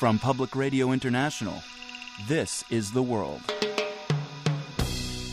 From 0.00 0.18
Public 0.18 0.56
Radio 0.56 0.92
International, 0.92 1.62
this 2.26 2.64
is 2.70 2.90
The 2.90 3.02
World. 3.02 3.42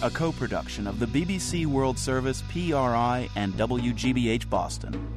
A 0.03 0.09
co 0.09 0.33
production 0.33 0.87
of 0.87 0.99
the 0.99 1.05
BBC 1.05 1.65
World 1.65 1.97
Service, 1.97 2.43
PRI, 2.49 3.29
and 3.37 3.53
WGBH 3.53 4.49
Boston. 4.49 5.07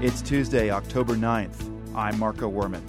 It's 0.00 0.22
Tuesday, 0.22 0.70
October 0.70 1.16
9th. 1.16 1.96
I'm 1.96 2.16
Marco 2.20 2.48
Werman. 2.48 2.82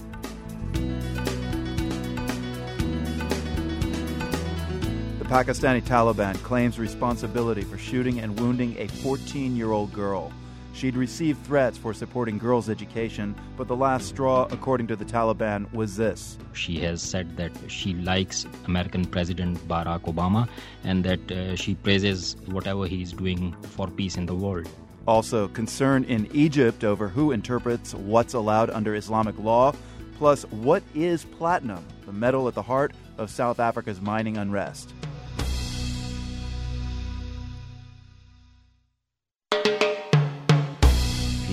The 5.18 5.26
Pakistani 5.26 5.82
Taliban 5.82 6.36
claims 6.44 6.78
responsibility 6.78 7.64
for 7.64 7.80
shooting 7.80 8.20
and 8.20 8.40
wounding 8.40 8.78
a 8.78 8.88
14 8.88 9.56
year 9.56 9.72
old 9.72 9.92
girl. 9.92 10.32
She'd 10.74 10.96
received 10.96 11.46
threats 11.46 11.78
for 11.78 11.94
supporting 11.94 12.40
girls' 12.40 12.68
education, 12.68 13.36
but 13.56 13.68
the 13.68 13.76
last 13.76 14.08
straw, 14.08 14.48
according 14.50 14.88
to 14.88 14.96
the 14.96 15.06
Taliban, 15.06 15.72
was 15.72 15.96
this. 15.96 16.38
She 16.54 16.80
has 16.80 17.02
said 17.02 17.38
that 17.38 17.52
she 17.68 17.94
likes 17.94 18.48
American 18.66 19.06
President 19.06 19.58
Barack 19.68 20.02
Obama 20.02 20.50
and 20.84 21.04
that 21.04 21.32
uh, 21.32 21.56
she 21.56 21.76
praises 21.76 22.36
whatever 22.48 22.88
he 22.88 23.04
is 23.04 23.14
doing 23.14 23.56
for 23.62 23.88
peace 23.88 24.18
in 24.18 24.26
the 24.26 24.36
world. 24.36 24.68
Also, 25.08 25.48
concern 25.50 26.06
in 26.06 26.28
Egypt 26.34 26.84
over 26.84 27.08
who 27.08 27.32
interprets 27.32 27.94
what's 27.94 28.34
allowed 28.34 28.70
under 28.72 28.96
Islamic 28.96 29.38
law, 29.38 29.74
plus, 30.18 30.44
what 30.50 30.82
is 30.96 31.26
platinum, 31.26 31.86
the 32.06 32.14
metal 32.14 32.48
at 32.48 32.56
the 32.56 32.62
heart 32.62 32.94
of 33.18 33.30
South 33.30 33.60
Africa's 33.60 34.02
mining 34.02 34.38
unrest. 34.38 34.94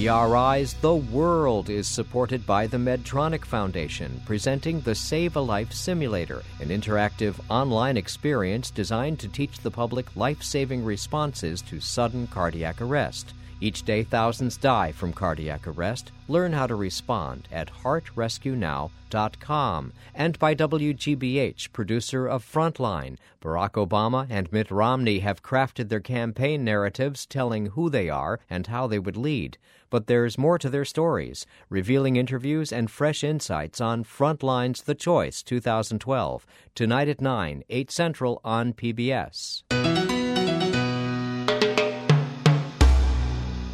PRI's 0.01 0.73
The 0.81 0.95
World 0.95 1.69
is 1.69 1.87
supported 1.87 2.47
by 2.47 2.67
the 2.67 2.79
Medtronic 2.79 3.45
Foundation, 3.45 4.23
presenting 4.25 4.81
the 4.81 4.95
Save 4.95 5.37
a 5.37 5.41
Life 5.41 5.75
Simulator, 5.75 6.42
an 6.59 6.69
interactive 6.69 7.34
online 7.51 7.98
experience 7.98 8.70
designed 8.70 9.19
to 9.19 9.29
teach 9.29 9.59
the 9.59 9.70
public 9.70 10.17
life 10.17 10.42
saving 10.42 10.83
responses 10.87 11.61
to 11.61 11.81
sudden 11.81 12.27
cardiac 12.29 12.81
arrest. 12.81 13.34
Each 13.61 13.83
day, 13.83 14.05
thousands 14.05 14.56
die 14.56 14.92
from 14.92 15.12
cardiac 15.12 15.66
arrest. 15.66 16.12
Learn 16.28 16.53
how 16.53 16.66
to 16.66 16.75
respond 16.75 17.48
at 17.53 17.70
heartrescuenow.com. 17.70 19.92
And 20.14 20.39
by 20.39 20.55
WGBH, 20.55 21.72
producer 21.72 22.27
of 22.27 22.44
Frontline. 22.44 23.19
Barack 23.42 23.72
Obama 23.72 24.27
and 24.30 24.50
Mitt 24.52 24.70
Romney 24.70 25.19
have 25.20 25.42
crafted 25.42 25.89
their 25.89 26.00
campaign 26.00 26.64
narratives 26.64 27.27
telling 27.27 27.67
who 27.67 27.91
they 27.91 28.08
are 28.08 28.41
and 28.48 28.67
how 28.67 28.86
they 28.86 28.98
would 28.98 29.17
lead. 29.17 29.58
But 29.91 30.06
there's 30.06 30.39
more 30.39 30.58
to 30.58 30.70
their 30.70 30.84
stories, 30.84 31.47
revealing 31.69 32.17
interviews 32.17 32.72
and 32.72 32.91
fresh 32.91 33.24
insights 33.24 33.80
on 33.80 34.05
Frontline's 34.05 34.83
The 34.83 34.95
Choice 34.95 35.42
2012, 35.42 36.47
tonight 36.74 37.08
at 37.08 37.20
9, 37.20 37.64
8 37.69 37.91
Central 37.91 38.41
on 38.45 38.72
PBS. 38.72 39.64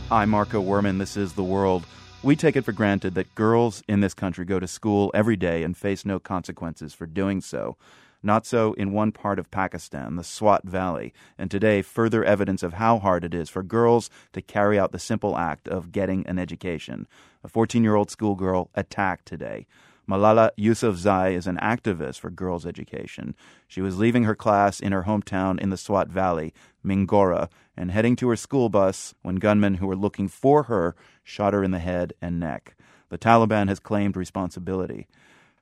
I'm 0.08 0.30
Marco 0.30 0.62
Werman. 0.62 1.00
This 1.00 1.16
is 1.16 1.32
The 1.32 1.42
World. 1.42 1.84
We 2.22 2.36
take 2.36 2.54
it 2.54 2.64
for 2.64 2.70
granted 2.70 3.16
that 3.16 3.34
girls 3.34 3.82
in 3.88 4.02
this 4.02 4.14
country 4.14 4.44
go 4.44 4.60
to 4.60 4.68
school 4.68 5.10
every 5.14 5.34
day 5.34 5.64
and 5.64 5.76
face 5.76 6.04
no 6.04 6.20
consequences 6.20 6.94
for 6.94 7.06
doing 7.06 7.40
so. 7.40 7.76
Not 8.22 8.46
so 8.46 8.72
in 8.74 8.92
one 8.92 9.10
part 9.10 9.40
of 9.40 9.50
Pakistan, 9.50 10.14
the 10.14 10.22
Swat 10.22 10.62
Valley, 10.62 11.12
and 11.36 11.50
today 11.50 11.82
further 11.82 12.22
evidence 12.22 12.62
of 12.62 12.74
how 12.74 13.00
hard 13.00 13.24
it 13.24 13.34
is 13.34 13.48
for 13.48 13.64
girls 13.64 14.08
to 14.32 14.40
carry 14.40 14.78
out 14.78 14.92
the 14.92 15.00
simple 15.00 15.36
act 15.36 15.66
of 15.66 15.90
getting 15.90 16.24
an 16.28 16.38
education. 16.38 17.08
A 17.42 17.48
14 17.48 17.82
year 17.82 17.96
old 17.96 18.08
schoolgirl 18.08 18.70
attacked 18.76 19.26
today. 19.26 19.66
Malala 20.08 20.50
Yousafzai 20.56 21.32
is 21.32 21.48
an 21.48 21.56
activist 21.56 22.20
for 22.20 22.30
girls' 22.30 22.64
education. 22.64 23.34
She 23.66 23.80
was 23.80 23.98
leaving 23.98 24.22
her 24.24 24.36
class 24.36 24.78
in 24.78 24.92
her 24.92 25.02
hometown 25.02 25.58
in 25.60 25.70
the 25.70 25.76
Swat 25.76 26.08
Valley, 26.08 26.54
Mingora, 26.84 27.48
and 27.76 27.90
heading 27.90 28.14
to 28.16 28.28
her 28.28 28.36
school 28.36 28.68
bus 28.68 29.14
when 29.22 29.36
gunmen 29.36 29.74
who 29.74 29.86
were 29.88 29.96
looking 29.96 30.28
for 30.28 30.64
her 30.64 30.94
shot 31.24 31.54
her 31.54 31.64
in 31.64 31.72
the 31.72 31.80
head 31.80 32.12
and 32.22 32.38
neck. 32.38 32.76
The 33.08 33.18
Taliban 33.18 33.68
has 33.68 33.80
claimed 33.80 34.16
responsibility. 34.16 35.08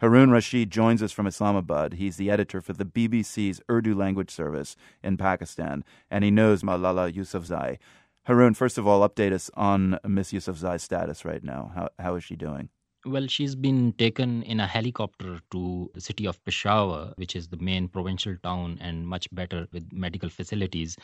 Harun 0.01 0.31
Rashid 0.31 0.71
joins 0.71 1.03
us 1.03 1.13
from 1.13 1.27
Islamabad. 1.27 1.95
He's 1.95 2.17
the 2.17 2.31
editor 2.31 2.61
for 2.61 2.75
the 2.75 2.85
BBC's 2.85 3.63
Urdu 3.71 3.95
language 3.95 4.31
service 4.31 4.77
in 5.03 5.17
Pakistan, 5.17 5.85
and 6.11 6.23
he 6.23 6.31
knows 6.31 6.63
Malala 6.63 7.11
Yousafzai. 7.11 7.79
Harun, 8.25 8.53
first 8.53 8.77
of 8.77 8.87
all, 8.87 9.09
update 9.09 9.33
us 9.33 9.51
on 9.55 9.99
Miss 10.07 10.33
Yousafzai's 10.33 10.83
status 10.83 11.25
right 11.25 11.43
now. 11.43 11.73
How, 11.75 11.89
how 11.99 12.15
is 12.17 12.25
she 12.25 12.37
doing? 12.37 12.69
Well, 13.07 13.27
she's 13.27 13.55
been 13.55 13.93
taken 13.93 14.43
in 14.45 14.61
a 14.61 14.67
helicopter 14.67 15.39
to 15.51 15.91
the 15.93 16.01
city 16.01 16.27
of 16.27 16.43
Peshawar, 16.43 17.13
which 17.17 17.37
is 17.37 17.49
the 17.49 17.59
main 17.59 17.87
provincial 17.87 18.35
town 18.43 18.79
and 18.81 19.07
much 19.07 19.29
better 19.31 19.69
with 19.73 19.93
medical 19.93 20.31
facilities. 20.31 20.97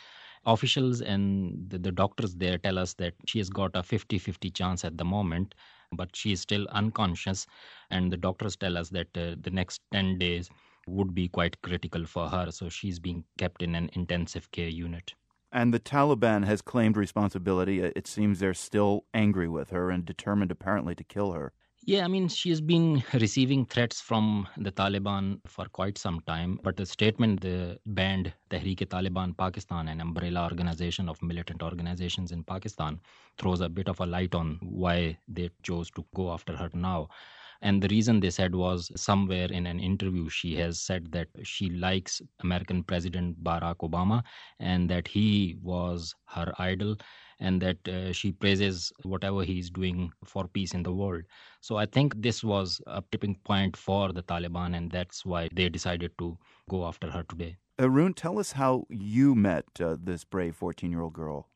Officials 0.47 1.03
and 1.03 1.69
the, 1.69 1.78
the 1.78 1.93
doctors 1.93 2.34
there 2.37 2.56
tell 2.56 2.78
us 2.78 2.94
that 2.94 3.12
she 3.27 3.37
has 3.37 3.50
got 3.50 3.72
a 3.75 3.83
50 3.83 4.19
50 4.19 4.49
chance 4.50 4.83
at 4.83 4.97
the 4.97 5.05
moment, 5.05 5.55
but 5.93 6.16
she 6.16 6.33
is 6.33 6.41
still 6.41 6.66
unconscious. 6.69 7.47
And 7.91 8.10
the 8.10 8.16
doctors 8.16 8.56
tell 8.56 8.78
us 8.78 8.89
that 8.91 9.15
uh, 9.15 9.37
the 9.39 9.50
next 9.50 9.83
10 9.93 10.16
days 10.16 10.49
would 10.87 11.15
be 11.15 11.28
quite 11.28 11.60
critical 11.60 12.06
for 12.06 12.31
her. 12.31 12.50
So 12.50 12.71
she's 12.71 12.99
being 12.99 13.25
kept 13.37 13.62
in 13.62 13.75
an 13.75 13.91
intensive 13.93 14.50
care 14.53 14.69
unit. 14.71 15.12
And 15.53 15.75
the 15.75 15.81
Taliban 15.81 16.47
has 16.47 16.62
claimed 16.62 16.97
responsibility. 16.97 17.81
It 17.83 18.06
seems 18.06 18.39
they're 18.39 18.55
still 18.55 19.05
angry 19.12 19.49
with 19.49 19.69
her 19.69 19.91
and 19.91 20.06
determined, 20.06 20.50
apparently, 20.50 20.94
to 20.94 21.05
kill 21.05 21.33
her. 21.33 21.53
Yeah, 21.87 22.05
I 22.05 22.09
mean, 22.09 22.29
she 22.29 22.51
has 22.51 22.61
been 22.61 23.03
receiving 23.15 23.65
threats 23.65 24.01
from 24.03 24.47
the 24.59 24.71
Taliban 24.71 25.41
for 25.47 25.65
quite 25.65 25.97
some 25.97 26.21
time. 26.27 26.61
But 26.63 26.77
the 26.77 26.85
statement 26.85 27.41
the 27.41 27.79
banned 27.87 28.35
Tehreek-e-Taliban 28.51 29.37
Pakistan, 29.37 29.89
an 29.89 30.01
umbrella 30.01 30.45
organization 30.45 31.09
of 31.09 31.23
militant 31.23 31.63
organizations 31.63 32.33
in 32.33 32.45
Pakistan, 32.45 33.01
throws 33.39 33.63
a 33.63 33.69
bit 33.69 33.89
of 33.89 33.99
a 34.01 34.07
light 34.07 34.35
on 34.35 34.59
why 34.63 35.19
they 35.27 35.51
chose 35.63 35.91
to 35.93 36.05
go 36.15 36.31
after 36.33 36.55
her 36.55 36.69
now. 36.75 37.09
And 37.63 37.83
the 37.83 37.89
reason 37.89 38.21
they 38.21 38.31
said 38.31 38.55
was 38.55 38.91
somewhere 38.97 39.51
in 39.51 39.67
an 39.67 39.81
interview, 39.81 40.29
she 40.29 40.57
has 40.57 40.79
said 40.81 41.13
that 41.13 41.29
she 41.43 41.71
likes 41.71 42.21
American 42.41 42.83
President 42.83 43.43
Barack 43.43 43.77
Obama 43.79 44.23
and 44.59 44.89
that 44.91 45.09
he 45.09 45.57
was 45.63 46.15
her 46.27 46.53
idol 46.59 46.97
and 47.41 47.61
that 47.62 47.89
uh, 47.89 48.12
she 48.12 48.33
praises 48.33 48.93
whatever 49.03 49.43
he 49.43 49.59
is 49.59 49.71
doing 49.71 50.12
for 50.25 50.47
peace 50.47 50.75
in 50.75 50.83
the 50.83 50.93
world. 50.93 51.23
So 51.61 51.77
I 51.77 51.87
think 51.87 52.15
this 52.23 52.45
was 52.45 52.81
a 52.87 53.03
tipping 53.11 53.37
point 53.45 53.77
for 53.77 54.12
the 54.12 54.23
Taliban, 54.23 54.77
and 54.77 54.91
that's 54.91 55.25
why 55.27 55.49
they 55.53 55.69
decided 55.69 56.17
to 56.19 56.39
go 56.69 56.87
after 56.87 57.11
her 57.11 57.25
today. 57.25 57.56
Harun, 57.78 58.15
tell 58.15 58.39
us 58.39 58.53
how 58.53 58.84
you 58.91 59.34
met 59.34 59.65
uh, 59.81 59.97
this 60.03 60.25
brave 60.25 60.55
14 60.55 60.91
year 60.91 61.01
old 61.01 61.15
girl. 61.15 61.49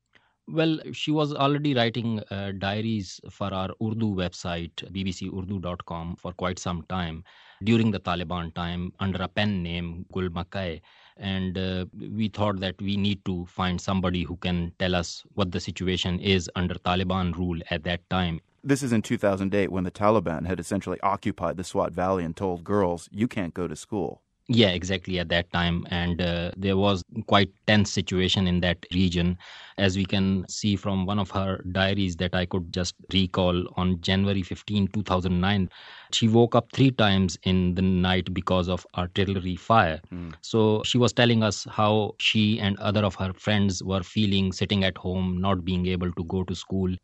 Well, 0.47 0.79
she 0.93 1.11
was 1.11 1.33
already 1.33 1.75
writing 1.75 2.21
uh, 2.31 2.53
diaries 2.59 3.19
for 3.31 3.53
our 3.53 3.71
Urdu 3.83 4.15
website, 4.15 4.73
bbcurdu.com, 4.93 6.17
for 6.17 6.33
quite 6.33 6.59
some 6.59 6.83
time 6.89 7.25
during 7.63 7.91
the 7.91 8.01
Taliban 8.01 8.55
time 8.55 8.93
under 9.01 9.23
a 9.23 9.29
pen 9.29 9.63
name, 9.63 10.05
Gul 10.13 10.29
Makai. 10.29 10.83
And 11.17 11.57
uh, 11.57 11.87
we 11.97 12.29
thought 12.29 12.61
that 12.61 12.81
we 12.81 12.97
need 12.97 13.25
to 13.25 13.47
find 13.47 13.81
somebody 13.81 14.25
who 14.25 14.37
can 14.37 14.73
tell 14.79 14.95
us 14.95 15.23
what 15.35 15.53
the 15.53 15.61
situation 15.61 16.19
is 16.19 16.51
under 16.57 16.75
Taliban 16.75 17.37
rule 17.37 17.61
at 17.71 17.85
that 17.85 18.09
time. 18.11 18.41
This 18.65 18.83
is 18.83 18.93
in 18.93 19.03
2008 19.03 19.71
when 19.71 19.85
the 19.85 19.91
Taliban 19.91 20.47
had 20.47 20.59
essentially 20.59 20.99
occupied 21.03 21.57
the 21.57 21.65
Swat 21.65 21.93
Valley 21.93 22.25
and 22.25 22.35
told 22.35 22.65
girls, 22.65 23.09
you 23.13 23.29
can't 23.29 23.55
go 23.55 23.69
to 23.69 23.77
school. 23.77 24.23
Yeah, 24.47 24.69
exactly 24.69 25.19
at 25.19 25.31
that 25.31 25.51
time. 25.53 25.87
And 25.91 26.21
uh, 26.21 26.51
there 26.57 26.77
was 26.77 27.03
quite 27.27 27.51
tense 27.67 27.91
situation 27.91 28.47
in 28.47 28.61
that 28.61 28.85
region. 28.93 29.39
As 29.79 29.97
we 29.97 30.05
can 30.05 30.45
see 30.49 30.77
from 30.77 31.07
one 31.07 31.19
of 31.19 31.31
her 31.31 31.63
diaries 31.73 32.17
that 32.17 32.35
I 32.35 32.45
could 32.45 32.71
just 32.71 32.95
recall 33.13 33.67
on 33.77 34.01
January 34.03 34.43
15, 34.43 34.89
2009, 34.89 35.71
she 36.13 36.29
woke 36.29 36.55
up 36.55 36.71
three 36.73 36.91
times 36.91 37.39
in 37.45 37.75
the 37.75 37.83
night 37.83 38.35
because 38.35 38.69
of 38.69 38.87
artillery 38.97 39.57
fire. 39.57 40.01
Mm. 40.13 40.35
So 40.43 40.83
she 40.85 40.99
was 40.99 41.15
telling 41.15 41.43
us 41.43 41.67
how 41.71 42.15
she 42.19 42.61
and 42.61 42.79
other 42.81 43.05
of 43.05 43.15
her 43.15 43.33
friends 43.33 43.83
were 43.83 44.03
feeling 44.03 44.53
sitting 44.53 44.85
at 44.85 44.99
home, 44.99 45.41
not 45.41 45.65
being 45.65 45.87
able 45.87 46.13
to 46.13 46.25
go 46.25 46.45
to 46.45 46.55
school. 46.55 46.95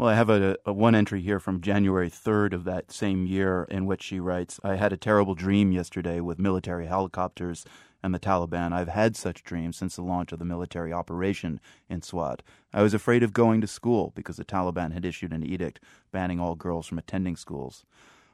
Well, 0.00 0.08
I 0.08 0.14
have 0.14 0.30
a, 0.30 0.56
a, 0.64 0.72
one 0.72 0.94
entry 0.94 1.20
here 1.20 1.38
from 1.38 1.60
January 1.60 2.08
3rd 2.08 2.54
of 2.54 2.64
that 2.64 2.90
same 2.90 3.26
year 3.26 3.64
in 3.64 3.84
which 3.84 4.02
she 4.02 4.18
writes 4.18 4.58
I 4.64 4.76
had 4.76 4.94
a 4.94 4.96
terrible 4.96 5.34
dream 5.34 5.72
yesterday 5.72 6.20
with 6.20 6.38
military 6.38 6.86
helicopters 6.86 7.66
and 8.02 8.14
the 8.14 8.18
Taliban. 8.18 8.72
I've 8.72 8.88
had 8.88 9.14
such 9.14 9.44
dreams 9.44 9.76
since 9.76 9.96
the 9.96 10.02
launch 10.02 10.32
of 10.32 10.38
the 10.38 10.46
military 10.46 10.90
operation 10.90 11.60
in 11.90 12.00
Swat. 12.00 12.42
I 12.72 12.80
was 12.80 12.94
afraid 12.94 13.22
of 13.22 13.34
going 13.34 13.60
to 13.60 13.66
school 13.66 14.14
because 14.16 14.38
the 14.38 14.44
Taliban 14.46 14.94
had 14.94 15.04
issued 15.04 15.34
an 15.34 15.44
edict 15.44 15.80
banning 16.12 16.40
all 16.40 16.54
girls 16.54 16.86
from 16.86 16.96
attending 16.96 17.36
schools. 17.36 17.84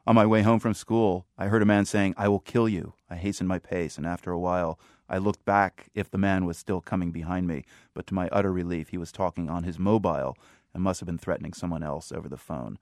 On 0.07 0.15
my 0.15 0.25
way 0.25 0.43
home 0.43 0.61
from 0.61 0.73
school, 0.73 1.27
I 1.37 1.47
heard 1.47 1.63
a 1.63 1.67
man 1.67 1.85
saying, 1.85 2.15
I 2.17 2.29
will 2.29 2.39
kill 2.39 2.69
you. 2.69 2.93
I 3.11 3.17
hastened 3.17 3.49
my 3.49 3.59
pace, 3.59 3.99
and 3.99 4.07
after 4.07 4.31
a 4.31 4.39
while, 4.39 4.79
I 5.09 5.19
looked 5.19 5.45
back 5.45 5.89
if 5.95 6.11
the 6.11 6.19
man 6.19 6.45
was 6.45 6.59
still 6.59 6.81
coming 6.81 7.11
behind 7.11 7.49
me, 7.49 7.65
but 7.93 8.07
to 8.07 8.15
my 8.15 8.29
utter 8.31 8.53
relief, 8.53 8.91
he 8.91 8.99
was 8.99 9.11
talking 9.11 9.51
on 9.51 9.65
his 9.65 9.81
mobile 9.81 10.37
and 10.77 10.85
must 10.85 11.01
have 11.01 11.07
been 11.07 11.19
threatening 11.19 11.55
someone 11.55 11.83
else 11.83 12.13
over 12.13 12.29
the 12.29 12.37
phone. 12.37 12.79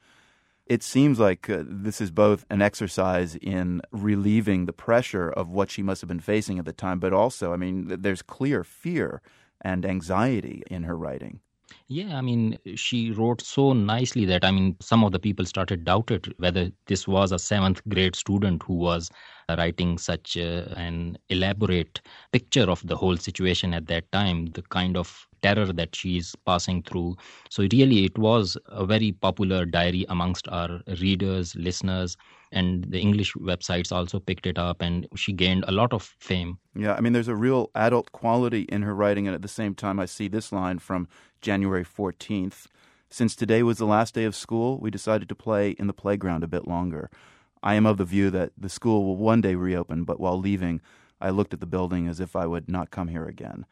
It 0.66 0.82
seems 0.82 1.20
like 1.20 1.48
uh, 1.48 1.62
this 1.64 2.00
is 2.00 2.10
both 2.10 2.44
an 2.50 2.60
exercise 2.60 3.36
in 3.36 3.82
relieving 3.92 4.66
the 4.66 4.72
pressure 4.72 5.30
of 5.30 5.48
what 5.48 5.70
she 5.70 5.82
must 5.82 6.00
have 6.00 6.08
been 6.08 6.20
facing 6.20 6.58
at 6.58 6.64
the 6.64 6.72
time, 6.72 6.98
but 6.98 7.12
also, 7.12 7.52
I 7.52 7.56
mean, 7.56 7.86
there's 8.00 8.22
clear 8.22 8.64
fear 8.64 9.22
and 9.60 9.86
anxiety 9.86 10.62
in 10.68 10.82
her 10.82 10.96
writing. 10.96 11.40
Yeah, 11.88 12.16
I 12.16 12.20
mean, 12.20 12.58
she 12.76 13.10
wrote 13.10 13.40
so 13.40 13.72
nicely 13.72 14.24
that, 14.26 14.44
I 14.44 14.50
mean, 14.50 14.76
some 14.80 15.02
of 15.04 15.12
the 15.12 15.18
people 15.18 15.46
started 15.46 15.84
doubted 15.84 16.34
whether 16.38 16.70
this 16.86 17.08
was 17.08 17.32
a 17.32 17.38
seventh 17.38 17.80
grade 17.88 18.16
student 18.16 18.62
who 18.62 18.74
was 18.74 19.10
writing 19.48 19.96
such 19.98 20.36
uh, 20.36 20.66
an 20.76 21.16
elaborate 21.30 22.00
picture 22.32 22.70
of 22.70 22.86
the 22.86 22.96
whole 22.96 23.16
situation 23.16 23.72
at 23.74 23.86
that 23.86 24.10
time, 24.12 24.46
the 24.52 24.62
kind 24.62 24.96
of 24.96 25.26
terror 25.42 25.72
that 25.72 25.94
she's 25.96 26.34
passing 26.46 26.82
through. 26.82 27.16
So, 27.50 27.66
really, 27.72 28.04
it 28.04 28.18
was 28.18 28.56
a 28.66 28.84
very 28.84 29.12
popular 29.12 29.64
diary 29.64 30.04
amongst 30.08 30.48
our 30.48 30.80
readers, 31.00 31.54
listeners, 31.56 32.16
and 32.54 32.84
the 32.84 33.00
English 33.00 33.34
websites 33.34 33.92
also 33.92 34.20
picked 34.20 34.46
it 34.46 34.58
up, 34.58 34.80
and 34.80 35.06
she 35.14 35.32
gained 35.32 35.64
a 35.68 35.72
lot 35.72 35.92
of 35.92 36.14
fame. 36.20 36.58
Yeah, 36.74 36.94
I 36.94 37.00
mean, 37.00 37.12
there's 37.12 37.28
a 37.28 37.36
real 37.36 37.70
adult 37.74 38.12
quality 38.12 38.62
in 38.62 38.82
her 38.82 38.94
writing, 38.94 39.26
and 39.26 39.34
at 39.34 39.42
the 39.42 39.48
same 39.48 39.74
time, 39.74 40.00
I 40.00 40.06
see 40.06 40.28
this 40.28 40.52
line 40.52 40.78
from 40.78 41.08
January 41.42 41.84
14th. 41.84 42.66
Since 43.10 43.36
today 43.36 43.62
was 43.62 43.78
the 43.78 43.86
last 43.86 44.14
day 44.14 44.24
of 44.24 44.34
school, 44.34 44.78
we 44.80 44.90
decided 44.90 45.28
to 45.28 45.34
play 45.34 45.70
in 45.70 45.88
the 45.88 45.92
playground 45.92 46.42
a 46.42 46.48
bit 46.48 46.66
longer. 46.66 47.10
I 47.62 47.74
am 47.74 47.86
of 47.86 47.96
the 47.96 48.04
view 48.04 48.30
that 48.30 48.52
the 48.56 48.68
school 48.68 49.04
will 49.04 49.16
one 49.16 49.40
day 49.40 49.54
reopen, 49.54 50.04
but 50.04 50.20
while 50.20 50.38
leaving, 50.38 50.80
I 51.20 51.30
looked 51.30 51.54
at 51.54 51.60
the 51.60 51.66
building 51.66 52.08
as 52.08 52.20
if 52.20 52.36
I 52.36 52.46
would 52.46 52.68
not 52.68 52.90
come 52.90 53.08
here 53.08 53.26
again. 53.26 53.66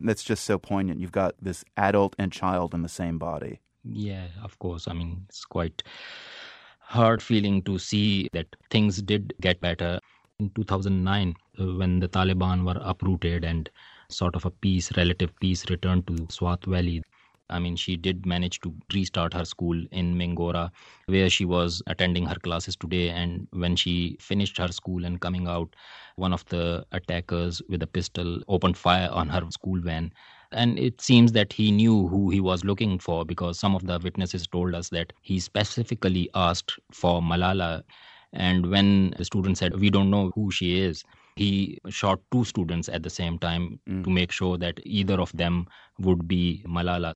That's 0.00 0.22
just 0.22 0.44
so 0.44 0.58
poignant. 0.58 1.00
You've 1.00 1.12
got 1.12 1.34
this 1.40 1.64
adult 1.76 2.14
and 2.18 2.30
child 2.30 2.74
in 2.74 2.82
the 2.82 2.88
same 2.88 3.18
body. 3.18 3.60
Yeah, 3.84 4.26
of 4.42 4.58
course. 4.58 4.86
I 4.86 4.92
mean, 4.92 5.24
it's 5.28 5.44
quite 5.44 5.82
hard 6.88 7.22
feeling 7.22 7.62
to 7.62 7.78
see 7.78 8.28
that 8.32 8.46
things 8.70 9.02
did 9.02 9.34
get 9.40 9.60
better. 9.60 10.00
In 10.38 10.50
2009, 10.50 11.34
uh, 11.60 11.64
when 11.76 12.00
the 12.00 12.08
Taliban 12.08 12.64
were 12.64 12.80
uprooted 12.82 13.44
and 13.44 13.68
sort 14.08 14.34
of 14.34 14.44
a 14.46 14.50
peace, 14.50 14.90
relative 14.96 15.30
peace 15.40 15.68
returned 15.68 16.06
to 16.06 16.26
Swat 16.30 16.64
Valley, 16.64 17.02
I 17.50 17.58
mean, 17.58 17.76
she 17.76 17.96
did 17.96 18.26
manage 18.26 18.60
to 18.60 18.74
restart 18.94 19.34
her 19.34 19.44
school 19.44 19.82
in 19.90 20.14
Mingora, 20.16 20.70
where 21.06 21.30
she 21.30 21.44
was 21.44 21.82
attending 21.86 22.26
her 22.26 22.34
classes 22.36 22.76
today. 22.76 23.10
And 23.10 23.48
when 23.52 23.74
she 23.76 24.16
finished 24.20 24.58
her 24.58 24.68
school 24.68 25.04
and 25.04 25.20
coming 25.20 25.46
out, 25.48 25.74
one 26.16 26.32
of 26.32 26.44
the 26.46 26.86
attackers 26.92 27.62
with 27.68 27.82
a 27.82 27.86
pistol 27.86 28.40
opened 28.48 28.76
fire 28.76 29.08
on 29.10 29.28
her 29.28 29.42
school 29.50 29.80
van. 29.80 30.12
And 30.52 30.78
it 30.78 31.00
seems 31.00 31.32
that 31.32 31.52
he 31.52 31.70
knew 31.70 32.08
who 32.08 32.30
he 32.30 32.40
was 32.40 32.64
looking 32.64 32.98
for 32.98 33.24
because 33.24 33.58
some 33.58 33.74
of 33.74 33.86
the 33.86 33.98
witnesses 33.98 34.46
told 34.46 34.74
us 34.74 34.88
that 34.90 35.12
he 35.20 35.40
specifically 35.40 36.30
asked 36.34 36.78
for 36.90 37.20
Malala. 37.20 37.82
And 38.32 38.70
when 38.70 39.14
the 39.18 39.24
student 39.24 39.58
said, 39.58 39.78
We 39.78 39.90
don't 39.90 40.10
know 40.10 40.32
who 40.34 40.50
she 40.50 40.80
is, 40.80 41.04
he 41.36 41.78
shot 41.88 42.20
two 42.32 42.44
students 42.44 42.88
at 42.88 43.02
the 43.02 43.10
same 43.10 43.38
time 43.38 43.78
mm. 43.88 44.04
to 44.04 44.10
make 44.10 44.32
sure 44.32 44.58
that 44.58 44.80
either 44.84 45.20
of 45.20 45.32
them 45.32 45.66
would 45.98 46.26
be 46.26 46.64
Malala. 46.66 47.14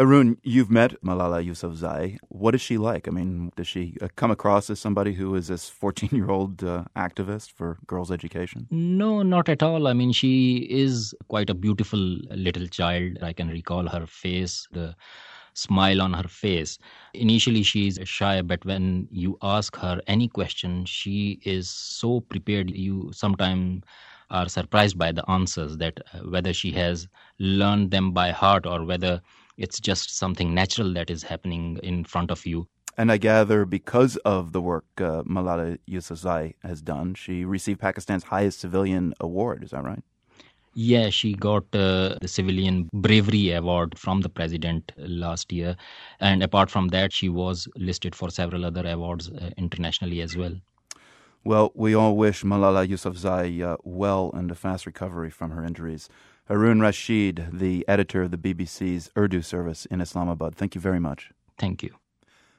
Harun, 0.00 0.38
you've 0.42 0.70
met 0.70 0.94
Malala 1.02 1.46
Yousafzai. 1.46 2.16
What 2.30 2.54
is 2.54 2.62
she 2.62 2.78
like? 2.78 3.06
I 3.06 3.10
mean, 3.10 3.52
does 3.54 3.68
she 3.68 3.98
uh, 4.00 4.08
come 4.16 4.30
across 4.30 4.70
as 4.70 4.80
somebody 4.80 5.12
who 5.12 5.34
is 5.34 5.48
this 5.48 5.68
14 5.68 6.08
year 6.12 6.30
old 6.30 6.64
uh, 6.64 6.84
activist 6.96 7.52
for 7.52 7.76
girls' 7.86 8.10
education? 8.10 8.66
No, 8.70 9.22
not 9.22 9.50
at 9.50 9.62
all. 9.62 9.86
I 9.86 9.92
mean, 9.92 10.12
she 10.12 10.66
is 10.70 11.14
quite 11.28 11.50
a 11.50 11.54
beautiful 11.54 11.98
little 11.98 12.66
child. 12.66 13.18
I 13.20 13.34
can 13.34 13.48
recall 13.48 13.88
her 13.88 14.06
face, 14.06 14.66
the 14.72 14.96
smile 15.52 16.00
on 16.00 16.14
her 16.14 16.28
face. 16.28 16.78
Initially, 17.12 17.62
she's 17.62 17.98
shy, 18.04 18.40
but 18.40 18.64
when 18.64 19.06
you 19.10 19.36
ask 19.42 19.76
her 19.76 20.00
any 20.06 20.28
question, 20.28 20.86
she 20.86 21.40
is 21.44 21.68
so 21.68 22.20
prepared. 22.20 22.70
You 22.70 23.10
sometimes 23.12 23.82
are 24.30 24.48
surprised 24.48 24.96
by 24.96 25.12
the 25.12 25.28
answers 25.30 25.76
that 25.76 26.00
uh, 26.14 26.20
whether 26.20 26.54
she 26.54 26.72
has 26.72 27.06
learned 27.38 27.90
them 27.90 28.12
by 28.12 28.30
heart 28.30 28.64
or 28.64 28.86
whether 28.86 29.20
it's 29.60 29.78
just 29.78 30.16
something 30.16 30.54
natural 30.54 30.92
that 30.94 31.10
is 31.10 31.22
happening 31.22 31.78
in 31.82 32.04
front 32.04 32.30
of 32.30 32.44
you. 32.46 32.66
And 32.96 33.12
I 33.12 33.18
gather 33.18 33.64
because 33.64 34.16
of 34.18 34.52
the 34.52 34.60
work 34.60 34.84
uh, 34.98 35.22
Malala 35.22 35.78
Yousafzai 35.88 36.54
has 36.62 36.82
done, 36.82 37.14
she 37.14 37.44
received 37.44 37.80
Pakistan's 37.80 38.24
highest 38.24 38.60
civilian 38.60 39.14
award. 39.20 39.62
Is 39.62 39.70
that 39.70 39.84
right? 39.84 40.02
Yeah, 40.74 41.10
she 41.10 41.34
got 41.34 41.64
uh, 41.74 42.16
the 42.20 42.28
Civilian 42.28 42.88
Bravery 42.92 43.52
Award 43.52 43.98
from 43.98 44.20
the 44.20 44.28
president 44.28 44.92
last 44.96 45.52
year. 45.52 45.76
And 46.20 46.42
apart 46.42 46.70
from 46.70 46.88
that, 46.88 47.12
she 47.12 47.28
was 47.28 47.66
listed 47.76 48.14
for 48.14 48.30
several 48.30 48.64
other 48.64 48.86
awards 48.86 49.30
uh, 49.30 49.50
internationally 49.56 50.20
as 50.20 50.36
well. 50.36 50.54
Well, 51.42 51.72
we 51.74 51.94
all 51.94 52.16
wish 52.16 52.44
Malala 52.44 52.86
Yousafzai 52.86 53.62
uh, 53.62 53.78
well 53.82 54.30
and 54.34 54.50
a 54.50 54.54
fast 54.54 54.86
recovery 54.86 55.30
from 55.30 55.50
her 55.52 55.64
injuries. 55.64 56.08
Harun 56.50 56.80
Rashid, 56.80 57.46
the 57.52 57.84
editor 57.86 58.22
of 58.22 58.32
the 58.32 58.36
BBC's 58.36 59.08
Urdu 59.16 59.40
service 59.40 59.86
in 59.86 60.00
Islamabad. 60.00 60.56
Thank 60.56 60.74
you 60.74 60.80
very 60.80 60.98
much. 60.98 61.30
Thank 61.56 61.80
you. 61.80 61.94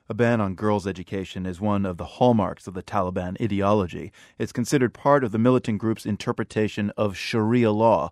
A 0.08 0.14
ban 0.14 0.40
on 0.40 0.56
girls' 0.56 0.88
education 0.88 1.46
is 1.46 1.60
one 1.60 1.86
of 1.86 1.98
the 1.98 2.06
hallmarks 2.06 2.68
of 2.68 2.74
the 2.74 2.84
Taliban 2.84 3.36
ideology. 3.42 4.14
It's 4.40 4.54
considered 4.54 4.94
part 4.94 5.26
of 5.26 5.34
the 5.34 5.38
militant 5.38 5.80
group's 5.80 6.06
interpretation 6.06 6.94
of 6.96 7.18
Sharia 7.18 7.74
law, 7.74 8.12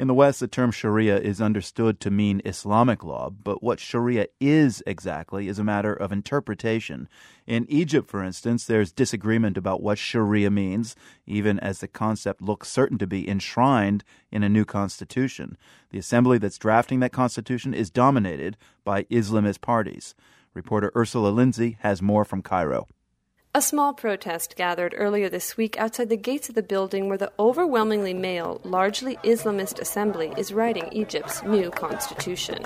in 0.00 0.08
the 0.08 0.14
West, 0.14 0.40
the 0.40 0.48
term 0.48 0.70
Sharia 0.70 1.18
is 1.18 1.42
understood 1.42 2.00
to 2.00 2.10
mean 2.10 2.40
Islamic 2.46 3.04
law, 3.04 3.28
but 3.28 3.62
what 3.62 3.78
Sharia 3.78 4.28
is 4.40 4.82
exactly 4.86 5.46
is 5.46 5.58
a 5.58 5.64
matter 5.64 5.92
of 5.92 6.10
interpretation. 6.10 7.06
In 7.46 7.66
Egypt, 7.68 8.08
for 8.08 8.24
instance, 8.24 8.64
there's 8.64 8.92
disagreement 8.92 9.58
about 9.58 9.82
what 9.82 9.98
Sharia 9.98 10.50
means, 10.50 10.96
even 11.26 11.60
as 11.60 11.80
the 11.80 11.86
concept 11.86 12.40
looks 12.40 12.70
certain 12.70 12.96
to 12.96 13.06
be 13.06 13.28
enshrined 13.28 14.02
in 14.32 14.42
a 14.42 14.48
new 14.48 14.64
constitution. 14.64 15.58
The 15.90 15.98
assembly 15.98 16.38
that's 16.38 16.56
drafting 16.56 17.00
that 17.00 17.12
constitution 17.12 17.74
is 17.74 17.90
dominated 17.90 18.56
by 18.82 19.02
Islamist 19.04 19.60
parties. 19.60 20.14
Reporter 20.54 20.90
Ursula 20.96 21.28
Lindsey 21.28 21.76
has 21.80 22.00
more 22.00 22.24
from 22.24 22.40
Cairo. 22.40 22.88
A 23.52 23.60
small 23.60 23.92
protest 23.92 24.54
gathered 24.54 24.94
earlier 24.96 25.28
this 25.28 25.56
week 25.56 25.76
outside 25.76 26.08
the 26.08 26.16
gates 26.16 26.48
of 26.48 26.54
the 26.54 26.62
building 26.62 27.08
where 27.08 27.18
the 27.18 27.32
overwhelmingly 27.36 28.14
male, 28.14 28.60
largely 28.62 29.16
Islamist 29.24 29.80
assembly 29.80 30.32
is 30.36 30.52
writing 30.52 30.88
Egypt's 30.92 31.42
new 31.42 31.68
constitution. 31.70 32.62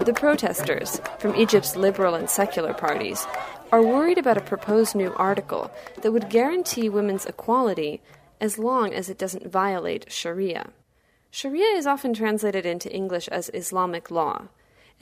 The 0.00 0.12
protesters, 0.16 1.00
from 1.20 1.36
Egypt's 1.36 1.76
liberal 1.76 2.16
and 2.16 2.28
secular 2.28 2.74
parties, 2.74 3.24
are 3.70 3.80
worried 3.80 4.18
about 4.18 4.36
a 4.36 4.40
proposed 4.40 4.96
new 4.96 5.14
article 5.14 5.70
that 6.02 6.10
would 6.10 6.28
guarantee 6.28 6.88
women's 6.88 7.24
equality 7.24 8.02
as 8.40 8.58
long 8.58 8.92
as 8.92 9.08
it 9.08 9.16
doesn't 9.16 9.46
violate 9.46 10.10
Sharia. 10.10 10.70
Sharia 11.30 11.76
is 11.76 11.86
often 11.86 12.12
translated 12.12 12.66
into 12.66 12.92
English 12.92 13.28
as 13.28 13.48
Islamic 13.54 14.10
law 14.10 14.48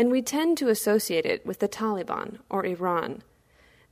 and 0.00 0.10
we 0.10 0.22
tend 0.22 0.56
to 0.56 0.70
associate 0.70 1.26
it 1.26 1.44
with 1.44 1.58
the 1.58 1.68
Taliban 1.68 2.38
or 2.48 2.64
Iran. 2.64 3.22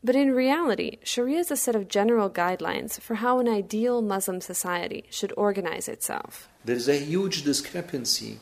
But 0.03 0.17
in 0.17 0.31
reality, 0.31 1.00
Sharia 1.05 1.41
is 1.41 1.50
a 1.50 1.57
set 1.65 1.77
of 1.77 1.87
general 1.87 2.31
guidelines 2.31 2.99
for 2.99 3.17
how 3.17 3.41
an 3.41 3.47
ideal 3.47 4.00
Muslim 4.00 4.41
society 4.41 5.05
should 5.11 5.35
organize 5.37 5.87
itself. 5.87 6.49
There 6.65 6.77
is 6.77 6.88
a 6.88 6.97
huge 6.97 7.43
discrepancy 7.43 8.41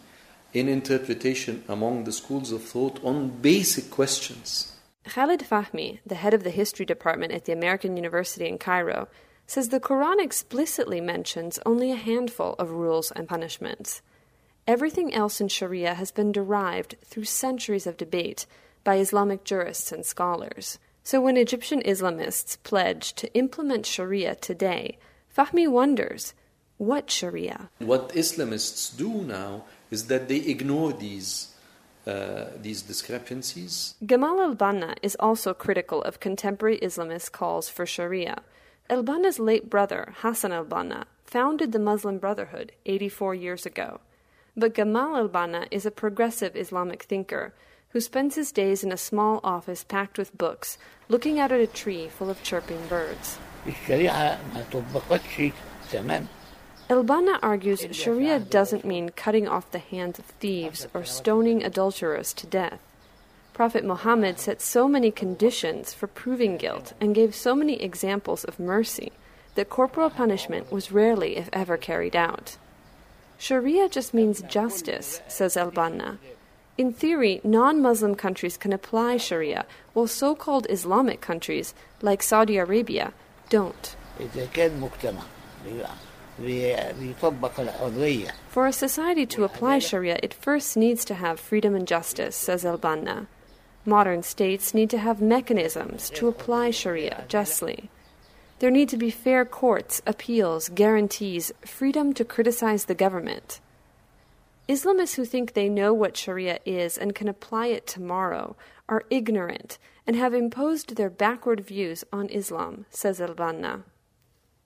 in 0.54 0.68
interpretation 0.68 1.64
among 1.66 2.04
the 2.04 2.12
schools 2.12 2.52
of 2.52 2.62
thought 2.62 3.02
on 3.02 3.30
basic 3.30 3.90
questions. 3.90 4.72
Khalid 5.04 5.40
Fahmi, 5.40 5.98
the 6.06 6.20
head 6.22 6.34
of 6.34 6.44
the 6.44 6.50
history 6.50 6.86
department 6.86 7.32
at 7.32 7.46
the 7.46 7.52
American 7.52 7.96
University 7.96 8.46
in 8.46 8.58
Cairo, 8.58 9.08
says 9.48 9.70
the 9.70 9.80
Quran 9.80 10.22
explicitly 10.22 11.00
mentions 11.00 11.58
only 11.66 11.90
a 11.90 11.96
handful 11.96 12.54
of 12.60 12.70
rules 12.70 13.10
and 13.10 13.26
punishments. 13.26 14.02
Everything 14.66 15.14
else 15.14 15.40
in 15.40 15.46
Sharia 15.48 15.94
has 15.94 16.10
been 16.10 16.32
derived 16.32 16.96
through 17.04 17.24
centuries 17.24 17.86
of 17.86 17.96
debate 17.96 18.46
by 18.82 18.96
Islamic 18.96 19.44
jurists 19.44 19.92
and 19.92 20.04
scholars. 20.04 20.78
So 21.04 21.20
when 21.20 21.36
Egyptian 21.36 21.82
Islamists 21.82 22.56
pledge 22.64 23.12
to 23.14 23.32
implement 23.34 23.86
Sharia 23.86 24.34
today, 24.34 24.98
Fahmi 25.36 25.68
wonders 25.68 26.34
what 26.78 27.10
Sharia? 27.10 27.70
What 27.78 28.10
Islamists 28.10 28.96
do 28.96 29.22
now 29.22 29.64
is 29.90 30.08
that 30.08 30.28
they 30.28 30.38
ignore 30.38 30.92
these 30.92 31.52
uh, 32.06 32.50
these 32.60 32.82
discrepancies. 32.82 33.94
Gamal 34.04 34.40
al 34.40 34.54
Banna 34.54 34.94
is 35.02 35.16
also 35.18 35.52
critical 35.52 36.02
of 36.02 36.20
contemporary 36.20 36.78
Islamist 36.78 37.32
calls 37.32 37.68
for 37.68 37.84
Sharia. 37.84 38.42
Al 38.88 39.02
Banna's 39.02 39.40
late 39.40 39.68
brother, 39.68 40.14
Hassan 40.18 40.52
al 40.52 40.64
Banna, 40.64 41.04
founded 41.24 41.72
the 41.72 41.80
Muslim 41.80 42.18
Brotherhood 42.18 42.72
84 42.84 43.34
years 43.34 43.66
ago. 43.66 44.00
But 44.58 44.72
Gamal 44.72 45.18
al 45.18 45.28
Banna 45.28 45.66
is 45.70 45.84
a 45.84 45.90
progressive 45.90 46.56
Islamic 46.56 47.02
thinker 47.02 47.52
who 47.90 48.00
spends 48.00 48.36
his 48.36 48.52
days 48.52 48.82
in 48.82 48.90
a 48.90 48.96
small 48.96 49.40
office 49.44 49.84
packed 49.84 50.16
with 50.16 50.36
books, 50.38 50.78
looking 51.10 51.38
out 51.38 51.52
at 51.52 51.60
a 51.60 51.66
tree 51.66 52.08
full 52.08 52.30
of 52.30 52.42
chirping 52.42 52.86
birds. 52.86 53.38
El-Banna 56.88 57.38
argues 57.42 57.86
Sharia 57.90 58.38
doesn't 58.40 58.84
mean 58.84 59.10
cutting 59.10 59.46
off 59.46 59.70
the 59.72 59.78
hands 59.78 60.18
of 60.18 60.24
thieves 60.24 60.86
or 60.94 61.04
stoning 61.04 61.62
adulterers 61.62 62.32
to 62.34 62.46
death. 62.46 62.80
Prophet 63.52 63.84
Muhammad 63.84 64.38
set 64.38 64.62
so 64.62 64.88
many 64.88 65.10
conditions 65.10 65.92
for 65.92 66.06
proving 66.06 66.56
guilt 66.56 66.94
and 67.00 67.14
gave 67.14 67.34
so 67.34 67.54
many 67.54 67.82
examples 67.82 68.44
of 68.44 68.58
mercy 68.58 69.12
that 69.54 69.68
corporal 69.68 70.08
punishment 70.10 70.72
was 70.72 70.92
rarely, 70.92 71.36
if 71.36 71.50
ever, 71.52 71.76
carried 71.76 72.16
out. 72.16 72.56
Sharia 73.38 73.88
just 73.88 74.14
means 74.14 74.42
justice, 74.42 75.20
says 75.28 75.56
El-Banna. 75.56 76.18
In 76.78 76.92
theory, 76.92 77.40
non 77.42 77.80
Muslim 77.80 78.14
countries 78.14 78.56
can 78.56 78.72
apply 78.72 79.16
Sharia, 79.16 79.64
while 79.94 80.06
so 80.06 80.34
called 80.34 80.66
Islamic 80.68 81.20
countries, 81.20 81.74
like 82.02 82.22
Saudi 82.22 82.58
Arabia, 82.58 83.12
don't. 83.48 83.96
For 88.50 88.66
a 88.66 88.72
society 88.72 89.26
to 89.26 89.44
apply 89.44 89.78
Sharia, 89.78 90.18
it 90.22 90.34
first 90.34 90.76
needs 90.76 91.04
to 91.06 91.14
have 91.14 91.40
freedom 91.40 91.74
and 91.74 91.88
justice, 91.88 92.36
says 92.36 92.64
El-Banna. 92.64 93.26
Modern 93.86 94.22
states 94.22 94.74
need 94.74 94.90
to 94.90 94.98
have 94.98 95.22
mechanisms 95.22 96.10
to 96.10 96.28
apply 96.28 96.72
Sharia 96.72 97.24
justly. 97.28 97.88
There 98.58 98.70
need 98.70 98.88
to 98.88 98.96
be 98.96 99.10
fair 99.10 99.44
courts, 99.44 100.00
appeals, 100.06 100.70
guarantees, 100.70 101.52
freedom 101.64 102.14
to 102.14 102.24
criticize 102.24 102.86
the 102.86 102.94
government. 102.94 103.60
Islamists 104.68 105.16
who 105.16 105.24
think 105.24 105.52
they 105.52 105.68
know 105.68 105.92
what 105.92 106.16
Sharia 106.16 106.58
is 106.64 106.96
and 106.96 107.14
can 107.14 107.28
apply 107.28 107.66
it 107.66 107.86
tomorrow 107.86 108.56
are 108.88 109.04
ignorant 109.10 109.78
and 110.06 110.16
have 110.16 110.34
imposed 110.34 110.96
their 110.96 111.10
backward 111.10 111.60
views 111.60 112.02
on 112.12 112.28
Islam, 112.30 112.86
says 112.90 113.20
El-Banna. 113.20 113.82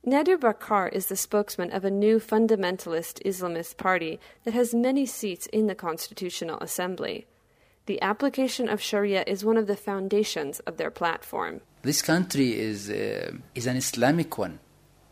Nadir 0.04 0.38
Bakar 0.38 0.88
is 0.88 1.06
the 1.06 1.16
spokesman 1.16 1.70
of 1.73 1.85
a 1.85 1.90
new 1.90 2.18
fundamentalist 2.18 3.23
Islamist 3.26 3.76
party 3.76 4.18
that 4.44 4.54
has 4.54 4.73
many 4.73 5.04
seats 5.04 5.47
in 5.49 5.66
the 5.66 5.75
Constitutional 5.75 6.59
Assembly. 6.61 7.26
The 7.90 8.02
application 8.02 8.68
of 8.68 8.80
Sharia 8.80 9.25
is 9.26 9.44
one 9.44 9.56
of 9.56 9.66
the 9.66 9.75
foundations 9.75 10.61
of 10.61 10.76
their 10.76 10.92
platform. 10.92 11.61
This 11.82 12.02
country 12.02 12.56
is, 12.56 12.88
uh, 12.88 13.32
is 13.56 13.66
an 13.66 13.76
Islamic 13.76 14.38
one. 14.38 14.61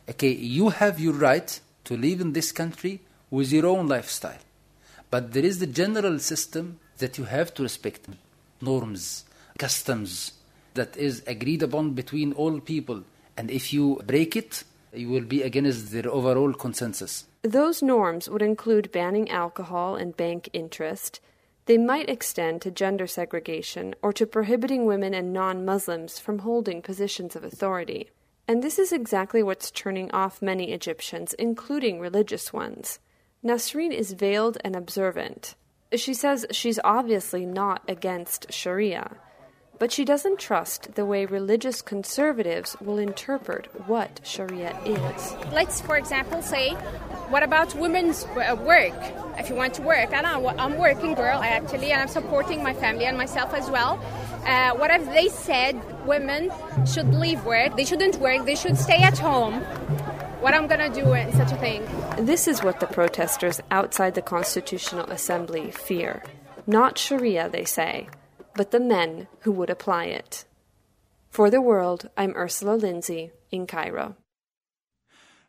Okay, 0.08 0.30
you 0.30 0.68
have 0.68 1.00
your 1.00 1.14
right 1.14 1.60
to 1.86 1.96
live 1.96 2.20
in 2.20 2.34
this 2.34 2.52
country 2.52 3.00
with 3.32 3.50
your 3.50 3.66
own 3.66 3.88
lifestyle. 3.88 4.38
But 5.10 5.32
there 5.32 5.44
is 5.44 5.58
the 5.58 5.66
general 5.66 6.20
system 6.20 6.78
that 6.98 7.18
you 7.18 7.24
have 7.24 7.52
to 7.54 7.64
respect 7.64 8.06
norms, 8.60 9.24
customs 9.58 10.34
that 10.74 10.96
is 10.96 11.24
agreed 11.26 11.64
upon 11.64 11.94
between 11.94 12.32
all 12.34 12.60
people. 12.60 13.02
And 13.36 13.50
if 13.50 13.72
you 13.72 14.00
break 14.06 14.36
it, 14.36 14.62
you 14.92 15.08
will 15.08 15.24
be 15.24 15.42
against 15.42 15.90
their 15.90 16.08
overall 16.08 16.52
consensus. 16.52 17.24
Those 17.42 17.82
norms 17.82 18.28
would 18.28 18.42
include 18.42 18.92
banning 18.92 19.28
alcohol 19.30 19.96
and 19.96 20.16
bank 20.16 20.48
interest. 20.52 21.20
They 21.68 21.76
might 21.76 22.08
extend 22.08 22.62
to 22.62 22.70
gender 22.70 23.06
segregation 23.06 23.94
or 24.00 24.10
to 24.14 24.26
prohibiting 24.26 24.86
women 24.86 25.12
and 25.12 25.34
non 25.34 25.66
Muslims 25.66 26.18
from 26.18 26.38
holding 26.38 26.80
positions 26.80 27.36
of 27.36 27.44
authority. 27.44 28.08
And 28.48 28.62
this 28.62 28.78
is 28.78 28.90
exactly 28.90 29.42
what's 29.42 29.70
turning 29.70 30.10
off 30.12 30.40
many 30.40 30.72
Egyptians, 30.72 31.34
including 31.34 32.00
religious 32.00 32.54
ones. 32.54 33.00
Nasreen 33.44 33.92
is 33.92 34.14
veiled 34.14 34.56
and 34.64 34.74
observant. 34.74 35.56
She 35.94 36.14
says 36.14 36.46
she's 36.52 36.80
obviously 36.84 37.44
not 37.44 37.82
against 37.86 38.50
Sharia 38.50 39.18
but 39.78 39.92
she 39.92 40.04
doesn't 40.04 40.38
trust 40.38 40.94
the 40.94 41.04
way 41.04 41.24
religious 41.24 41.82
conservatives 41.82 42.76
will 42.80 42.98
interpret 42.98 43.66
what 43.88 44.20
Sharia 44.24 44.76
is. 44.84 45.36
Let's, 45.52 45.80
for 45.80 45.96
example, 45.96 46.42
say, 46.42 46.70
what 47.30 47.42
about 47.42 47.74
women's 47.74 48.24
uh, 48.24 48.56
work? 48.64 48.94
If 49.38 49.48
you 49.48 49.54
want 49.54 49.74
to 49.74 49.82
work, 49.82 50.12
I'm 50.12 50.74
a 50.74 50.78
working 50.78 51.14
girl 51.14 51.40
actually, 51.42 51.92
and 51.92 52.02
I'm 52.02 52.08
supporting 52.08 52.62
my 52.62 52.74
family 52.74 53.04
and 53.04 53.16
myself 53.16 53.54
as 53.54 53.70
well. 53.70 54.02
Uh, 54.44 54.72
what 54.76 54.90
if 54.90 55.04
they 55.06 55.28
said 55.28 55.80
women 56.06 56.50
should 56.86 57.12
leave 57.14 57.44
work, 57.44 57.76
they 57.76 57.84
shouldn't 57.84 58.16
work, 58.16 58.46
they 58.46 58.54
should 58.54 58.76
stay 58.76 59.02
at 59.02 59.18
home? 59.18 59.60
What 60.40 60.54
I'm 60.54 60.66
gonna 60.66 60.88
do 60.88 61.12
in 61.12 61.32
such 61.32 61.52
a 61.52 61.56
thing? 61.56 61.86
This 62.18 62.48
is 62.48 62.62
what 62.62 62.80
the 62.80 62.86
protesters 62.86 63.60
outside 63.70 64.14
the 64.14 64.22
Constitutional 64.22 65.10
Assembly 65.10 65.70
fear. 65.70 66.22
Not 66.66 66.96
Sharia, 66.98 67.48
they 67.48 67.64
say, 67.64 68.08
but 68.58 68.72
the 68.72 68.80
men 68.80 69.28
who 69.42 69.52
would 69.52 69.70
apply 69.70 70.06
it. 70.06 70.44
For 71.30 71.48
the 71.48 71.62
world, 71.62 72.10
I'm 72.16 72.34
Ursula 72.34 72.74
Lindsey 72.74 73.30
in 73.52 73.68
Cairo. 73.68 74.16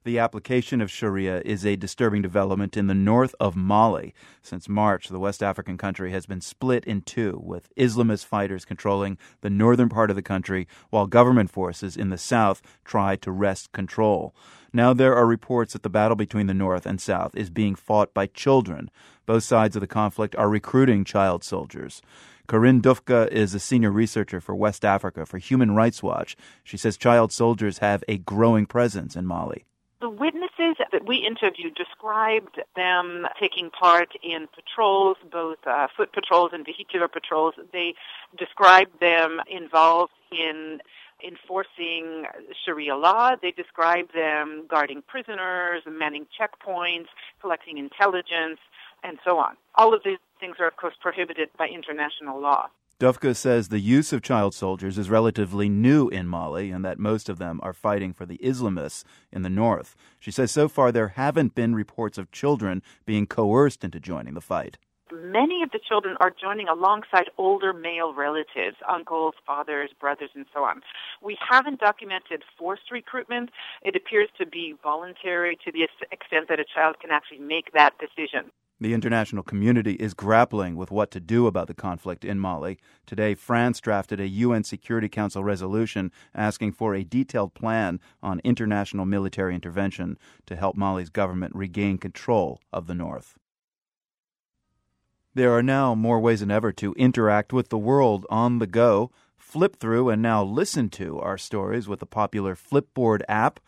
The 0.04 0.20
application 0.20 0.80
of 0.80 0.92
Sharia 0.92 1.42
is 1.44 1.66
a 1.66 1.76
disturbing 1.76 2.22
development 2.22 2.78
in 2.78 2.86
the 2.86 2.94
north 2.94 3.34
of 3.40 3.56
Mali. 3.56 4.14
Since 4.44 4.70
March, 4.70 5.10
the 5.10 5.18
West 5.18 5.42
African 5.42 5.76
country 5.76 6.12
has 6.12 6.28
been 6.28 6.40
split 6.40 6.86
in 6.86 7.02
two, 7.02 7.42
with 7.44 7.74
Islamist 7.76 8.26
fighters 8.26 8.64
controlling 8.64 9.18
the 9.42 9.50
northern 9.50 9.90
part 9.90 10.12
of 10.12 10.16
the 10.16 10.22
country, 10.22 10.68
while 10.92 11.08
government 11.08 11.50
forces 11.50 11.98
in 11.98 12.10
the 12.10 12.18
south 12.18 12.62
try 12.86 13.16
to 13.16 13.32
wrest 13.32 13.72
control. 13.72 14.36
Now 14.72 14.94
there 14.94 15.16
are 15.16 15.26
reports 15.26 15.74
that 15.74 15.82
the 15.82 15.90
battle 15.90 16.16
between 16.16 16.46
the 16.46 16.54
north 16.54 16.86
and 16.86 17.02
south 17.02 17.36
is 17.36 17.50
being 17.50 17.74
fought 17.74 18.14
by 18.14 18.28
children. 18.28 18.92
Both 19.26 19.46
sides 19.46 19.76
of 19.76 19.80
the 19.80 19.88
conflict 19.88 20.36
are 20.36 20.48
recruiting 20.48 21.04
child 21.04 21.44
soldiers. 21.44 22.04
Corinne 22.50 22.82
Dufka 22.82 23.28
is 23.32 23.54
a 23.54 23.60
senior 23.60 23.92
researcher 23.92 24.42
for 24.42 24.56
West 24.56 24.84
Africa 24.84 25.24
for 25.24 25.38
Human 25.38 25.76
Rights 25.76 26.02
Watch. 26.02 26.36
She 26.64 26.78
says 26.78 26.98
child 26.98 27.32
soldiers 27.32 27.78
have 27.78 28.04
a 28.08 28.18
growing 28.18 28.66
presence 28.66 29.16
in 29.16 29.28
Mali. 29.28 29.66
The 30.02 30.10
witnesses 30.10 30.78
that 30.92 31.06
we 31.06 31.18
interviewed 31.18 31.76
described 31.76 32.60
them 32.76 33.28
taking 33.40 33.70
part 33.70 34.14
in 34.24 34.48
patrols, 34.56 35.18
both 35.32 35.60
uh, 35.68 35.90
foot 35.96 36.12
patrols 36.12 36.50
and 36.52 36.66
vehicular 36.66 37.08
patrols. 37.08 37.54
They 37.72 37.94
described 38.36 39.00
them 39.00 39.40
involved 39.48 40.14
in 40.32 40.80
enforcing 41.24 42.26
Sharia 42.66 42.96
law. 42.96 43.36
They 43.40 43.52
described 43.52 44.16
them 44.16 44.66
guarding 44.68 45.04
prisoners, 45.06 45.84
manning 45.88 46.26
checkpoints, 46.34 47.10
collecting 47.42 47.78
intelligence, 47.78 48.58
and 49.04 49.18
so 49.24 49.38
on. 49.38 49.56
All 49.76 49.94
of 49.94 50.02
these 50.04 50.18
things 50.40 50.56
are, 50.60 50.68
of 50.68 50.78
course, 50.78 50.96
prohibited 51.02 51.50
by 51.58 51.68
international 51.68 52.40
law. 52.40 52.68
Dufka 53.00 53.34
says 53.34 53.70
the 53.70 53.80
use 53.80 54.12
of 54.12 54.22
child 54.22 54.54
soldiers 54.54 54.98
is 54.98 55.10
relatively 55.10 55.70
new 55.70 56.10
in 56.10 56.28
Mali 56.28 56.70
and 56.70 56.84
that 56.84 57.00
most 57.00 57.30
of 57.30 57.40
them 57.40 57.62
are 57.64 57.72
fighting 57.72 58.12
for 58.12 58.26
the 58.26 58.38
Islamists 58.40 59.06
in 59.32 59.42
the 59.42 59.50
north. 59.50 59.96
She 60.20 60.32
says 60.32 60.52
so 60.52 60.68
far 60.68 60.92
there 60.92 61.10
haven't 61.10 61.56
been 61.56 61.74
reports 61.74 62.18
of 62.18 62.30
children 62.32 62.84
being 63.06 63.26
coerced 63.26 63.86
into 63.86 64.02
joining 64.02 64.34
the 64.34 64.42
fight. 64.42 64.78
Many 65.14 65.64
of 65.64 65.72
the 65.72 65.80
children 65.80 66.18
are 66.20 66.30
joining 66.30 66.68
alongside 66.68 67.30
older 67.38 67.72
male 67.72 68.14
relatives, 68.14 68.76
uncles, 68.88 69.34
fathers, 69.46 69.92
brothers, 69.98 70.30
and 70.36 70.46
so 70.54 70.64
on. 70.64 70.82
We 71.24 71.38
haven't 71.50 71.80
documented 71.80 72.44
forced 72.58 72.92
recruitment. 72.92 73.50
It 73.82 73.96
appears 73.96 74.28
to 74.40 74.46
be 74.46 74.76
voluntary 74.84 75.58
to 75.64 75.72
the 75.72 75.88
extent 76.12 76.50
that 76.50 76.60
a 76.60 76.66
child 76.66 76.98
can 77.00 77.12
actually 77.12 77.40
make 77.40 77.72
that 77.72 77.94
decision. 77.98 78.52
The 78.82 78.94
international 78.94 79.44
community 79.44 79.94
is 79.94 80.14
grappling 80.14 80.78
with 80.78 80.90
what 80.90 81.12
to 81.12 81.20
do 81.20 81.48
about 81.48 81.68
the 81.68 81.74
conflict 81.74 82.24
in 82.24 82.40
Mali. 82.40 82.80
Today, 83.06 83.36
France 83.36 83.82
drafted 83.82 84.22
a 84.22 84.28
UN 84.28 84.64
Security 84.64 85.10
Council 85.10 85.44
resolution 85.44 86.14
asking 86.34 86.72
for 86.72 86.96
a 86.96 87.04
detailed 87.04 87.54
plan 87.54 88.00
on 88.24 88.40
international 88.46 89.06
military 89.06 89.54
intervention 89.54 90.18
to 90.46 90.56
help 90.56 90.78
Mali's 90.78 91.10
government 91.10 91.54
regain 91.54 91.98
control 91.98 92.62
of 92.72 92.88
the 92.88 92.96
north. 92.96 93.38
There 95.36 95.52
are 95.52 95.64
now 95.64 95.94
more 95.94 96.20
ways 96.20 96.40
than 96.40 96.50
ever 96.50 96.72
to 96.74 96.94
interact 96.94 97.52
with 97.52 97.70
the 97.70 97.78
world 97.78 98.26
on 98.30 98.60
the 98.60 98.68
go. 98.68 99.12
Flip 99.38 99.76
through 99.76 100.10
and 100.10 100.22
now 100.22 100.42
listen 100.44 100.90
to 100.92 101.20
our 101.20 101.38
stories 101.38 101.88
with 101.88 102.00
the 102.00 102.06
popular 102.06 102.56
Flipboard 102.56 103.24
app. 103.28 103.60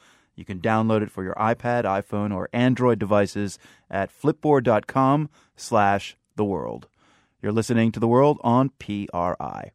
You 0.41 0.45
can 0.45 0.59
download 0.59 1.03
it 1.03 1.11
for 1.11 1.23
your 1.23 1.35
iPad, 1.35 1.83
iPhone, 1.83 2.33
or 2.33 2.49
Android 2.51 2.97
devices 2.97 3.59
at 3.91 4.09
flipboard.com 4.11 5.29
slash 5.55 6.17
the 6.35 6.43
world. 6.43 6.87
You're 7.43 7.51
listening 7.51 7.91
to 7.91 7.99
The 7.99 8.07
World 8.07 8.39
on 8.41 8.71
PRI. 8.79 9.71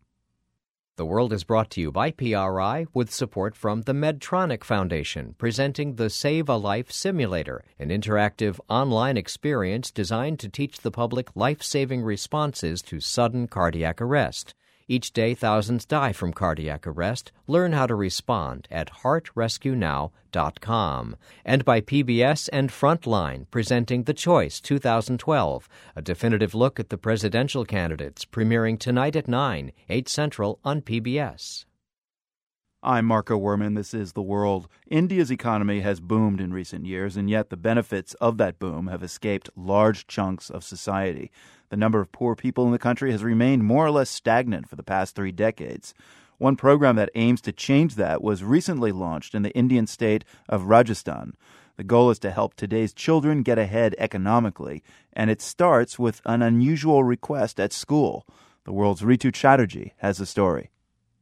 The 0.96 1.06
World 1.06 1.32
is 1.32 1.44
brought 1.44 1.70
to 1.70 1.80
you 1.80 1.92
by 1.92 2.10
PRI 2.10 2.86
with 2.92 3.14
support 3.14 3.54
from 3.54 3.82
the 3.82 3.92
Medtronic 3.92 4.64
Foundation, 4.64 5.36
presenting 5.38 5.94
the 5.94 6.10
Save 6.10 6.48
a 6.48 6.56
Life 6.56 6.90
Simulator, 6.90 7.62
an 7.78 7.90
interactive 7.90 8.58
online 8.68 9.16
experience 9.16 9.92
designed 9.92 10.40
to 10.40 10.48
teach 10.48 10.78
the 10.78 10.90
public 10.90 11.28
life 11.36 11.62
saving 11.62 12.02
responses 12.02 12.82
to 12.82 12.98
sudden 12.98 13.46
cardiac 13.46 14.02
arrest. 14.02 14.56
Each 14.88 15.12
day, 15.12 15.34
thousands 15.34 15.84
die 15.84 16.12
from 16.12 16.32
cardiac 16.32 16.86
arrest. 16.86 17.32
Learn 17.48 17.72
how 17.72 17.88
to 17.88 17.96
respond 17.96 18.68
at 18.70 19.02
heartrescuenow.com. 19.02 21.16
And 21.44 21.64
by 21.64 21.80
PBS 21.80 22.48
and 22.52 22.70
Frontline, 22.70 23.46
presenting 23.50 24.04
The 24.04 24.14
Choice 24.14 24.60
2012, 24.60 25.68
a 25.96 26.02
definitive 26.02 26.54
look 26.54 26.78
at 26.78 26.90
the 26.90 26.98
presidential 26.98 27.64
candidates, 27.64 28.24
premiering 28.24 28.78
tonight 28.78 29.16
at 29.16 29.26
9, 29.26 29.72
8 29.88 30.08
Central 30.08 30.60
on 30.64 30.82
PBS. 30.82 31.64
I'm 32.80 33.06
Marco 33.06 33.36
Werman. 33.36 33.74
This 33.74 33.92
is 33.92 34.12
The 34.12 34.22
World. 34.22 34.68
India's 34.86 35.32
economy 35.32 35.80
has 35.80 35.98
boomed 35.98 36.40
in 36.40 36.52
recent 36.52 36.86
years, 36.86 37.16
and 37.16 37.28
yet 37.28 37.50
the 37.50 37.56
benefits 37.56 38.14
of 38.20 38.38
that 38.38 38.60
boom 38.60 38.86
have 38.86 39.02
escaped 39.02 39.50
large 39.56 40.06
chunks 40.06 40.50
of 40.50 40.62
society. 40.62 41.32
The 41.68 41.76
number 41.76 42.00
of 42.00 42.12
poor 42.12 42.36
people 42.36 42.66
in 42.66 42.72
the 42.72 42.78
country 42.78 43.10
has 43.12 43.24
remained 43.24 43.64
more 43.64 43.84
or 43.86 43.90
less 43.90 44.10
stagnant 44.10 44.68
for 44.68 44.76
the 44.76 44.82
past 44.82 45.14
three 45.14 45.32
decades. 45.32 45.94
One 46.38 46.56
program 46.56 46.96
that 46.96 47.10
aims 47.14 47.40
to 47.42 47.52
change 47.52 47.94
that 47.94 48.22
was 48.22 48.44
recently 48.44 48.92
launched 48.92 49.34
in 49.34 49.42
the 49.42 49.56
Indian 49.56 49.86
state 49.86 50.24
of 50.48 50.64
Rajasthan. 50.64 51.34
The 51.76 51.84
goal 51.84 52.10
is 52.10 52.18
to 52.20 52.30
help 52.30 52.54
today's 52.54 52.92
children 52.94 53.42
get 53.42 53.58
ahead 53.58 53.94
economically, 53.98 54.82
and 55.12 55.30
it 55.30 55.42
starts 55.42 55.98
with 55.98 56.20
an 56.24 56.42
unusual 56.42 57.04
request 57.04 57.58
at 57.58 57.72
school. 57.72 58.26
The 58.64 58.72
world's 58.72 59.02
Ritu 59.02 59.32
Chatterjee 59.32 59.92
has 59.98 60.18
the 60.18 60.26
story. 60.26 60.70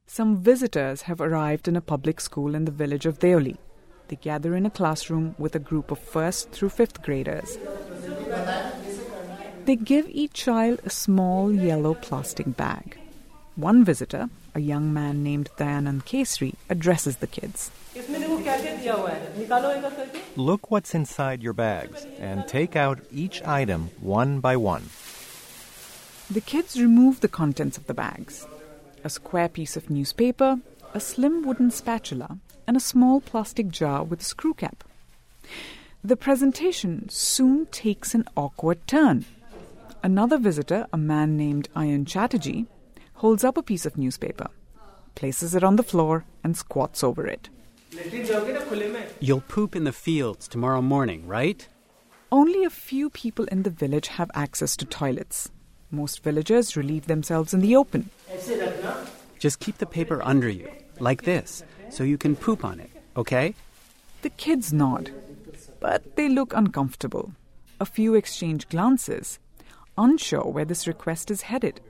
Some 0.06 0.42
visitors 0.42 1.02
have 1.02 1.20
arrived 1.20 1.66
in 1.66 1.76
a 1.76 1.80
public 1.80 2.20
school 2.20 2.54
in 2.54 2.66
the 2.66 2.72
village 2.72 3.06
of 3.06 3.18
Deoli. 3.18 3.56
They 4.08 4.16
gather 4.16 4.54
in 4.54 4.66
a 4.66 4.70
classroom 4.70 5.34
with 5.38 5.54
a 5.54 5.58
group 5.58 5.90
of 5.90 5.98
first 5.98 6.50
through 6.50 6.68
fifth 6.68 7.02
graders. 7.02 7.58
They 9.64 9.76
give 9.76 10.09
each 10.11 10.35
child 10.35 10.80
a 10.85 10.90
small 10.90 11.50
yellow 11.50 11.94
plastic 11.94 12.54
bag. 12.56 12.99
One 13.56 13.85
visitor, 13.85 14.28
a 14.54 14.61
young 14.61 14.92
man 14.92 15.23
named 15.23 15.49
Dayanand 15.56 16.04
Kesri, 16.04 16.54
addresses 16.68 17.16
the 17.16 17.26
kids. 17.26 17.71
Look 20.37 20.71
what's 20.71 20.94
inside 20.94 21.42
your 21.42 21.54
bags 21.54 22.06
and 22.18 22.47
take 22.47 22.76
out 22.76 23.00
each 23.11 23.42
item 23.44 23.90
one 24.00 24.40
by 24.40 24.56
one. 24.56 24.90
The 26.30 26.42
kids 26.42 26.78
remove 26.78 27.21
the 27.21 27.28
contents 27.28 27.78
of 27.78 27.87
the 27.87 27.94
bags 27.94 28.47
a 29.04 29.11
square 29.11 29.50
piece 29.50 29.76
of 29.76 29.90
newspaper, 29.90 30.59
a 30.94 31.00
slim 31.00 31.42
wooden 31.42 31.71
spatula, 31.71 32.38
and 32.66 32.76
a 32.76 32.80
small 32.80 33.21
plastic 33.21 33.68
jar 33.68 34.02
with 34.02 34.21
a 34.21 34.25
screw 34.25 34.54
cap. 34.54 34.83
The 36.02 36.16
presentation 36.16 37.09
soon 37.11 37.66
takes 37.66 38.14
an 38.14 38.25
awkward 38.37 38.87
turn. 38.87 39.26
Another 40.04 40.37
visitor, 40.37 40.87
a 40.92 40.99
man 40.99 41.34
named 41.34 41.70
Ayan 41.75 42.06
Chatterjee, 42.06 42.66
holds 43.14 43.42
up 43.42 43.56
a 43.56 43.62
piece 43.62 43.87
of 43.87 43.96
newspaper, 43.96 44.49
places 45.14 45.54
it 45.54 45.64
on 45.64 45.76
the 45.76 45.82
floor, 45.82 46.26
and 46.44 46.54
squats 46.54 47.02
over 47.02 47.26
it. 47.26 47.49
You'll 49.18 49.40
poop 49.40 49.75
in 49.75 49.84
the 49.84 49.94
fields 49.94 50.46
tomorrow 50.46 50.82
morning, 50.82 51.26
right? 51.26 51.66
Only 52.30 52.64
a 52.64 52.68
few 52.68 53.08
people 53.08 53.46
in 53.46 53.62
the 53.62 53.70
village 53.70 54.08
have 54.08 54.30
access 54.34 54.76
to 54.76 54.84
toilets. 54.84 55.50
Most 55.90 56.23
villagers 56.23 56.76
relieve 56.76 57.06
themselves 57.06 57.54
in 57.54 57.61
the 57.61 57.75
open. 57.75 58.11
Just 59.38 59.58
keep 59.58 59.78
the 59.78 59.87
paper 59.87 60.23
under 60.23 60.50
you, 60.50 60.70
like 61.00 61.23
this, 61.23 61.64
so 61.88 62.04
you 62.04 62.18
can 62.18 62.37
poop 62.37 62.62
on 62.62 62.78
it, 62.78 62.90
okay? 63.16 63.54
The 64.20 64.28
kids 64.28 64.70
nod, 64.70 65.11
but 65.80 66.14
they 66.16 66.28
look 66.28 66.52
uncomfortable. 66.54 67.32
A 67.80 67.87
few 67.87 68.14
exchange 68.14 68.68
glances, 68.68 69.38
unsure 69.96 70.44
where 70.44 70.64
this 70.64 70.86
request 70.86 71.30
is 71.30 71.42
headed. 71.42 71.80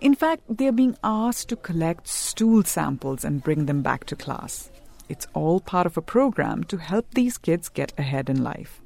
In 0.00 0.14
fact, 0.14 0.42
they 0.48 0.68
are 0.68 0.72
being 0.72 0.96
asked 1.02 1.48
to 1.48 1.56
collect 1.56 2.06
stool 2.06 2.62
samples 2.62 3.24
and 3.24 3.42
bring 3.42 3.66
them 3.66 3.82
back 3.82 4.04
to 4.06 4.16
class. 4.16 4.70
It's 5.08 5.26
all 5.34 5.60
part 5.60 5.86
of 5.86 5.96
a 5.96 6.02
program 6.02 6.64
to 6.64 6.76
help 6.76 7.06
these 7.12 7.38
kids 7.38 7.68
get 7.68 7.92
ahead 7.98 8.28
in 8.28 8.42
life. 8.42 8.80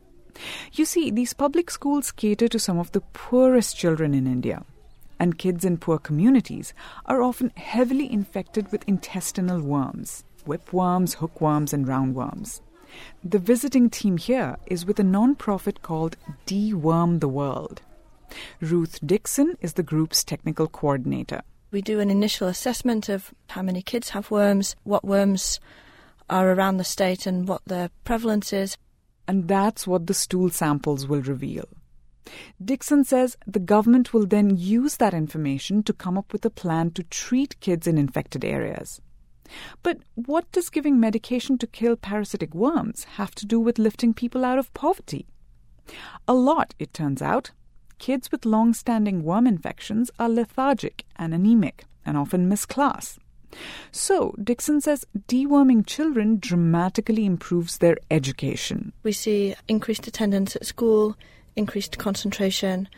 You 0.73 0.85
see, 0.85 1.11
these 1.11 1.35
public 1.35 1.71
schools 1.71 2.12
cater 2.12 2.49
to 2.49 2.59
some 2.59 2.78
of 2.78 2.92
the 2.92 3.00
poorest 3.00 3.76
children 3.76 4.14
in 4.14 4.26
India, 4.26 4.64
and 5.19 5.38
kids 5.38 5.64
in 5.64 5.76
poor 5.78 5.99
communities 5.99 6.73
are 7.07 7.23
often 7.23 7.52
heavily 7.57 8.11
infected 8.11 8.71
with 8.73 8.88
intestinal 8.88 9.61
worms 9.61 10.25
whipworms, 10.47 11.14
hookworms, 11.16 11.75
and 11.75 11.87
roundworms. 11.87 12.62
The 13.23 13.38
visiting 13.38 13.90
team 13.90 14.16
here 14.16 14.57
is 14.66 14.87
with 14.87 14.99
a 14.99 15.04
non 15.04 15.35
profit 15.35 15.83
called 15.83 16.16
Deworm 16.47 17.21
the 17.21 17.28
World. 17.28 17.83
Ruth 18.61 18.99
Dixon 19.05 19.57
is 19.61 19.75
the 19.75 19.83
group's 19.83 20.25
technical 20.25 20.69
coordinator. 20.69 21.43
We 21.71 21.83
do 21.83 22.01
an 22.01 22.11
initial 22.11 22.49
assessment 22.49 23.09
of 23.09 23.33
how 23.51 23.62
many 23.62 23.83
kids 23.83 24.11
have 24.11 24.31
worms, 24.31 24.75
what 24.83 25.05
worms 25.05 25.61
are 26.29 26.51
around 26.51 26.79
the 26.79 26.85
state, 26.85 27.27
and 27.27 27.47
what 27.47 27.62
their 27.66 27.90
prevalence 28.05 28.53
is. 28.53 28.77
And 29.29 29.47
that's 29.47 29.87
what 29.87 30.07
the 30.07 30.14
stool 30.14 30.51
samples 30.51 31.07
will 31.07 31.23
reveal. 31.23 31.69
Dixon 32.62 33.05
says 33.05 33.37
the 33.47 33.59
government 33.59 34.12
will 34.12 34.27
then 34.27 34.57
use 34.57 34.97
that 34.97 35.14
information 35.14 35.83
to 35.85 35.93
come 35.93 36.19
up 36.19 36.33
with 36.33 36.45
a 36.45 36.51
plan 36.51 36.90
to 36.93 37.03
treat 37.05 37.59
kids 37.61 37.87
in 37.87 37.99
infected 37.99 38.45
areas. 38.45 39.01
But 39.83 39.99
what 40.14 40.51
does 40.53 40.71
giving 40.71 41.01
medication 41.01 41.59
to 41.59 41.66
kill 41.66 41.97
parasitic 41.97 42.55
worms 42.55 43.05
have 43.16 43.35
to 43.37 43.47
do 43.47 43.59
with 43.59 43.79
lifting 43.79 44.14
people 44.14 44.45
out 44.45 44.59
of 44.59 44.73
poverty? 44.75 45.27
A 46.29 46.35
lot, 46.35 46.75
it 46.79 46.95
turns 46.95 47.21
out. 47.21 47.51
Kids 48.01 48.33
with 48.33 48.47
long 48.47 48.73
standing 48.73 49.23
worm 49.23 49.47
infections 49.47 50.11
are 50.19 50.31
lethargic 50.31 51.05
and 51.17 51.35
anemic 51.35 51.85
and 52.07 52.17
often 52.17 52.49
miss 52.49 52.65
class. 52.65 53.19
So, 53.93 54.35
Dixon 54.43 54.81
says 54.81 55.05
deworming 55.29 55.87
children 55.87 56.39
dramatically 56.39 57.27
improves 57.27 57.77
their 57.77 57.99
education. 58.11 58.95
We 59.03 59.13
see 59.13 59.55
increased 59.69 60.07
attendance 60.07 60.57
at 60.57 60.65
school, 60.65 61.15
increased 61.57 61.99
concentration, 61.99 62.89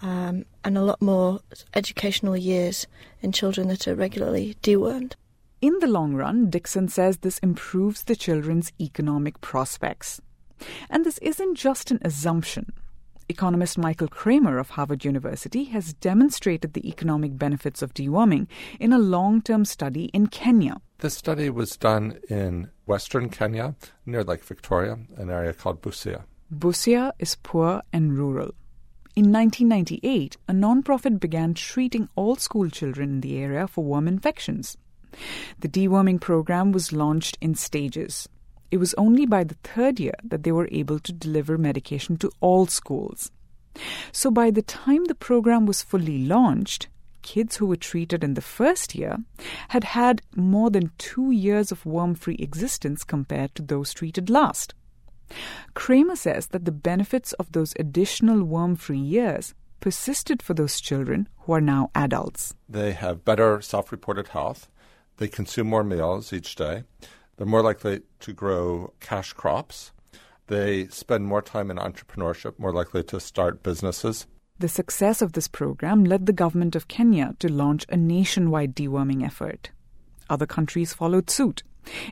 um, 0.00 0.44
and 0.62 0.78
a 0.78 0.82
lot 0.82 1.02
more 1.02 1.40
educational 1.74 2.36
years 2.36 2.86
in 3.20 3.32
children 3.32 3.66
that 3.66 3.88
are 3.88 3.96
regularly 3.96 4.56
dewormed. 4.62 5.14
In 5.60 5.76
the 5.80 5.88
long 5.88 6.14
run, 6.14 6.50
Dixon 6.50 6.86
says 6.86 7.16
this 7.18 7.38
improves 7.38 8.04
the 8.04 8.14
children's 8.14 8.72
economic 8.80 9.40
prospects. 9.40 10.20
And 10.88 11.04
this 11.04 11.18
isn't 11.18 11.56
just 11.56 11.90
an 11.90 11.98
assumption. 12.02 12.72
Economist 13.28 13.76
Michael 13.76 14.06
Kremer 14.06 14.58
of 14.58 14.70
Harvard 14.70 15.04
University 15.04 15.64
has 15.64 15.92
demonstrated 15.94 16.72
the 16.72 16.88
economic 16.88 17.36
benefits 17.36 17.82
of 17.82 17.92
deworming 17.92 18.46
in 18.78 18.92
a 18.92 18.98
long 18.98 19.42
term 19.42 19.64
study 19.64 20.04
in 20.12 20.28
Kenya. 20.28 20.80
This 20.98 21.14
study 21.14 21.50
was 21.50 21.76
done 21.76 22.20
in 22.28 22.70
western 22.86 23.28
Kenya, 23.28 23.74
near 24.04 24.22
Lake 24.22 24.44
Victoria, 24.44 24.98
an 25.16 25.28
area 25.28 25.52
called 25.52 25.82
Busia. 25.82 26.22
Busia 26.54 27.10
is 27.18 27.36
poor 27.42 27.82
and 27.92 28.16
rural. 28.16 28.54
In 29.16 29.32
1998, 29.32 30.36
a 30.46 30.52
non-profit 30.52 31.18
began 31.18 31.54
treating 31.54 32.08
all 32.14 32.36
school 32.36 32.70
children 32.70 33.08
in 33.10 33.20
the 33.22 33.38
area 33.38 33.66
for 33.66 33.82
worm 33.82 34.06
infections. 34.06 34.76
The 35.60 35.68
deworming 35.68 36.20
program 36.20 36.70
was 36.70 36.92
launched 36.92 37.38
in 37.40 37.54
stages. 37.54 38.28
It 38.70 38.78
was 38.78 38.94
only 38.94 39.26
by 39.26 39.44
the 39.44 39.56
third 39.62 40.00
year 40.00 40.14
that 40.24 40.42
they 40.42 40.52
were 40.52 40.68
able 40.72 40.98
to 41.00 41.12
deliver 41.12 41.56
medication 41.56 42.16
to 42.18 42.30
all 42.40 42.66
schools. 42.66 43.30
So 44.12 44.30
by 44.30 44.50
the 44.50 44.62
time 44.62 45.04
the 45.04 45.14
program 45.14 45.66
was 45.66 45.82
fully 45.82 46.24
launched, 46.24 46.88
kids 47.22 47.56
who 47.56 47.66
were 47.66 47.76
treated 47.76 48.22
in 48.22 48.34
the 48.34 48.40
first 48.40 48.94
year 48.94 49.18
had 49.68 49.84
had 49.84 50.22
more 50.34 50.70
than 50.70 50.92
two 50.96 51.30
years 51.30 51.72
of 51.72 51.84
worm 51.84 52.14
free 52.14 52.36
existence 52.38 53.04
compared 53.04 53.54
to 53.54 53.62
those 53.62 53.92
treated 53.92 54.30
last. 54.30 54.74
Kremer 55.74 56.16
says 56.16 56.48
that 56.48 56.64
the 56.64 56.72
benefits 56.72 57.32
of 57.34 57.50
those 57.52 57.74
additional 57.78 58.44
worm 58.44 58.76
free 58.76 58.98
years 58.98 59.54
persisted 59.80 60.40
for 60.40 60.54
those 60.54 60.80
children 60.80 61.28
who 61.40 61.52
are 61.52 61.60
now 61.60 61.90
adults. 61.94 62.54
They 62.68 62.92
have 62.92 63.24
better 63.24 63.60
self 63.60 63.92
reported 63.92 64.28
health. 64.28 64.70
They 65.18 65.28
consume 65.28 65.68
more 65.68 65.84
meals 65.84 66.32
each 66.32 66.54
day. 66.54 66.84
They're 67.36 67.46
more 67.46 67.62
likely 67.62 68.00
to 68.20 68.32
grow 68.32 68.92
cash 69.00 69.32
crops. 69.32 69.92
They 70.46 70.86
spend 70.88 71.26
more 71.26 71.42
time 71.42 71.70
in 71.70 71.76
entrepreneurship, 71.76 72.58
more 72.58 72.72
likely 72.72 73.02
to 73.04 73.20
start 73.20 73.62
businesses. 73.62 74.26
The 74.58 74.68
success 74.68 75.20
of 75.20 75.32
this 75.32 75.48
program 75.48 76.04
led 76.04 76.24
the 76.24 76.32
government 76.32 76.74
of 76.74 76.88
Kenya 76.88 77.34
to 77.40 77.52
launch 77.52 77.84
a 77.88 77.96
nationwide 77.96 78.74
deworming 78.74 79.24
effort. 79.24 79.70
Other 80.30 80.46
countries 80.46 80.94
followed 80.94 81.28
suit. 81.28 81.62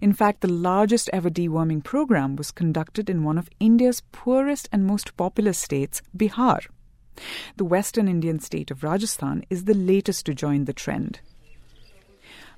In 0.03 0.13
fact, 0.13 0.41
the 0.41 0.53
largest 0.53 1.09
ever 1.13 1.31
deworming 1.31 1.83
program 1.83 2.37
was 2.37 2.51
conducted 2.51 3.09
in 3.09 3.25
one 3.25 3.39
of 3.39 3.49
India's 3.59 4.03
poorest 4.13 4.69
and 4.71 4.85
most 4.85 5.17
populous 5.17 5.59
states, 5.59 6.03
Bihar. 6.17 6.61
The 7.57 7.65
western 7.65 8.09
Indian 8.09 8.41
state 8.41 8.71
of 8.71 8.83
Rajasthan 8.83 9.45
is 9.49 9.65
the 9.65 9.75
latest 9.75 10.27
to 10.27 10.35
join 10.35 10.65
the 10.65 10.73
trend. 10.73 11.21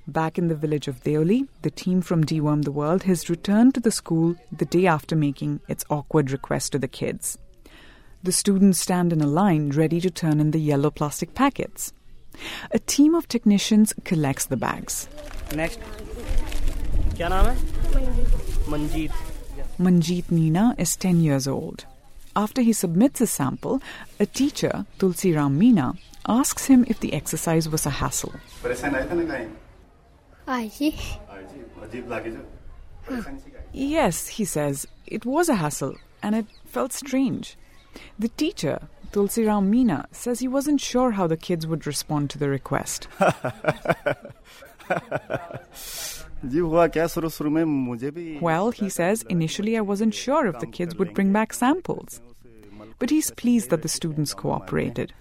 Back 0.07 0.37
in 0.37 0.47
the 0.47 0.55
village 0.55 0.87
of 0.87 1.03
Deoli, 1.03 1.49
the 1.63 1.69
team 1.69 2.01
from 2.01 2.23
Deworm 2.23 2.63
the 2.63 2.71
World 2.71 3.03
has 3.03 3.29
returned 3.29 3.73
to 3.73 3.81
the 3.81 3.91
school 3.91 4.35
the 4.49 4.63
day 4.63 4.85
after 4.87 5.17
making 5.17 5.59
its 5.67 5.83
awkward 5.89 6.31
request 6.31 6.71
to 6.71 6.79
the 6.79 6.87
kids. 6.87 7.37
The 8.23 8.31
students 8.31 8.79
stand 8.79 9.11
in 9.11 9.19
a 9.19 9.27
line 9.27 9.71
ready 9.71 9.99
to 9.99 10.09
turn 10.09 10.39
in 10.39 10.51
the 10.51 10.61
yellow 10.61 10.91
plastic 10.91 11.35
packets. 11.35 11.91
A 12.71 12.79
team 12.79 13.15
of 13.15 13.27
technicians 13.27 13.93
collects 14.05 14.45
the 14.45 14.55
bags. 14.55 15.09
Next. 15.53 15.79
क्या 17.17 17.29
नाम 17.29 17.45
है? 17.45 17.57
Manjeet. 18.69 19.11
Manjeet 19.77 20.31
Meena 20.31 20.73
is 20.79 20.95
10 20.95 21.19
years 21.19 21.47
old. 21.47 21.85
After 22.33 22.61
he 22.61 22.71
submits 22.71 23.19
his 23.19 23.31
sample, 23.31 23.81
a 24.21 24.25
teacher, 24.25 24.85
Tulsi 24.99 25.33
Ram 25.33 25.59
Meena, 25.59 25.97
asks 26.27 26.67
him 26.67 26.85
if 26.87 27.01
the 27.01 27.13
exercise 27.13 27.67
was 27.67 27.85
a 27.85 27.89
hassle. 27.89 28.35
Yes, 33.73 34.27
he 34.27 34.45
says, 34.45 34.87
it 35.05 35.25
was 35.25 35.49
a 35.49 35.55
hassle 35.55 35.95
and 36.23 36.35
it 36.35 36.45
felt 36.65 36.93
strange. 36.93 37.57
The 38.17 38.29
teacher, 38.29 38.87
Tulsiram 39.11 39.69
Meena, 39.69 40.05
says 40.11 40.39
he 40.39 40.47
wasn't 40.47 40.81
sure 40.81 41.11
how 41.11 41.27
the 41.27 41.37
kids 41.37 41.67
would 41.67 41.85
respond 41.85 42.29
to 42.31 42.37
the 42.37 42.49
request. 42.49 43.07
well, 48.41 48.71
he 48.71 48.89
says, 48.89 49.23
initially 49.23 49.77
I 49.77 49.81
wasn't 49.81 50.13
sure 50.13 50.47
if 50.47 50.59
the 50.59 50.67
kids 50.67 50.95
would 50.95 51.13
bring 51.13 51.33
back 51.33 51.53
samples. 51.53 52.21
But 52.99 53.09
he's 53.09 53.31
pleased 53.31 53.69
that 53.71 53.81
the 53.81 53.89
students 53.89 54.33
cooperated. 54.33 55.13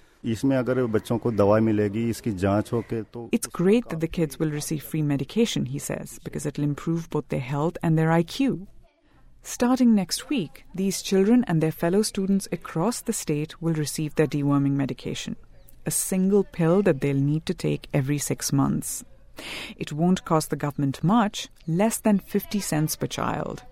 It's 3.33 3.47
great 3.47 3.89
that 3.89 4.01
the 4.01 4.09
kids 4.09 4.39
will 4.39 4.51
receive 4.51 4.83
free 4.83 5.03
medication, 5.03 5.67
he 5.67 5.79
says, 5.79 6.19
because 6.25 6.47
it'll 6.47 6.65
improve 6.65 7.09
both 7.11 7.29
their 7.29 7.41
health 7.41 7.77
and 7.83 7.99
their 7.99 8.09
IQ. 8.09 8.67
Starting 9.43 9.95
next 9.95 10.29
week, 10.29 10.65
these 10.75 11.03
children 11.03 11.45
and 11.47 11.63
their 11.63 11.71
fellow 11.71 12.03
students 12.03 12.49
across 12.51 13.01
the 13.01 13.13
state 13.13 13.63
will 13.63 13.75
receive 13.75 14.15
their 14.17 14.27
deworming 14.27 14.73
medication, 14.73 15.37
a 15.87 15.91
single 15.91 16.43
pill 16.43 16.83
that 16.83 17.01
they'll 17.01 17.15
need 17.15 17.47
to 17.47 17.55
take 17.55 17.89
every 17.95 18.19
six 18.19 18.53
months. 18.53 19.05
It 19.77 19.93
won't 19.93 20.25
cost 20.25 20.51
the 20.51 20.57
government 20.57 21.05
much, 21.05 21.49
less 21.69 21.99
than 21.99 22.19
50 22.19 22.59
cents 22.59 22.97
per 22.97 23.07
child. 23.07 23.63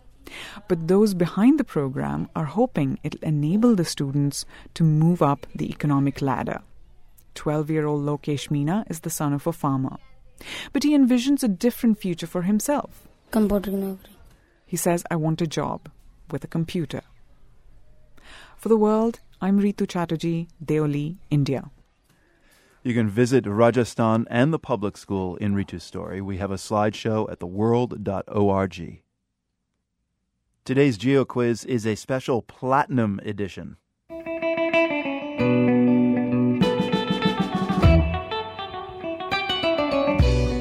But 0.69 0.89
those 0.89 1.15
behind 1.15 1.59
the 1.59 1.65
program 1.65 2.29
are 2.35 2.45
hoping 2.45 2.99
it'll 3.03 3.23
enable 3.23 3.75
the 3.75 3.85
students 3.85 4.45
to 4.75 4.85
move 4.85 5.23
up 5.23 5.47
the 5.55 5.71
economic 5.71 6.23
ladder. 6.23 6.61
12 7.35 7.71
year 7.71 7.87
old 7.87 8.05
Lokesh 8.05 8.49
Meena 8.49 8.89
is 8.91 9.01
the 9.01 9.11
son 9.11 9.33
of 9.33 9.47
a 9.47 9.53
farmer. 9.53 9.97
But 10.73 10.83
he 10.83 10.97
envisions 10.97 11.43
a 11.43 11.49
different 11.49 11.99
future 11.99 12.27
for 12.27 12.43
himself. 12.43 13.07
He 14.67 14.77
says, 14.77 15.05
I 15.11 15.17
want 15.17 15.43
a 15.43 15.47
job 15.47 15.91
with 16.31 16.45
a 16.45 16.49
computer. 16.49 17.03
For 18.57 18.69
the 18.69 18.77
world, 18.77 19.21
I'm 19.41 19.61
Ritu 19.61 19.89
Chatterjee, 19.89 20.49
Deoli, 20.65 21.17
India. 21.31 21.71
You 22.83 22.95
can 22.95 23.09
visit 23.09 23.47
Rajasthan 23.47 24.27
and 24.31 24.53
the 24.53 24.59
public 24.59 24.97
school 24.97 25.37
in 25.37 25.55
Ritu's 25.55 25.83
story. 25.83 26.21
We 26.21 26.37
have 26.39 26.51
a 26.51 26.57
slideshow 26.57 27.31
at 27.31 27.41
theworld.org. 27.41 29.04
Today's 30.67 30.97
Geo 30.97 31.27
Quiz 31.27 31.67
is 31.67 31.87
a 31.87 31.95
special 31.95 32.41
platinum 32.41 33.21
edition. 33.23 33.77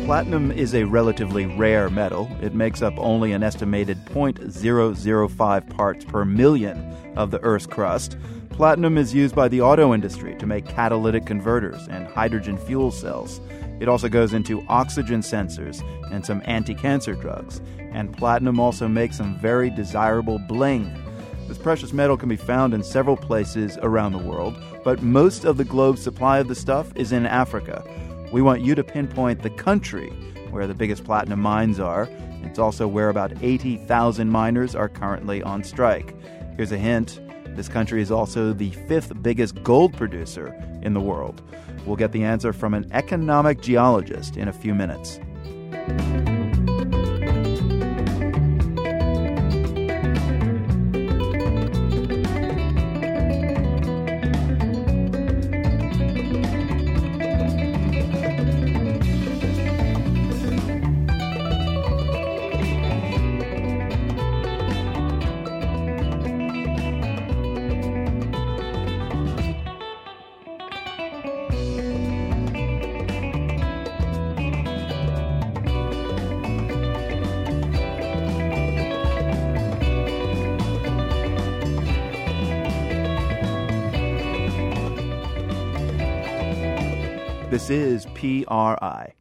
Platinum 0.03 0.51
is 0.51 0.75
a 0.75 0.83
relatively 0.83 1.45
rare 1.45 1.89
metal. 1.89 2.29
It 2.41 2.53
makes 2.53 2.81
up 2.81 2.93
only 2.97 3.31
an 3.31 3.43
estimated 3.43 3.97
0.005 4.07 5.69
parts 5.69 6.03
per 6.03 6.25
million 6.25 6.79
of 7.15 7.31
the 7.31 7.39
Earth's 7.39 7.65
crust. 7.65 8.17
Platinum 8.49 8.97
is 8.97 9.13
used 9.13 9.33
by 9.33 9.47
the 9.47 9.61
auto 9.61 9.93
industry 9.93 10.35
to 10.35 10.45
make 10.45 10.67
catalytic 10.67 11.25
converters 11.25 11.87
and 11.87 12.07
hydrogen 12.07 12.57
fuel 12.57 12.91
cells. 12.91 13.39
It 13.79 13.87
also 13.87 14.09
goes 14.09 14.33
into 14.33 14.65
oxygen 14.67 15.21
sensors 15.21 15.83
and 16.11 16.25
some 16.25 16.41
anti 16.45 16.73
cancer 16.73 17.13
drugs. 17.13 17.61
And 17.91 18.15
platinum 18.15 18.59
also 18.59 18.87
makes 18.87 19.17
some 19.17 19.37
very 19.39 19.69
desirable 19.69 20.39
bling. 20.39 20.91
This 21.47 21.57
precious 21.57 21.93
metal 21.93 22.17
can 22.17 22.29
be 22.29 22.35
found 22.35 22.73
in 22.73 22.83
several 22.83 23.17
places 23.17 23.77
around 23.81 24.13
the 24.13 24.17
world, 24.17 24.57
but 24.83 25.01
most 25.01 25.43
of 25.43 25.57
the 25.57 25.65
globe's 25.65 26.01
supply 26.01 26.39
of 26.39 26.47
the 26.47 26.55
stuff 26.55 26.91
is 26.95 27.11
in 27.11 27.25
Africa. 27.25 27.83
We 28.31 28.41
want 28.41 28.61
you 28.61 28.73
to 28.75 28.83
pinpoint 28.83 29.43
the 29.43 29.49
country 29.49 30.09
where 30.49 30.67
the 30.67 30.73
biggest 30.73 31.03
platinum 31.03 31.41
mines 31.41 31.79
are. 31.79 32.09
It's 32.43 32.59
also 32.59 32.87
where 32.87 33.09
about 33.09 33.33
80,000 33.43 34.29
miners 34.29 34.75
are 34.75 34.89
currently 34.89 35.43
on 35.43 35.63
strike. 35.63 36.15
Here's 36.55 36.71
a 36.71 36.77
hint 36.77 37.19
this 37.55 37.69
country 37.69 38.01
is 38.01 38.11
also 38.11 38.51
the 38.51 38.71
fifth 38.87 39.21
biggest 39.21 39.61
gold 39.63 39.95
producer 39.95 40.55
in 40.81 40.93
the 40.93 40.99
world. 40.99 41.41
We'll 41.85 41.95
get 41.95 42.11
the 42.11 42.23
answer 42.23 42.53
from 42.53 42.73
an 42.73 42.89
economic 42.91 43.61
geologist 43.61 44.37
in 44.37 44.47
a 44.47 44.53
few 44.53 44.73
minutes. 44.73 45.19
This 87.53 87.69
is 87.69 88.07
PRI. 88.15 89.13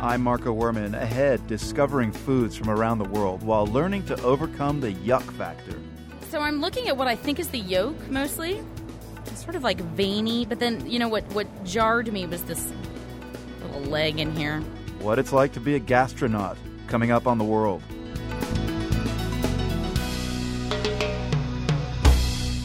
I'm 0.00 0.20
Marco 0.20 0.52
Werman, 0.52 1.00
ahead 1.00 1.46
discovering 1.46 2.10
foods 2.10 2.56
from 2.56 2.70
around 2.70 2.98
the 2.98 3.04
world 3.04 3.44
while 3.44 3.68
learning 3.68 4.06
to 4.06 4.20
overcome 4.24 4.80
the 4.80 4.94
yuck 4.94 5.22
factor. 5.34 5.78
So 6.30 6.40
I'm 6.40 6.60
looking 6.60 6.88
at 6.88 6.96
what 6.96 7.06
I 7.06 7.14
think 7.14 7.38
is 7.38 7.50
the 7.50 7.60
yolk 7.60 7.94
mostly. 8.10 8.60
It's 9.26 9.44
sort 9.44 9.54
of 9.54 9.62
like 9.62 9.78
veiny, 9.78 10.44
but 10.44 10.58
then, 10.58 10.90
you 10.90 10.98
know, 10.98 11.06
what, 11.06 11.22
what 11.34 11.46
jarred 11.64 12.12
me 12.12 12.26
was 12.26 12.42
this 12.42 12.72
little 13.62 13.82
leg 13.82 14.18
in 14.18 14.34
here. 14.34 14.58
What 14.98 15.20
it's 15.20 15.32
like 15.32 15.52
to 15.52 15.60
be 15.60 15.76
a 15.76 15.80
gastronaut 15.80 16.56
coming 16.88 17.12
up 17.12 17.28
on 17.28 17.38
the 17.38 17.44
world. 17.44 17.80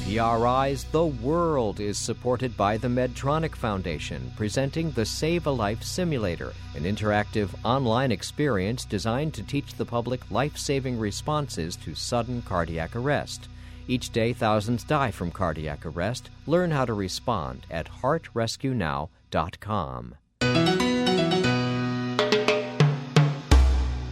PRI's 0.10 0.86
The 0.86 1.06
World 1.06 1.80
is 1.80 2.00
supported 2.00 2.58
by 2.58 2.78
the 2.78 2.88
Medtronic 2.88 3.56
Foundation, 3.56 4.34
presenting 4.36 4.90
the 4.90 5.06
Save 5.06 5.46
a 5.46 5.52
Life 5.52 5.84
Simulator, 5.84 6.52
an 6.76 6.86
interactive 6.86 7.50
online 7.64 8.12
experience 8.12 8.86
designed 8.86 9.36
to 9.36 9.44
teach 9.44 9.76
the 9.76 9.86
public 9.86 10.32
life 10.32 10.58
saving 10.58 10.98
responses 10.98 11.76
to 11.76 11.94
sudden 11.94 12.42
cardiac 12.42 12.96
arrest. 12.96 13.50
Each 13.88 14.10
day, 14.10 14.34
thousands 14.34 14.84
die 14.84 15.12
from 15.12 15.30
cardiac 15.30 15.86
arrest. 15.86 16.32
Learn 16.48 16.72
how 16.72 16.86
to 16.86 16.96
respond 16.96 17.68
at 17.70 17.88
heartrescuenow.com. 17.88 20.16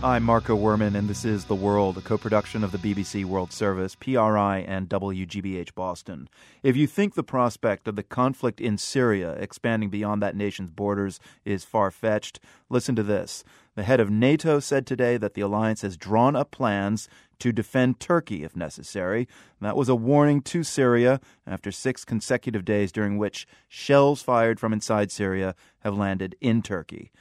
I'm 0.04 0.22
Marco 0.22 0.56
Werman, 0.56 0.94
and 0.94 1.10
this 1.10 1.26
is 1.26 1.46
The 1.46 1.56
World, 1.56 1.98
a 1.98 2.02
co 2.02 2.20
production 2.20 2.64
of 2.64 2.72
the 2.72 2.78
BBC 2.78 3.26
World 3.26 3.52
Service, 3.52 3.96
PRI, 3.96 4.60
and 4.60 4.88
WGBH 4.88 5.74
Boston. 5.74 6.30
If 6.62 6.78
you 6.78 6.86
think 6.86 7.16
the 7.16 7.24
prospect 7.24 7.88
of 7.88 7.96
the 7.96 8.04
conflict 8.04 8.62
in 8.62 8.78
Syria 8.78 9.32
expanding 9.40 9.90
beyond 9.90 10.22
that 10.22 10.36
nation's 10.36 10.70
borders 10.70 11.20
is 11.46 11.66
far 11.66 11.90
fetched, 11.90 12.40
listen 12.70 12.96
to 12.96 13.02
this. 13.02 13.44
The 13.74 13.82
head 13.82 14.00
of 14.00 14.12
NATO 14.12 14.60
said 14.60 14.86
today 14.86 15.18
that 15.18 15.34
the 15.34 15.42
alliance 15.42 15.82
has 15.82 15.98
drawn 15.98 16.36
up 16.36 16.52
plans 16.52 17.10
to 17.40 17.52
defend 17.52 18.00
Turkey 18.00 18.44
if 18.44 18.56
necessary. 18.56 19.28
That 19.62 19.76
was 19.76 19.90
a 19.90 19.96
warning 19.96 20.44
to 20.44 20.64
Syria 20.64 21.20
after 21.48 21.72
six 21.72 22.06
consecutive 22.06 22.64
days 22.64 22.92
during 22.92 23.18
which 23.18 23.48
shells 23.68 24.22
fired 24.22 24.60
from 24.60 24.74
inside 24.74 25.12
Syria 25.12 25.56
have 25.80 25.98
landed 25.98 26.36
in 26.40 26.62
Turkey. 26.62 27.12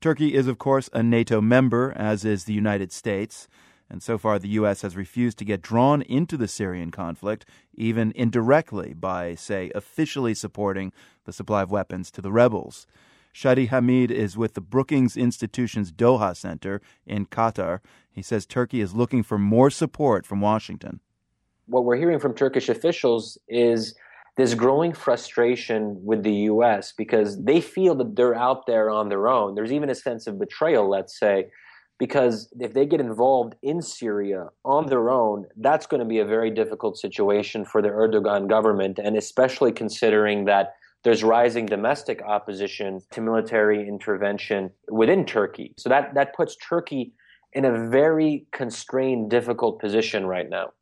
Turkey 0.00 0.34
is, 0.34 0.46
of 0.46 0.58
course, 0.58 0.90
a 0.92 1.02
NATO 1.02 1.40
member, 1.40 1.92
as 1.96 2.24
is 2.24 2.44
the 2.44 2.52
United 2.52 2.92
States. 2.92 3.48
And 3.88 4.02
so 4.02 4.18
far, 4.18 4.38
the 4.38 4.48
U.S. 4.48 4.82
has 4.82 4.96
refused 4.96 5.38
to 5.38 5.44
get 5.44 5.62
drawn 5.62 6.02
into 6.02 6.36
the 6.36 6.48
Syrian 6.48 6.90
conflict, 6.90 7.46
even 7.74 8.12
indirectly 8.16 8.94
by, 8.94 9.34
say, 9.36 9.70
officially 9.74 10.34
supporting 10.34 10.92
the 11.24 11.32
supply 11.32 11.62
of 11.62 11.70
weapons 11.70 12.10
to 12.12 12.20
the 12.20 12.32
rebels. 12.32 12.86
Shadi 13.32 13.68
Hamid 13.68 14.10
is 14.10 14.36
with 14.36 14.54
the 14.54 14.60
Brookings 14.60 15.16
Institution's 15.16 15.92
Doha 15.92 16.34
Center 16.34 16.80
in 17.06 17.26
Qatar. 17.26 17.80
He 18.10 18.22
says 18.22 18.46
Turkey 18.46 18.80
is 18.80 18.94
looking 18.94 19.22
for 19.22 19.38
more 19.38 19.70
support 19.70 20.26
from 20.26 20.40
Washington. 20.40 21.00
What 21.66 21.84
we're 21.84 21.96
hearing 21.96 22.18
from 22.18 22.34
Turkish 22.34 22.68
officials 22.68 23.38
is 23.46 23.94
this 24.36 24.54
growing 24.54 24.92
frustration 24.92 25.98
with 26.04 26.22
the 26.22 26.34
US 26.50 26.92
because 26.92 27.42
they 27.42 27.60
feel 27.60 27.94
that 27.96 28.16
they're 28.16 28.34
out 28.34 28.66
there 28.66 28.90
on 28.90 29.08
their 29.08 29.28
own. 29.28 29.54
There's 29.54 29.72
even 29.72 29.90
a 29.90 29.94
sense 29.94 30.26
of 30.26 30.38
betrayal, 30.38 30.88
let's 30.88 31.18
say, 31.18 31.46
because 31.98 32.52
if 32.60 32.74
they 32.74 32.84
get 32.84 33.00
involved 33.00 33.54
in 33.62 33.80
Syria 33.80 34.48
on 34.64 34.86
their 34.86 35.08
own, 35.08 35.46
that's 35.56 35.86
going 35.86 36.00
to 36.00 36.06
be 36.06 36.18
a 36.18 36.26
very 36.26 36.50
difficult 36.50 36.98
situation 36.98 37.64
for 37.64 37.80
the 37.80 37.88
Erdogan 37.88 38.48
government, 38.48 38.98
and 39.02 39.16
especially 39.16 39.72
considering 39.72 40.44
that 40.44 40.74
there's 41.04 41.24
rising 41.24 41.64
domestic 41.64 42.20
opposition 42.22 43.00
to 43.12 43.20
military 43.20 43.88
intervention 43.88 44.70
within 44.90 45.24
Turkey. 45.24 45.72
So 45.78 45.88
that, 45.88 46.14
that 46.14 46.34
puts 46.34 46.56
Turkey 46.56 47.12
in 47.52 47.64
a 47.64 47.88
very 47.88 48.46
constrained, 48.52 49.30
difficult 49.30 49.80
position 49.80 50.26
right 50.26 50.50
now. 50.50 50.72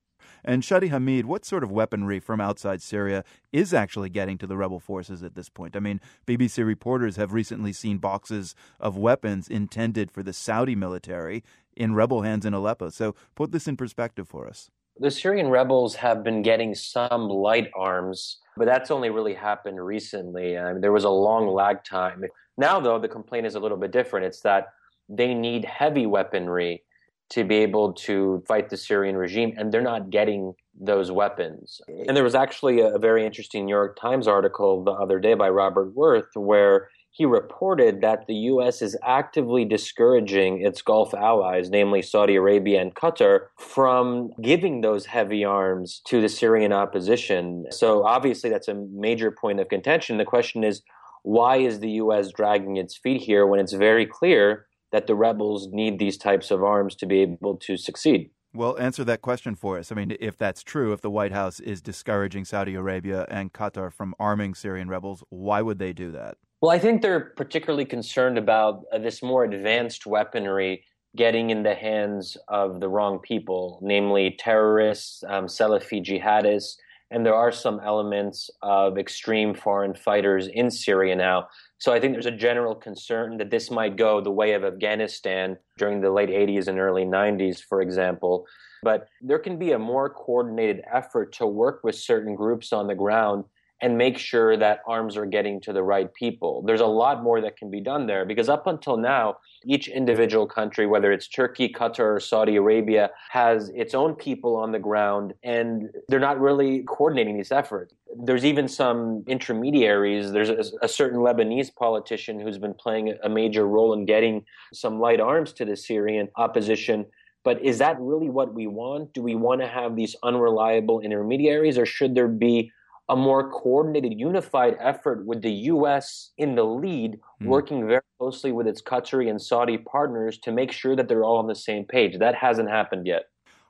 And 0.45 0.63
Shadi 0.63 0.91
Hamid, 0.91 1.25
what 1.25 1.47
sort 1.47 1.65
of 1.65 1.73
weaponry 1.73 2.21
from 2.21 2.41
outside 2.41 2.83
Syria 2.83 3.25
is 3.53 3.73
actually 3.73 4.11
getting 4.11 4.37
to 4.39 4.47
the 4.47 4.57
rebel 4.57 4.79
forces 4.79 5.23
at 5.23 5.35
this 5.35 5.49
point? 5.49 5.75
I 5.75 5.81
mean, 5.81 6.01
BBC 6.27 6.65
reporters 6.67 7.17
have 7.17 7.33
recently 7.33 7.73
seen 7.73 7.97
boxes 7.97 8.55
of 8.79 8.99
weapons 8.99 9.49
intended 9.49 10.11
for 10.11 10.23
the 10.23 10.35
Saudi 10.35 10.75
military 10.75 11.43
in 11.77 11.95
rebel 11.95 12.23
hands 12.23 12.45
in 12.45 12.53
Aleppo. 12.53 12.91
So 12.91 13.15
put 13.35 13.53
this 13.53 13.67
in 13.67 13.77
perspective 13.77 14.29
for 14.29 14.47
us. 14.47 14.71
The 14.99 15.11
Syrian 15.11 15.49
rebels 15.49 15.97
have 15.97 16.23
been 16.23 16.43
getting 16.43 16.75
some 16.75 17.29
light 17.29 17.71
arms, 17.75 18.39
but 18.57 18.67
that's 18.67 18.91
only 18.91 19.11
really 19.11 19.35
happened 19.35 19.85
recently. 19.85 20.57
I 20.57 20.73
mean, 20.73 20.81
there 20.83 20.93
was 20.93 21.05
a 21.05 21.11
long 21.11 21.49
lag 21.49 21.83
time. 21.83 22.23
Now, 22.57 22.79
though, 22.79 23.01
the 23.01 23.09
complaint 23.09 23.47
is 23.47 23.57
a 23.57 23.61
little 23.61 23.79
bit 23.79 23.91
different. 23.91 24.27
It's 24.27 24.41
that 24.43 24.69
they 25.09 25.35
need 25.35 25.65
heavy 25.65 26.07
weaponry 26.07 26.85
to 27.31 27.45
be 27.45 27.57
able 27.57 27.93
to 27.93 28.43
fight 28.47 28.71
the 28.71 28.77
Syrian 28.77 29.17
regime, 29.17 29.55
and 29.57 29.73
they're 29.73 29.83
not 29.83 30.11
getting 30.11 30.55
those 30.79 31.11
weapons. 31.11 31.81
And 31.89 32.17
there 32.17 32.25
was 32.25 32.35
actually 32.35 32.81
a 32.81 32.99
very 32.99 33.25
interesting 33.25 33.67
New 33.67 33.75
York 33.75 33.99
Times 34.01 34.27
article 34.27 34.85
the 34.85 34.93
other 34.93 35.21
day 35.21 35.35
by 35.35 35.49
Robert 35.49 35.95
Worth 35.95 36.31
where 36.35 36.89
he 37.15 37.25
reported 37.25 38.01
that 38.01 38.27
the 38.27 38.35
U.S. 38.35 38.83
is 38.83 38.99
actively 39.07 39.65
discouraging 39.65 40.63
its 40.63 40.83
Gulf 40.83 41.15
allies, 41.15 41.71
namely 41.71 42.03
Saudi 42.03 42.35
Arabia 42.35 42.81
and 42.81 42.93
Qatar, 42.93 43.47
from 43.57 44.33
giving 44.43 44.81
those 44.81 45.07
heavy 45.07 45.45
arms 45.45 46.03
to 46.09 46.21
the 46.21 46.29
Syrian 46.29 46.73
opposition. 46.73 47.67
So 47.71 48.05
obviously, 48.05 48.51
that's 48.51 48.67
a 48.67 48.75
major 48.75 49.31
point 49.31 49.61
of 49.61 49.69
contention. 49.69 50.19
The 50.19 50.25
question 50.25 50.65
is, 50.65 50.83
why 51.23 51.59
is 51.59 51.79
the 51.79 51.91
U.S. 51.93 52.33
dragging 52.33 52.79
its 52.79 52.97
feet 52.97 53.23
here 53.23 53.47
when 53.47 53.61
it's 53.61 53.73
very 53.73 54.07
clear 54.07 54.67
that 54.95 55.09
the 55.09 55.15
rebels 55.17 55.67
need 55.73 55.99
these 55.99 56.17
types 56.17 56.53
of 56.53 56.63
arms 56.63 56.95
to 56.95 57.05
be 57.05 57.19
able 57.19 57.57
to 57.57 57.77
succeed. 57.77 58.31
Well, 58.55 58.79
answer 58.79 59.03
that 59.03 59.23
question 59.23 59.57
for 59.57 59.77
us. 59.77 59.91
I 59.91 59.97
mean, 59.97 60.17
if 60.21 60.39
that's 60.39 60.63
true, 60.63 60.93
if 60.93 61.01
the 61.01 61.11
White 61.11 61.33
House 61.33 61.59
is 61.59 61.83
discouraging 61.83 62.45
Saudi 62.45 62.77
Arabia 62.77 63.27
and 63.29 63.53
Qatar 63.53 63.93
from 63.93 64.15
arming 64.21 64.55
Syrian 64.55 64.89
rebels, 64.89 65.25
why 65.31 65.63
would 65.63 65.81
they 65.81 65.93
do 65.93 66.13
that? 66.13 66.37
Well, 66.63 66.71
I 66.71 66.79
think 66.79 67.03
they're 67.03 67.33
particularly 67.37 67.87
concerned 67.87 68.39
about 68.39 68.85
uh, 68.93 68.99
this 68.99 69.21
more 69.21 69.43
advanced 69.43 70.07
weaponry 70.07 70.85
getting 71.17 71.51
in 71.51 71.65
the 71.65 71.75
hands 71.75 72.37
of 72.47 72.79
the 72.79 72.89
wrong 72.89 73.19
people, 73.19 73.81
namely 73.83 74.37
terrorists, 74.39 75.25
um, 75.27 75.47
Salafi 75.47 76.01
jihadists, 76.05 76.77
and 77.15 77.25
there 77.25 77.35
are 77.35 77.53
some 77.53 77.81
elements 77.85 78.51
of 78.61 78.99
extreme 78.99 79.55
foreign 79.55 79.95
fighters 79.95 80.49
in 80.49 80.69
Syria 80.69 81.15
now. 81.15 81.47
So 81.79 81.93
I 81.93 82.01
think 82.01 82.13
there's 82.13 82.27
a 82.27 82.33
general 82.33 82.75
concern 82.75 83.37
that 83.37 83.53
this 83.53 83.71
might 83.71 83.97
go 83.97 84.21
the 84.21 84.33
way 84.33 84.55
of 84.55 84.65
Afghanistan 84.65 85.57
during 85.79 86.01
the 86.01 86.11
late 86.11 86.29
80s 86.29 86.67
and 86.67 86.81
early 86.81 87.05
90s, 87.05 87.63
for 87.63 87.81
example. 87.81 88.47
But 88.83 89.07
there 89.23 89.39
can 89.39 89.61
be 89.61 89.71
a 89.73 89.79
more 89.79 90.11
coordinated 90.11 90.83
effort 90.93 91.33
to 91.35 91.47
work 91.47 91.85
with 91.85 91.95
certain 91.95 92.35
groups 92.35 92.73
on 92.73 92.89
the 92.89 92.97
ground 92.97 93.45
and 93.85 93.99
make 93.99 94.17
sure 94.17 94.57
that 94.57 94.81
arms 94.89 95.15
are 95.15 95.27
getting 95.27 95.61
to 95.61 95.71
the 95.71 95.83
right 95.83 96.13
people. 96.15 96.63
There's 96.63 96.81
a 96.81 96.87
lot 96.87 97.23
more 97.23 97.43
that 97.43 97.59
can 97.59 97.71
be 97.71 97.83
done 97.83 98.07
there 98.07 98.25
because 98.25 98.49
up 98.49 98.67
until 98.67 98.97
now, 98.97 99.37
each 99.67 99.89
individual 99.89 100.47
country, 100.47 100.87
whether 100.87 101.13
it's 101.13 101.29
Turkey, 101.29 101.69
Qatar, 101.69 102.17
or 102.17 102.19
Saudi 102.19 102.57
Arabia, 102.57 103.11
has 103.29 103.69
its 103.75 103.93
own 103.95 104.15
people 104.15 104.57
on 104.57 104.73
the 104.73 104.79
ground 104.79 105.35
and 105.43 105.91
they're 106.09 106.19
not 106.19 106.41
really 106.41 106.83
coordinating 106.85 107.37
these 107.37 107.53
efforts. 107.53 107.95
There's 108.25 108.47
even 108.47 108.69
some 108.69 109.23
intermediaries. 109.27 110.33
There's 110.33 110.49
a, 110.49 110.65
a 110.81 110.89
certain 110.89 111.19
Lebanese 111.19 111.75
politician 111.75 112.41
who's 112.41 112.57
been 112.57 112.73
playing 112.73 113.15
a 113.23 113.29
major 113.29 113.69
role 113.69 113.93
in 113.93 114.07
getting 114.07 114.47
some 114.73 114.99
light 114.99 115.21
arms 115.21 115.53
to 115.55 115.67
the 115.67 115.77
Syrian 115.77 116.31
opposition. 116.37 117.05
But 117.43 117.63
is 117.63 117.77
that 117.81 118.01
really 118.01 118.31
what 118.31 118.55
we 118.55 118.67
want? 118.67 119.13
Do 119.13 119.21
we 119.21 119.35
want 119.35 119.61
to 119.61 119.69
have 119.69 119.95
these 119.95 120.17
unreliable 120.23 121.01
intermediaries 121.01 121.77
or 121.77 121.85
should 121.85 122.15
there 122.15 122.29
be 122.29 122.73
a 123.09 123.17
more 123.17 123.51
coordinated, 123.51 124.19
unified 124.19 124.77
effort 124.81 125.27
with 125.27 125.43
the 125.43 125.53
U.S. 125.53 126.31
in 126.39 126.55
the 126.55 126.65
lead, 126.65 127.21
mm. 127.43 127.47
working 127.47 127.87
very 127.87 128.01
closely 128.19 128.51
with 128.51 128.67
its 128.67 128.81
Qatari 128.81 129.29
and 129.29 129.41
Saudi 129.41 129.79
partners 129.79 130.39
to 130.39 130.53
make 130.53 130.73
sure 130.73 130.97
that 130.97 131.09
they're 131.09 131.25
all 131.25 131.37
on 131.37 131.47
the 131.47 131.55
same 131.55 131.85
page. 131.85 132.19
That 132.19 132.35
hasn't 132.35 132.71
happened 132.71 133.07
yet. 133.07 133.25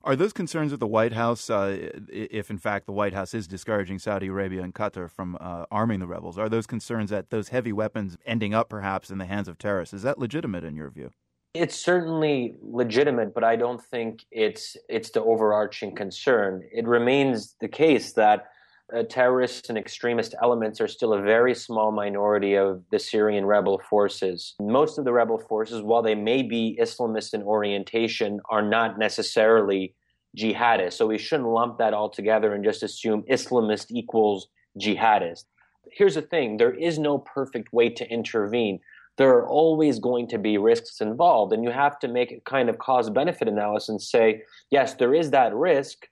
Are 0.05 0.15
those 0.15 0.35
concerns 0.35 0.71
with 0.71 0.81
the 0.81 0.87
White 0.87 1.15
House, 1.15 1.49
uh, 1.49 1.89
if 2.13 2.51
in 2.51 2.59
fact 2.59 2.85
the 2.85 2.93
White 2.93 3.15
House 3.15 3.33
is 3.33 3.49
discouraging 3.49 3.99
Saudi 3.99 4.27
Arabia 4.27 4.63
and 4.63 4.75
Qatar 4.75 5.11
from 5.11 5.39
uh, 5.41 5.65
arming 5.71 5.99
the 5.99 6.07
rebels, 6.07 6.37
are 6.37 6.51
those 6.51 6.67
concerns 6.67 7.09
that 7.09 7.31
those 7.31 7.49
heavy 7.49 7.73
weapons 7.73 8.19
ending 8.27 8.53
up 8.53 8.69
perhaps 8.69 9.11
in 9.11 9.17
the 9.17 9.25
hands 9.25 9.49
of 9.49 9.57
terrorists, 9.57 9.95
is 9.95 10.03
that 10.03 10.19
legitimate 10.19 10.63
in 10.63 10.77
your 10.77 10.91
view? 10.91 11.11
It's 11.55 11.77
certainly 11.77 12.57
legitimate, 12.61 13.33
but 13.33 13.45
I 13.45 13.57
don't 13.57 13.83
think 13.83 14.27
it's 14.31 14.77
it's 14.89 15.11
the 15.11 15.23
overarching 15.23 15.95
concern. 15.95 16.65
It 16.71 16.87
remains 16.87 17.55
the 17.61 17.69
case 17.69 18.13
that 18.15 18.49
uh, 18.93 19.03
terrorists 19.09 19.69
and 19.69 19.79
extremist 19.79 20.35
elements 20.43 20.81
are 20.81 20.89
still 20.89 21.15
a 21.15 21.23
very 21.23 21.55
small 21.55 21.91
minority 21.91 22.55
of 22.55 22.83
the 22.91 22.99
Syrian 22.99 23.47
rebel 23.47 23.81
forces. 23.89 24.55
Most 24.61 24.99
of 24.99 25.05
the 25.05 25.13
rebel 25.13 25.39
forces, 25.39 25.81
while 25.81 26.03
they 26.03 26.15
may 26.15 26.43
be 26.43 26.79
Islamist 26.81 27.33
in 27.33 27.43
orientation, 27.43 28.41
are 28.51 28.63
not 28.63 28.99
necessarily 28.99 29.95
jihadist. 30.37 30.95
So 30.95 31.07
we 31.07 31.19
shouldn't 31.19 31.49
lump 31.49 31.79
that 31.79 31.95
all 31.95 32.11
together 32.11 32.53
and 32.53 32.65
just 32.65 32.83
assume 32.83 33.23
Islamist 33.31 33.87
equals 33.91 34.49
jihadist. 34.79 35.45
Here's 35.91 36.17
the 36.17 36.23
thing 36.23 36.57
there 36.57 36.75
is 36.75 36.99
no 36.99 37.19
perfect 37.19 37.73
way 37.73 37.89
to 37.91 38.09
intervene. 38.11 38.81
There 39.17 39.31
are 39.31 39.47
always 39.47 40.01
going 40.01 40.27
to 40.29 40.39
be 40.39 40.59
risks 40.59 41.01
involved, 41.01 41.53
and 41.53 41.63
you 41.63 41.71
have 41.71 42.01
to 42.01 42.09
make 42.09 42.33
a 42.33 42.41
kind 42.41 42.69
of 42.69 42.79
cost 42.79 43.15
benefit 43.15 43.47
analysis 43.47 43.89
and 43.89 44.03
say, 44.03 44.43
yes, 44.71 44.95
there 44.95 45.15
is 45.15 45.31
that 45.31 45.55
risk, 45.55 46.09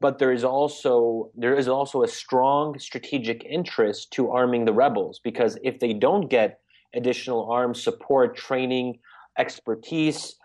but 0.00 0.18
there 0.18 0.32
is 0.32 0.44
also 0.44 1.30
there 1.34 1.54
is 1.54 1.68
also 1.68 2.02
a 2.02 2.08
strong 2.08 2.78
strategic 2.78 3.44
interest 3.44 4.10
to 4.12 4.30
arming 4.30 4.64
the 4.64 4.72
rebels 4.72 5.20
because 5.22 5.58
if 5.62 5.78
they 5.80 5.92
don't 5.92 6.28
get 6.28 6.60
additional 6.94 7.50
arms 7.50 7.82
support 7.82 8.36
training 8.36 8.98
expertise 9.38 10.36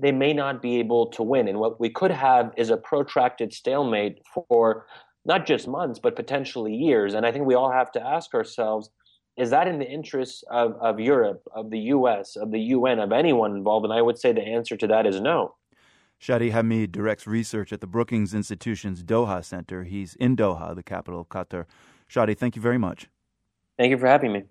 they 0.00 0.12
may 0.12 0.32
not 0.32 0.62
be 0.62 0.78
able 0.78 1.08
to 1.08 1.22
win. 1.22 1.46
And 1.46 1.58
what 1.58 1.78
we 1.78 1.90
could 1.90 2.10
have 2.10 2.52
is 2.56 2.70
a 2.70 2.78
protracted 2.78 3.52
stalemate 3.52 4.22
for 4.32 4.86
not 5.26 5.46
just 5.46 5.68
months 5.68 5.98
but 5.98 6.16
potentially 6.16 6.74
years. 6.74 7.14
And 7.14 7.26
i 7.26 7.32
think 7.32 7.46
we 7.46 7.54
all 7.54 7.70
have 7.70 7.92
to 7.92 8.02
ask 8.02 8.34
ourselves 8.34 8.90
is 9.36 9.50
that 9.50 9.68
in 9.68 9.78
the 9.78 9.88
interests 9.88 10.42
of, 10.50 10.72
of 10.80 10.98
europe 10.98 11.42
of 11.54 11.70
the 11.70 11.78
us 11.78 12.34
of 12.36 12.50
the 12.50 12.60
un 12.60 12.98
of 12.98 13.12
anyone 13.12 13.54
involved? 13.56 13.84
And 13.84 13.92
i 13.92 14.02
would 14.02 14.18
say 14.18 14.32
the 14.32 14.42
answer 14.42 14.76
to 14.76 14.86
that 14.86 15.06
is 15.06 15.20
no 15.20 15.54
Shadi 16.20 16.50
Hamid 16.50 16.92
directs 16.92 17.26
research 17.26 17.72
at 17.72 17.80
the 17.80 17.86
Brookings 17.86 18.34
Institution's 18.34 19.02
Doha 19.02 19.44
Center. 19.44 19.84
He's 19.84 20.14
in 20.16 20.36
Doha, 20.36 20.74
the 20.74 20.82
capital 20.82 21.20
of 21.20 21.28
Qatar. 21.28 21.66
Shadi, 22.10 22.36
thank 22.36 22.56
you 22.56 22.62
very 22.62 22.78
much. 22.78 23.08
Thank 23.76 23.90
you 23.90 23.98
for 23.98 24.08
having 24.08 24.32
me. 24.32 24.44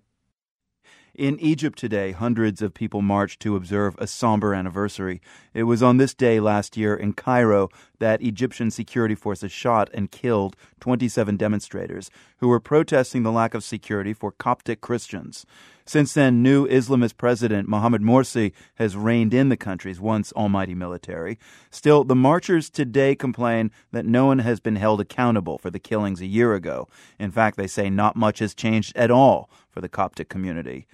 In 1.17 1.39
Egypt 1.39 1.79
today, 1.79 2.11
hundreds 2.11 2.61
of 2.61 2.75
people 2.75 3.01
marched 3.01 3.39
to 3.39 3.55
observe 3.55 3.95
a 3.97 4.05
somber 4.05 4.53
anniversary. 4.53 5.19
It 5.51 5.63
was 5.63 5.81
on 5.81 5.97
this 5.97 6.13
day 6.13 6.39
last 6.39 6.77
year 6.77 6.95
in 6.95 7.13
Cairo 7.13 7.69
that 7.97 8.21
Egyptian 8.21 8.69
security 8.69 9.15
forces 9.15 9.51
shot 9.51 9.89
and 9.95 10.11
killed 10.11 10.55
27 10.79 11.35
demonstrators 11.35 12.11
who 12.37 12.47
were 12.47 12.59
protesting 12.59 13.23
the 13.23 13.31
lack 13.31 13.55
of 13.55 13.63
security 13.63 14.13
for 14.13 14.31
Coptic 14.31 14.79
Christians. 14.79 15.43
Since 15.87 16.15
then, 16.15 16.43
new 16.43 16.67
Islamist 16.67 17.15
President 17.15 17.69
Mohamed 17.69 18.01
Morsi 18.01 18.51
has 18.75 18.97
reined 18.97 19.33
in 19.33 19.47
the 19.47 19.55
country's 19.55 20.01
once 20.01 20.33
almighty 20.33 20.75
military. 20.75 21.39
Still, 21.71 22.03
the 22.03 22.13
marchers 22.13 22.69
today 22.69 23.15
complain 23.15 23.71
that 23.93 24.05
no 24.05 24.25
one 24.25 24.39
has 24.39 24.59
been 24.59 24.75
held 24.75 24.99
accountable 24.99 25.57
for 25.57 25.69
the 25.69 25.79
killings 25.79 26.19
a 26.19 26.25
year 26.25 26.53
ago. 26.55 26.89
In 27.17 27.31
fact, 27.31 27.55
they 27.55 27.67
say 27.67 27.89
not 27.89 28.17
much 28.17 28.39
has 28.39 28.53
changed 28.53 28.97
at 28.97 29.09
all 29.09 29.49
for 29.69 29.79
the 29.79 29.87
Coptic 29.87 30.27
community. 30.27 30.87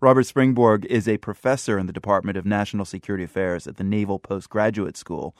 Robert 0.00 0.26
Springborg 0.26 0.84
is 0.86 1.06
a 1.06 1.18
professor 1.18 1.78
in 1.78 1.86
the 1.86 1.92
Department 1.92 2.36
of 2.36 2.44
National 2.44 2.84
Security 2.84 3.22
Affairs 3.22 3.68
at 3.68 3.76
the 3.76 3.84
Naval 3.84 4.18
Postgraduate 4.18 4.96
School. 4.96 5.36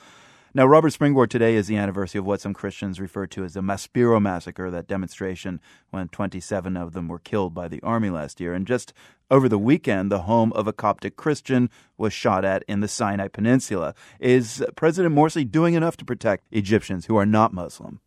Now, 0.52 0.66
Robert 0.66 0.92
Springborg, 0.92 1.28
today 1.28 1.54
is 1.54 1.68
the 1.68 1.76
anniversary 1.76 2.18
of 2.18 2.26
what 2.26 2.40
some 2.40 2.54
Christians 2.54 2.98
refer 2.98 3.24
to 3.28 3.44
as 3.44 3.54
the 3.54 3.60
Maspero 3.60 4.20
massacre, 4.20 4.68
that 4.68 4.88
demonstration 4.88 5.60
when 5.90 6.08
27 6.08 6.76
of 6.76 6.92
them 6.92 7.06
were 7.06 7.20
killed 7.20 7.54
by 7.54 7.68
the 7.68 7.80
army 7.82 8.10
last 8.10 8.40
year. 8.40 8.52
And 8.52 8.66
just 8.66 8.92
over 9.30 9.48
the 9.48 9.58
weekend, 9.58 10.10
the 10.10 10.22
home 10.22 10.52
of 10.54 10.66
a 10.66 10.72
Coptic 10.72 11.14
Christian 11.14 11.70
was 11.96 12.12
shot 12.12 12.44
at 12.44 12.64
in 12.66 12.80
the 12.80 12.88
Sinai 12.88 13.28
Peninsula. 13.28 13.94
Is 14.18 14.64
President 14.74 15.14
Morsi 15.14 15.48
doing 15.48 15.74
enough 15.74 15.96
to 15.98 16.04
protect 16.04 16.44
Egyptians 16.50 17.06
who 17.06 17.16
are 17.16 17.26
not 17.26 17.54
Muslim? 17.54 18.00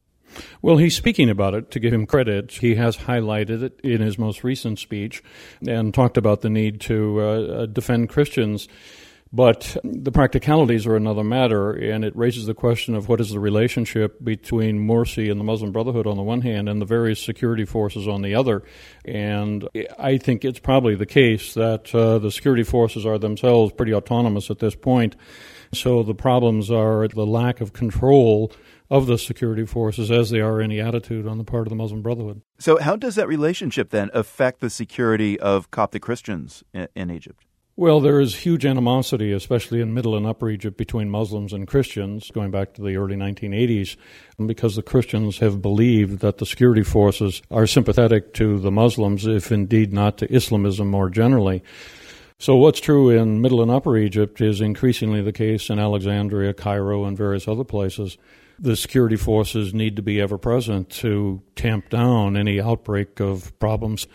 Well, 0.61 0.77
he's 0.77 0.97
speaking 0.97 1.29
about 1.29 1.53
it 1.53 1.71
to 1.71 1.79
give 1.79 1.93
him 1.93 2.05
credit. 2.05 2.51
He 2.51 2.75
has 2.75 2.97
highlighted 2.97 3.63
it 3.63 3.79
in 3.85 4.01
his 4.01 4.17
most 4.17 4.43
recent 4.43 4.79
speech 4.79 5.23
and 5.65 5.93
talked 5.93 6.17
about 6.17 6.41
the 6.41 6.49
need 6.49 6.81
to 6.81 7.21
uh, 7.21 7.23
uh 7.23 7.65
defend 7.67 8.09
Christians. 8.09 8.67
But 9.35 9.75
the 9.83 10.11
practicalities 10.11 10.85
are 10.85 10.95
another 10.95 11.23
matter, 11.23 11.71
and 11.71 12.05
it 12.05 12.15
raises 12.15 12.45
the 12.45 12.53
question 12.53 12.93
of 12.93 13.09
what 13.09 13.19
is 13.19 13.31
the 13.31 13.39
relationship 13.39 14.23
between 14.23 14.87
Morsi 14.87 15.31
and 15.31 15.39
the 15.39 15.43
Muslim 15.43 15.71
Brotherhood 15.71 16.05
on 16.05 16.17
the 16.17 16.23
one 16.23 16.41
hand 16.41 16.69
and 16.69 16.79
the 16.79 16.85
various 16.85 17.19
security 17.19 17.65
forces 17.65 18.07
on 18.07 18.21
the 18.21 18.35
other. 18.35 18.61
And 19.03 19.67
I 19.97 20.19
think 20.19 20.45
it's 20.45 20.59
probably 20.59 20.93
the 20.93 21.07
case 21.07 21.55
that 21.55 21.95
uh, 21.95 22.19
the 22.19 22.29
security 22.29 22.61
forces 22.61 23.07
are 23.07 23.17
themselves 23.17 23.73
pretty 23.73 23.95
autonomous 23.95 24.51
at 24.51 24.59
this 24.59 24.75
point. 24.75 25.15
So 25.73 26.03
the 26.03 26.13
problems 26.13 26.69
are 26.69 27.07
the 27.07 27.25
lack 27.25 27.59
of 27.59 27.73
control 27.73 28.51
of 28.91 29.07
the 29.07 29.17
security 29.17 29.65
forces 29.65 30.11
as 30.11 30.29
they 30.29 30.41
are 30.41 30.61
any 30.61 30.79
attitude 30.79 31.25
on 31.25 31.39
the 31.39 31.43
part 31.43 31.65
of 31.65 31.69
the 31.69 31.75
Muslim 31.75 32.03
Brotherhood. 32.03 32.43
So, 32.59 32.77
how 32.77 32.95
does 32.95 33.15
that 33.15 33.27
relationship 33.27 33.89
then 33.89 34.11
affect 34.13 34.59
the 34.59 34.69
security 34.69 35.39
of 35.39 35.71
Coptic 35.71 36.03
Christians 36.03 36.63
in, 36.71 36.87
in 36.95 37.09
Egypt? 37.09 37.43
Well, 37.75 38.01
there 38.01 38.19
is 38.19 38.35
huge 38.35 38.67
animosity, 38.67 39.31
especially 39.31 39.81
in 39.81 39.95
Middle 39.95 40.15
and 40.15 40.27
Upper 40.27 40.47
Egypt, 40.47 40.77
between 40.77 41.09
Muslims 41.09 41.53
and 41.53 41.67
Christians, 41.67 42.29
going 42.29 42.51
back 42.51 42.73
to 42.73 42.83
the 42.83 42.97
early 42.97 43.15
1980s, 43.15 43.95
because 44.45 44.75
the 44.75 44.83
Christians 44.83 45.39
have 45.39 45.59
believed 45.59 46.19
that 46.19 46.37
the 46.37 46.45
security 46.45 46.83
forces 46.83 47.41
are 47.49 47.65
sympathetic 47.65 48.35
to 48.35 48.59
the 48.59 48.69
Muslims, 48.69 49.25
if 49.25 49.51
indeed 49.51 49.91
not 49.91 50.19
to 50.19 50.31
Islamism 50.31 50.87
more 50.87 51.09
generally. 51.09 51.63
So, 52.37 52.55
what's 52.57 52.79
true 52.79 53.09
in 53.09 53.41
Middle 53.41 53.63
and 53.63 53.71
Upper 53.71 53.97
Egypt 53.97 54.39
is 54.39 54.61
increasingly 54.61 55.23
the 55.23 55.33
case 55.33 55.71
in 55.71 55.79
Alexandria, 55.79 56.53
Cairo, 56.53 57.05
and 57.05 57.17
various 57.17 57.47
other 57.47 57.63
places. 57.63 58.19
The 58.59 58.75
security 58.75 59.15
forces 59.15 59.73
need 59.73 59.95
to 59.95 60.03
be 60.03 60.21
ever 60.21 60.37
present 60.37 60.91
to 60.91 61.41
tamp 61.55 61.89
down 61.89 62.37
any 62.37 62.61
outbreak 62.61 63.19
of 63.19 63.57
problems. 63.57 64.05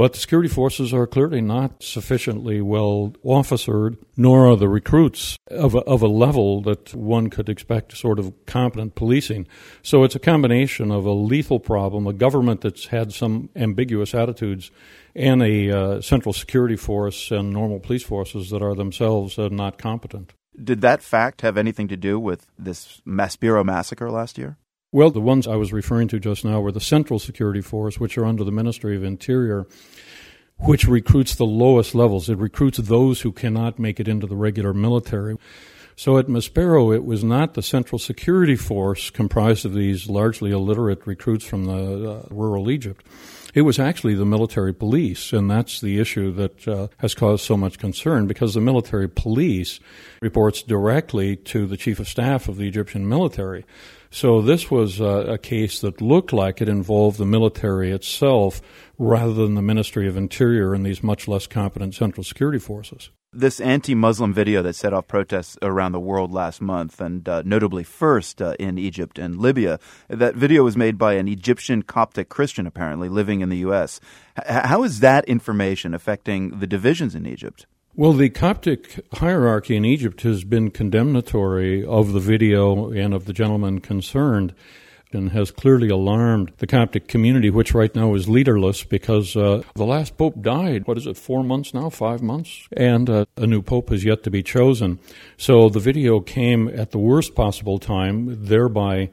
But 0.00 0.14
the 0.14 0.18
security 0.18 0.48
forces 0.48 0.94
are 0.94 1.06
clearly 1.06 1.42
not 1.42 1.82
sufficiently 1.82 2.62
well 2.62 3.12
officered, 3.22 3.98
nor 4.16 4.46
are 4.46 4.56
the 4.56 4.66
recruits 4.66 5.36
of 5.50 5.74
a, 5.74 5.80
of 5.80 6.00
a 6.00 6.06
level 6.06 6.62
that 6.62 6.94
one 6.94 7.28
could 7.28 7.50
expect 7.50 7.94
sort 7.98 8.18
of 8.18 8.32
competent 8.46 8.94
policing. 8.94 9.46
So 9.82 10.02
it's 10.02 10.14
a 10.14 10.18
combination 10.18 10.90
of 10.90 11.04
a 11.04 11.12
lethal 11.12 11.60
problem, 11.60 12.06
a 12.06 12.14
government 12.14 12.62
that's 12.62 12.86
had 12.86 13.12
some 13.12 13.50
ambiguous 13.54 14.14
attitudes, 14.14 14.70
and 15.14 15.42
a 15.42 15.70
uh, 15.70 16.00
central 16.00 16.32
security 16.32 16.76
force 16.76 17.30
and 17.30 17.52
normal 17.52 17.78
police 17.78 18.02
forces 18.02 18.48
that 18.48 18.62
are 18.62 18.74
themselves 18.74 19.38
uh, 19.38 19.48
not 19.48 19.76
competent. 19.76 20.32
Did 20.56 20.80
that 20.80 21.02
fact 21.02 21.42
have 21.42 21.58
anything 21.58 21.88
to 21.88 21.96
do 21.98 22.18
with 22.18 22.46
this 22.58 23.02
Maspero 23.06 23.62
massacre 23.62 24.10
last 24.10 24.38
year? 24.38 24.56
Well, 24.92 25.10
the 25.12 25.20
ones 25.20 25.46
I 25.46 25.54
was 25.54 25.72
referring 25.72 26.08
to 26.08 26.18
just 26.18 26.44
now 26.44 26.60
were 26.60 26.72
the 26.72 26.80
Central 26.80 27.20
Security 27.20 27.60
Force, 27.60 28.00
which 28.00 28.18
are 28.18 28.24
under 28.24 28.42
the 28.42 28.50
Ministry 28.50 28.96
of 28.96 29.04
Interior, 29.04 29.66
which 30.58 30.84
recruits 30.84 31.36
the 31.36 31.46
lowest 31.46 31.94
levels. 31.94 32.28
It 32.28 32.38
recruits 32.38 32.78
those 32.78 33.20
who 33.20 33.30
cannot 33.30 33.78
make 33.78 34.00
it 34.00 34.08
into 34.08 34.26
the 34.26 34.34
regular 34.34 34.74
military. 34.74 35.36
So 35.94 36.18
at 36.18 36.26
Maspero, 36.26 36.92
it 36.92 37.04
was 37.04 37.22
not 37.22 37.54
the 37.54 37.62
Central 37.62 38.00
Security 38.00 38.56
Force 38.56 39.10
comprised 39.10 39.64
of 39.64 39.74
these 39.74 40.08
largely 40.08 40.50
illiterate 40.50 41.06
recruits 41.06 41.44
from 41.44 41.66
the 41.66 42.10
uh, 42.10 42.22
rural 42.28 42.68
Egypt. 42.68 43.06
It 43.54 43.62
was 43.62 43.78
actually 43.78 44.14
the 44.14 44.24
military 44.24 44.74
police, 44.74 45.32
and 45.32 45.48
that's 45.48 45.80
the 45.80 46.00
issue 46.00 46.32
that 46.32 46.66
uh, 46.66 46.88
has 46.98 47.14
caused 47.14 47.44
so 47.44 47.56
much 47.56 47.78
concern 47.78 48.26
because 48.26 48.54
the 48.54 48.60
military 48.60 49.08
police 49.08 49.78
reports 50.20 50.62
directly 50.62 51.36
to 51.36 51.66
the 51.66 51.76
chief 51.76 52.00
of 52.00 52.08
staff 52.08 52.48
of 52.48 52.56
the 52.56 52.66
Egyptian 52.66 53.08
military. 53.08 53.64
So 54.12 54.42
this 54.42 54.70
was 54.70 54.98
a, 54.98 55.04
a 55.04 55.38
case 55.38 55.80
that 55.80 56.00
looked 56.00 56.32
like 56.32 56.60
it 56.60 56.68
involved 56.68 57.18
the 57.18 57.24
military 57.24 57.92
itself 57.92 58.60
rather 58.98 59.32
than 59.32 59.54
the 59.54 59.62
Ministry 59.62 60.08
of 60.08 60.16
Interior 60.16 60.74
and 60.74 60.84
these 60.84 61.02
much 61.02 61.28
less 61.28 61.46
competent 61.46 61.94
central 61.94 62.24
security 62.24 62.58
forces. 62.58 63.10
This 63.32 63.60
anti 63.60 63.94
Muslim 63.94 64.34
video 64.34 64.60
that 64.62 64.74
set 64.74 64.92
off 64.92 65.06
protests 65.06 65.56
around 65.62 65.92
the 65.92 66.00
world 66.00 66.32
last 66.32 66.60
month, 66.60 67.00
and 67.00 67.28
uh, 67.28 67.44
notably 67.46 67.84
first 67.84 68.42
uh, 68.42 68.56
in 68.58 68.76
Egypt 68.76 69.20
and 69.20 69.36
Libya, 69.36 69.78
that 70.08 70.34
video 70.34 70.64
was 70.64 70.76
made 70.76 70.98
by 70.98 71.14
an 71.14 71.28
Egyptian 71.28 71.82
Coptic 71.84 72.28
Christian, 72.28 72.66
apparently, 72.66 73.08
living 73.08 73.40
in 73.40 73.48
the 73.48 73.58
U.S. 73.58 74.00
H- 74.36 74.64
how 74.64 74.82
is 74.82 74.98
that 74.98 75.24
information 75.26 75.94
affecting 75.94 76.58
the 76.58 76.66
divisions 76.66 77.14
in 77.14 77.24
Egypt? 77.24 77.66
Well, 77.96 78.12
the 78.12 78.30
Coptic 78.30 79.04
hierarchy 79.14 79.74
in 79.74 79.84
Egypt 79.84 80.22
has 80.22 80.44
been 80.44 80.70
condemnatory 80.70 81.84
of 81.84 82.12
the 82.12 82.20
video 82.20 82.92
and 82.92 83.12
of 83.12 83.24
the 83.24 83.32
gentleman 83.32 83.80
concerned 83.80 84.54
and 85.12 85.32
has 85.32 85.50
clearly 85.50 85.88
alarmed 85.88 86.52
the 86.58 86.68
Coptic 86.68 87.08
community, 87.08 87.50
which 87.50 87.74
right 87.74 87.92
now 87.92 88.14
is 88.14 88.28
leaderless 88.28 88.84
because 88.84 89.36
uh, 89.36 89.64
the 89.74 89.84
last 89.84 90.16
pope 90.16 90.40
died. 90.40 90.86
What 90.86 90.98
is 90.98 91.06
it, 91.08 91.16
four 91.16 91.42
months 91.42 91.74
now, 91.74 91.90
five 91.90 92.22
months? 92.22 92.68
And 92.76 93.10
uh, 93.10 93.24
a 93.36 93.46
new 93.46 93.60
pope 93.60 93.90
has 93.90 94.04
yet 94.04 94.22
to 94.22 94.30
be 94.30 94.44
chosen. 94.44 95.00
So 95.36 95.68
the 95.68 95.80
video 95.80 96.20
came 96.20 96.68
at 96.68 96.92
the 96.92 96.98
worst 96.98 97.34
possible 97.34 97.80
time, 97.80 98.46
thereby 98.46 99.10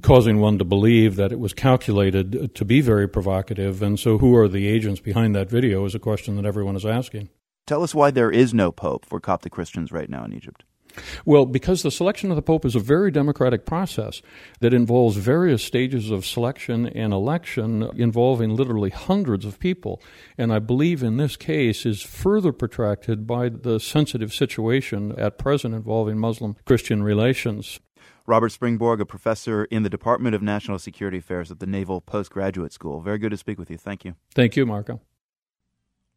causing 0.00 0.40
one 0.40 0.56
to 0.56 0.64
believe 0.64 1.16
that 1.16 1.32
it 1.32 1.38
was 1.38 1.52
calculated 1.52 2.54
to 2.54 2.64
be 2.64 2.80
very 2.80 3.06
provocative. 3.06 3.82
And 3.82 4.00
so, 4.00 4.16
who 4.16 4.34
are 4.36 4.48
the 4.48 4.66
agents 4.66 5.00
behind 5.00 5.34
that 5.34 5.50
video 5.50 5.84
is 5.84 5.94
a 5.94 5.98
question 5.98 6.36
that 6.36 6.46
everyone 6.46 6.76
is 6.76 6.86
asking. 6.86 7.28
Tell 7.66 7.82
us 7.82 7.94
why 7.94 8.10
there 8.10 8.30
is 8.30 8.52
no 8.52 8.70
pope 8.70 9.06
for 9.06 9.20
Coptic 9.20 9.52
Christians 9.52 9.90
right 9.90 10.10
now 10.10 10.24
in 10.24 10.32
Egypt. 10.34 10.64
Well, 11.24 11.46
because 11.46 11.82
the 11.82 11.90
selection 11.90 12.30
of 12.30 12.36
the 12.36 12.42
Pope 12.42 12.64
is 12.64 12.74
a 12.74 12.80
very 12.80 13.10
democratic 13.10 13.66
process 13.66 14.22
that 14.60 14.74
involves 14.74 15.16
various 15.16 15.62
stages 15.62 16.10
of 16.10 16.26
selection 16.26 16.86
and 16.86 17.12
election 17.12 17.90
involving 17.96 18.54
literally 18.54 18.90
hundreds 18.90 19.44
of 19.44 19.58
people. 19.58 20.00
And 20.38 20.52
I 20.52 20.58
believe 20.58 21.02
in 21.02 21.16
this 21.16 21.36
case 21.36 21.84
is 21.84 22.02
further 22.02 22.52
protracted 22.52 23.26
by 23.26 23.48
the 23.48 23.80
sensitive 23.80 24.32
situation 24.32 25.12
at 25.18 25.38
present 25.38 25.74
involving 25.74 26.18
Muslim 26.18 26.56
Christian 26.64 27.02
relations. 27.02 27.80
Robert 28.26 28.52
Springborg, 28.52 29.00
a 29.00 29.06
professor 29.06 29.64
in 29.64 29.82
the 29.82 29.90
Department 29.90 30.34
of 30.34 30.42
National 30.42 30.78
Security 30.78 31.18
Affairs 31.18 31.50
at 31.50 31.60
the 31.60 31.66
Naval 31.66 32.00
Postgraduate 32.00 32.72
School. 32.72 33.00
Very 33.00 33.18
good 33.18 33.32
to 33.32 33.36
speak 33.36 33.58
with 33.58 33.70
you. 33.70 33.76
Thank 33.76 34.04
you. 34.04 34.14
Thank 34.34 34.56
you, 34.56 34.64
Marco. 34.64 35.00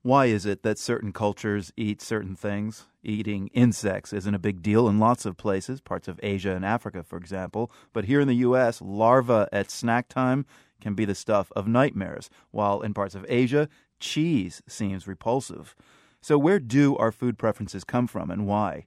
Why 0.04 0.28
is 0.28 0.46
it 0.46 0.64
that 0.64 0.78
certain 0.78 1.12
cultures 1.12 1.74
eat 1.76 2.02
certain 2.02 2.36
things? 2.36 2.86
Eating 3.04 3.48
insects 3.48 4.14
isn't 4.14 4.36
a 4.36 4.40
big 4.40 4.62
deal 4.62 4.88
in 4.88 5.00
lots 5.00 5.26
of 5.26 5.38
places, 5.38 5.82
parts 5.82 6.08
of 6.08 6.20
Asia 6.24 6.56
and 6.56 6.64
Africa, 6.64 7.04
for 7.04 7.18
example. 7.18 7.72
But 7.94 8.06
here 8.06 8.22
in 8.22 8.28
the 8.28 8.36
U.S., 8.36 8.82
larvae 8.82 9.48
at 9.52 9.72
snack 9.72 10.08
time 10.08 10.46
can 10.80 10.94
be 10.94 11.04
the 11.04 11.16
stuff 11.16 11.52
of 11.56 11.68
nightmares, 11.68 12.30
while 12.52 12.82
in 12.82 12.94
parts 12.94 13.16
of 13.16 13.26
Asia, 13.28 13.68
cheese 14.00 14.62
seems 14.68 15.08
repulsive. 15.08 15.76
So, 16.22 16.38
where 16.38 16.60
do 16.60 16.96
our 16.98 17.12
food 17.12 17.38
preferences 17.38 17.84
come 17.84 18.08
from 18.08 18.30
and 18.30 18.46
why? 18.46 18.86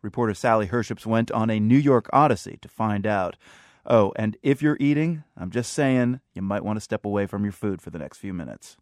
Reporter 0.00 0.34
Sally 0.34 0.66
Herships 0.66 1.06
went 1.06 1.30
on 1.32 1.50
a 1.50 1.60
New 1.60 1.76
York 1.76 2.08
odyssey 2.12 2.58
to 2.62 2.68
find 2.68 3.06
out. 3.06 3.36
Oh, 3.84 4.12
and 4.16 4.36
if 4.42 4.62
you're 4.62 4.76
eating, 4.80 5.24
I'm 5.36 5.50
just 5.50 5.72
saying, 5.72 6.20
you 6.34 6.42
might 6.42 6.64
want 6.64 6.76
to 6.76 6.80
step 6.80 7.04
away 7.04 7.26
from 7.26 7.44
your 7.44 7.52
food 7.52 7.82
for 7.82 7.90
the 7.90 7.98
next 7.98 8.18
few 8.18 8.32
minutes. 8.32 8.76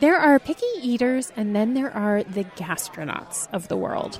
There 0.00 0.16
are 0.16 0.38
picky 0.38 0.66
eaters, 0.80 1.32
and 1.34 1.56
then 1.56 1.74
there 1.74 1.90
are 1.90 2.22
the 2.22 2.44
gastronauts 2.44 3.48
of 3.52 3.66
the 3.66 3.76
world. 3.76 4.16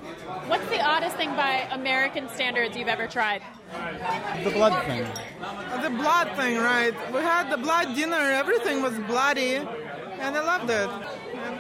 What's 0.49 0.69
the 0.71 0.81
oddest 0.81 1.17
thing 1.17 1.31
by 1.37 1.69
American 1.71 2.29
standards 2.31 2.77
you've 2.77 2.89
ever 2.89 3.07
tried? 3.07 3.43
The 4.43 4.51
blood 4.51 4.85
thing. 4.87 5.07
The 5.83 5.91
blood 5.91 6.37
thing, 6.37 6.59
right? 6.59 6.95
We 7.13 7.21
had 7.21 7.51
the 7.51 7.59
blood 7.59 7.95
dinner, 7.95 8.17
everything 8.17 8.83
was 8.83 8.99
bloody, 9.07 9.55
and 9.55 10.37
I 10.37 10.43
loved 10.43 10.69
it. 10.69 10.89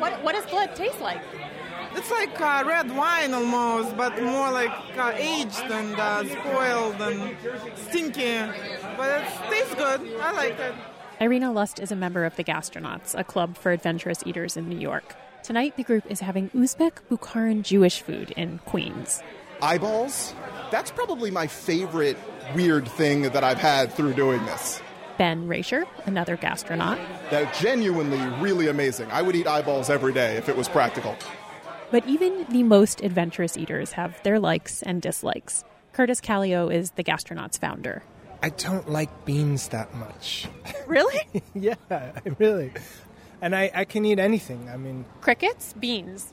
What, 0.00 0.24
what 0.24 0.34
does 0.34 0.46
blood 0.46 0.74
taste 0.74 1.00
like? 1.00 1.22
It's 1.94 2.10
like 2.10 2.40
uh, 2.40 2.64
red 2.66 2.94
wine 2.94 3.34
almost, 3.34 3.96
but 3.96 4.20
more 4.20 4.50
like 4.50 4.70
uh, 4.96 5.12
aged 5.14 5.62
and 5.70 5.98
uh, 5.98 6.24
spoiled 6.24 7.00
and 7.00 7.36
stinky. 7.76 8.38
But 8.96 9.22
it 9.22 9.28
tastes 9.48 9.74
good. 9.74 10.00
I 10.20 10.32
like 10.32 10.58
it. 10.58 10.74
Irina 11.20 11.50
Lust 11.50 11.80
is 11.80 11.90
a 11.90 11.96
member 11.96 12.24
of 12.24 12.36
the 12.36 12.44
Gastronauts, 12.44 13.18
a 13.18 13.24
club 13.24 13.56
for 13.56 13.72
adventurous 13.72 14.22
eaters 14.24 14.56
in 14.56 14.68
New 14.68 14.78
York. 14.78 15.16
Tonight, 15.42 15.76
the 15.76 15.82
group 15.82 16.04
is 16.08 16.20
having 16.20 16.48
Uzbek 16.50 16.92
Bukharan 17.10 17.62
Jewish 17.62 18.02
food 18.02 18.30
in 18.36 18.60
Queens. 18.66 19.20
Eyeballs? 19.60 20.32
That's 20.70 20.92
probably 20.92 21.32
my 21.32 21.48
favorite 21.48 22.16
weird 22.54 22.86
thing 22.86 23.22
that 23.22 23.42
I've 23.42 23.58
had 23.58 23.92
through 23.92 24.14
doing 24.14 24.44
this. 24.46 24.80
Ben 25.16 25.48
Rasher, 25.48 25.86
another 26.06 26.36
gastronaut. 26.36 27.00
That 27.30 27.52
genuinely 27.52 28.20
really 28.40 28.68
amazing. 28.68 29.10
I 29.10 29.22
would 29.22 29.34
eat 29.34 29.48
eyeballs 29.48 29.90
every 29.90 30.12
day 30.12 30.36
if 30.36 30.48
it 30.48 30.56
was 30.56 30.68
practical. 30.68 31.16
But 31.90 32.06
even 32.06 32.46
the 32.48 32.62
most 32.62 33.02
adventurous 33.02 33.56
eaters 33.56 33.90
have 33.92 34.22
their 34.22 34.38
likes 34.38 34.82
and 34.82 35.02
dislikes. 35.02 35.64
Curtis 35.92 36.20
Callio 36.20 36.68
is 36.68 36.92
the 36.92 37.02
Gastronauts 37.02 37.58
founder. 37.58 38.04
I 38.42 38.50
don't 38.50 38.88
like 38.90 39.24
beans 39.24 39.68
that 39.68 39.94
much. 39.94 40.48
Really? 40.86 41.42
yeah, 41.54 41.74
really. 42.38 42.72
And 43.42 43.54
I, 43.54 43.70
I 43.74 43.84
can 43.84 44.06
eat 44.06 44.18
anything. 44.18 44.70
I 44.72 44.78
mean, 44.78 45.04
crickets, 45.20 45.74
beans. 45.74 46.32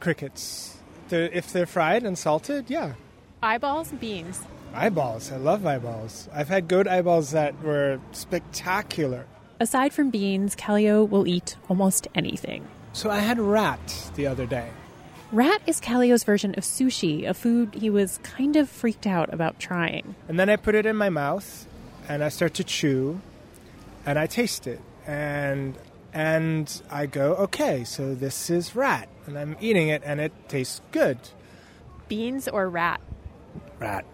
Crickets. 0.00 0.78
They're, 1.10 1.28
if 1.28 1.52
they're 1.52 1.66
fried 1.66 2.02
and 2.02 2.16
salted, 2.16 2.70
yeah. 2.70 2.94
Eyeballs, 3.42 3.92
beans. 3.92 4.42
Eyeballs. 4.72 5.30
I 5.30 5.36
love 5.36 5.66
eyeballs. 5.66 6.30
I've 6.32 6.48
had 6.48 6.66
goat 6.66 6.88
eyeballs 6.88 7.32
that 7.32 7.62
were 7.62 8.00
spectacular. 8.12 9.26
Aside 9.60 9.92
from 9.92 10.08
beans, 10.08 10.54
Callio 10.54 11.04
will 11.04 11.26
eat 11.26 11.56
almost 11.68 12.08
anything. 12.14 12.66
So 12.94 13.10
I 13.10 13.18
had 13.18 13.38
rat 13.38 14.10
the 14.14 14.26
other 14.26 14.46
day. 14.46 14.70
Rat 15.34 15.62
is 15.66 15.80
Callio's 15.80 16.22
version 16.22 16.54
of 16.56 16.62
sushi, 16.62 17.28
a 17.28 17.34
food 17.34 17.74
he 17.74 17.90
was 17.90 18.18
kind 18.22 18.54
of 18.54 18.68
freaked 18.68 19.04
out 19.04 19.34
about 19.34 19.58
trying. 19.58 20.14
And 20.28 20.38
then 20.38 20.48
I 20.48 20.54
put 20.54 20.76
it 20.76 20.86
in 20.86 20.94
my 20.94 21.10
mouth 21.10 21.66
and 22.08 22.22
I 22.22 22.28
start 22.28 22.54
to 22.54 22.62
chew 22.62 23.20
and 24.06 24.16
I 24.16 24.28
taste 24.28 24.68
it. 24.68 24.80
And 25.08 25.76
and 26.12 26.80
I 26.88 27.06
go, 27.06 27.34
okay, 27.34 27.82
so 27.82 28.14
this 28.14 28.48
is 28.48 28.76
rat. 28.76 29.08
And 29.26 29.36
I'm 29.36 29.56
eating 29.60 29.88
it 29.88 30.02
and 30.04 30.20
it 30.20 30.32
tastes 30.48 30.80
good. 30.92 31.18
Beans 32.06 32.46
or 32.46 32.68
rat? 32.68 33.00
Rat. 33.80 34.04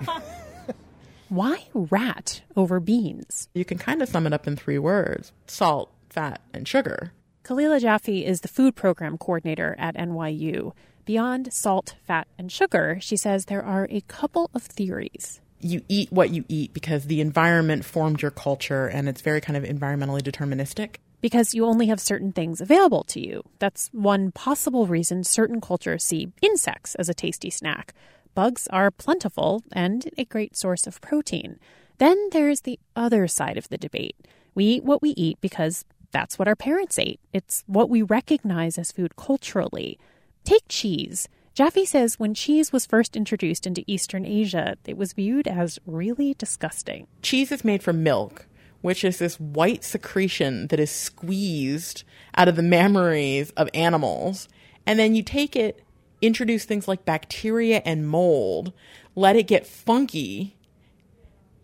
Why 1.28 1.68
rat 1.72 2.40
over 2.56 2.80
beans? 2.80 3.48
You 3.54 3.64
can 3.64 3.78
kind 3.78 4.02
of 4.02 4.08
sum 4.08 4.26
it 4.26 4.32
up 4.32 4.48
in 4.48 4.56
three 4.56 4.80
words 4.80 5.30
salt, 5.46 5.92
fat, 6.10 6.40
and 6.52 6.66
sugar. 6.66 7.12
Kalila 7.44 7.78
Jaffe 7.78 8.24
is 8.24 8.40
the 8.40 8.48
food 8.48 8.74
program 8.74 9.18
coordinator 9.18 9.76
at 9.78 9.96
NYU. 9.96 10.72
Beyond 11.04 11.52
salt, 11.52 11.94
fat, 12.02 12.26
and 12.38 12.50
sugar, 12.50 12.96
she 13.02 13.18
says 13.18 13.44
there 13.44 13.62
are 13.62 13.86
a 13.90 14.00
couple 14.08 14.50
of 14.54 14.62
theories. 14.62 15.42
You 15.60 15.82
eat 15.86 16.10
what 16.10 16.30
you 16.30 16.46
eat 16.48 16.72
because 16.72 17.04
the 17.04 17.20
environment 17.20 17.84
formed 17.84 18.22
your 18.22 18.30
culture 18.30 18.86
and 18.86 19.10
it's 19.10 19.20
very 19.20 19.42
kind 19.42 19.58
of 19.58 19.64
environmentally 19.64 20.22
deterministic. 20.22 20.96
Because 21.20 21.52
you 21.52 21.66
only 21.66 21.88
have 21.88 22.00
certain 22.00 22.32
things 22.32 22.62
available 22.62 23.04
to 23.04 23.20
you. 23.20 23.42
That's 23.58 23.90
one 23.92 24.32
possible 24.32 24.86
reason 24.86 25.22
certain 25.22 25.60
cultures 25.60 26.02
see 26.02 26.32
insects 26.40 26.94
as 26.94 27.10
a 27.10 27.14
tasty 27.14 27.50
snack. 27.50 27.92
Bugs 28.34 28.66
are 28.68 28.90
plentiful 28.90 29.62
and 29.70 30.08
a 30.16 30.24
great 30.24 30.56
source 30.56 30.86
of 30.86 30.98
protein. 31.02 31.58
Then 31.98 32.30
there's 32.32 32.62
the 32.62 32.80
other 32.96 33.28
side 33.28 33.58
of 33.58 33.68
the 33.68 33.76
debate. 33.76 34.16
We 34.54 34.64
eat 34.64 34.84
what 34.84 35.02
we 35.02 35.10
eat 35.10 35.40
because 35.40 35.84
that's 36.14 36.38
what 36.38 36.48
our 36.48 36.56
parents 36.56 36.98
ate. 36.98 37.20
It's 37.32 37.64
what 37.66 37.90
we 37.90 38.00
recognize 38.00 38.78
as 38.78 38.92
food 38.92 39.16
culturally. 39.16 39.98
Take 40.44 40.62
cheese. 40.68 41.28
Jaffe 41.54 41.84
says 41.84 42.18
when 42.18 42.34
cheese 42.34 42.72
was 42.72 42.86
first 42.86 43.16
introduced 43.16 43.66
into 43.66 43.84
Eastern 43.86 44.24
Asia, 44.24 44.76
it 44.86 44.96
was 44.96 45.12
viewed 45.12 45.46
as 45.46 45.78
really 45.86 46.34
disgusting. 46.34 47.08
Cheese 47.20 47.52
is 47.52 47.64
made 47.64 47.82
from 47.82 48.02
milk, 48.02 48.46
which 48.80 49.04
is 49.04 49.18
this 49.18 49.40
white 49.40 49.82
secretion 49.82 50.68
that 50.68 50.80
is 50.80 50.90
squeezed 50.90 52.04
out 52.36 52.48
of 52.48 52.56
the 52.56 52.62
mammaries 52.62 53.52
of 53.56 53.68
animals. 53.74 54.48
And 54.86 54.98
then 54.98 55.14
you 55.14 55.22
take 55.22 55.56
it 55.56 55.82
introduce 56.22 56.64
things 56.64 56.88
like 56.88 57.04
bacteria 57.04 57.82
and 57.84 58.08
mold, 58.08 58.72
let 59.14 59.36
it 59.36 59.46
get 59.46 59.66
funky 59.66 60.56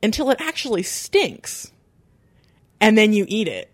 until 0.03 0.31
it 0.31 0.41
actually 0.41 0.83
stinks, 0.83 1.73
and 2.81 2.97
then 2.97 3.13
you 3.13 3.25
eat 3.29 3.49
it. 3.49 3.71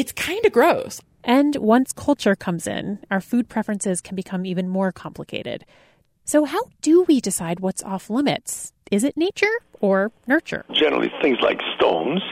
It's 0.00 0.12
kind 0.12 0.46
of 0.46 0.52
gross. 0.52 1.02
And 1.24 1.56
once 1.56 1.92
culture 1.92 2.34
comes 2.34 2.66
in, 2.66 3.00
our 3.10 3.20
food 3.20 3.50
preferences 3.50 4.00
can 4.00 4.16
become 4.16 4.46
even 4.46 4.66
more 4.66 4.92
complicated. 4.92 5.66
So, 6.24 6.46
how 6.46 6.62
do 6.80 7.02
we 7.02 7.20
decide 7.20 7.60
what's 7.60 7.82
off 7.82 8.08
limits? 8.08 8.72
Is 8.90 9.04
it 9.04 9.14
nature 9.18 9.52
or 9.78 10.10
nurture? 10.26 10.64
Generally, 10.72 11.12
things 11.20 11.36
like 11.42 11.60
stones 11.76 12.22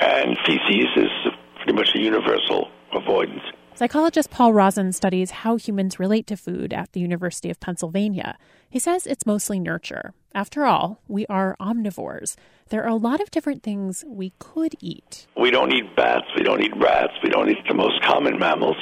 and 0.00 0.36
feces 0.44 0.88
is 0.96 1.32
pretty 1.58 1.74
much 1.74 1.90
a 1.94 2.00
universal 2.00 2.68
avoidance. 2.92 3.44
Psychologist 3.74 4.30
Paul 4.30 4.52
Rozin 4.52 4.92
studies 4.92 5.30
how 5.30 5.56
humans 5.56 5.98
relate 5.98 6.26
to 6.26 6.36
food 6.36 6.74
at 6.74 6.92
the 6.92 7.00
University 7.00 7.48
of 7.48 7.58
Pennsylvania. 7.58 8.36
He 8.68 8.78
says 8.78 9.06
it's 9.06 9.24
mostly 9.24 9.58
nurture. 9.58 10.12
After 10.34 10.66
all, 10.66 11.00
we 11.08 11.24
are 11.26 11.56
omnivores. 11.58 12.36
There 12.68 12.84
are 12.84 12.90
a 12.90 12.96
lot 12.96 13.20
of 13.20 13.30
different 13.30 13.62
things 13.62 14.04
we 14.06 14.34
could 14.38 14.74
eat. 14.80 15.26
We 15.40 15.50
don't 15.50 15.72
eat 15.72 15.96
bats, 15.96 16.26
we 16.36 16.42
don't 16.42 16.62
eat 16.62 16.76
rats, 16.76 17.14
we 17.22 17.30
don't 17.30 17.48
eat 17.48 17.64
the 17.66 17.74
most 17.74 18.02
common 18.02 18.38
mammals. 18.38 18.76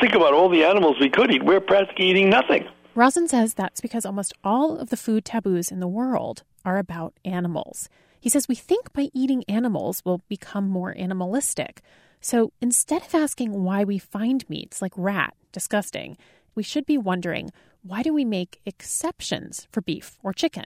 Think 0.00 0.14
about 0.14 0.34
all 0.34 0.48
the 0.48 0.62
animals 0.62 0.96
we 1.00 1.10
could 1.10 1.32
eat. 1.32 1.44
We're 1.44 1.60
practically 1.60 2.06
eating 2.06 2.30
nothing. 2.30 2.64
Rozin 2.94 3.28
says 3.28 3.54
that's 3.54 3.80
because 3.80 4.06
almost 4.06 4.32
all 4.44 4.78
of 4.78 4.90
the 4.90 4.96
food 4.96 5.24
taboos 5.24 5.72
in 5.72 5.80
the 5.80 5.88
world 5.88 6.44
are 6.64 6.78
about 6.78 7.14
animals. 7.24 7.88
He 8.20 8.30
says 8.30 8.48
we 8.48 8.54
think 8.54 8.92
by 8.92 9.08
eating 9.12 9.44
animals 9.48 10.02
we'll 10.04 10.22
become 10.28 10.68
more 10.68 10.94
animalistic. 10.96 11.82
So 12.26 12.50
instead 12.60 13.02
of 13.02 13.14
asking 13.14 13.62
why 13.62 13.84
we 13.84 13.98
find 13.98 14.44
meats 14.50 14.82
like 14.82 14.92
rat 14.96 15.36
disgusting, 15.52 16.16
we 16.56 16.64
should 16.64 16.84
be 16.84 16.98
wondering 16.98 17.52
why 17.84 18.02
do 18.02 18.12
we 18.12 18.24
make 18.24 18.60
exceptions 18.66 19.68
for 19.70 19.80
beef 19.80 20.18
or 20.24 20.32
chicken? 20.32 20.64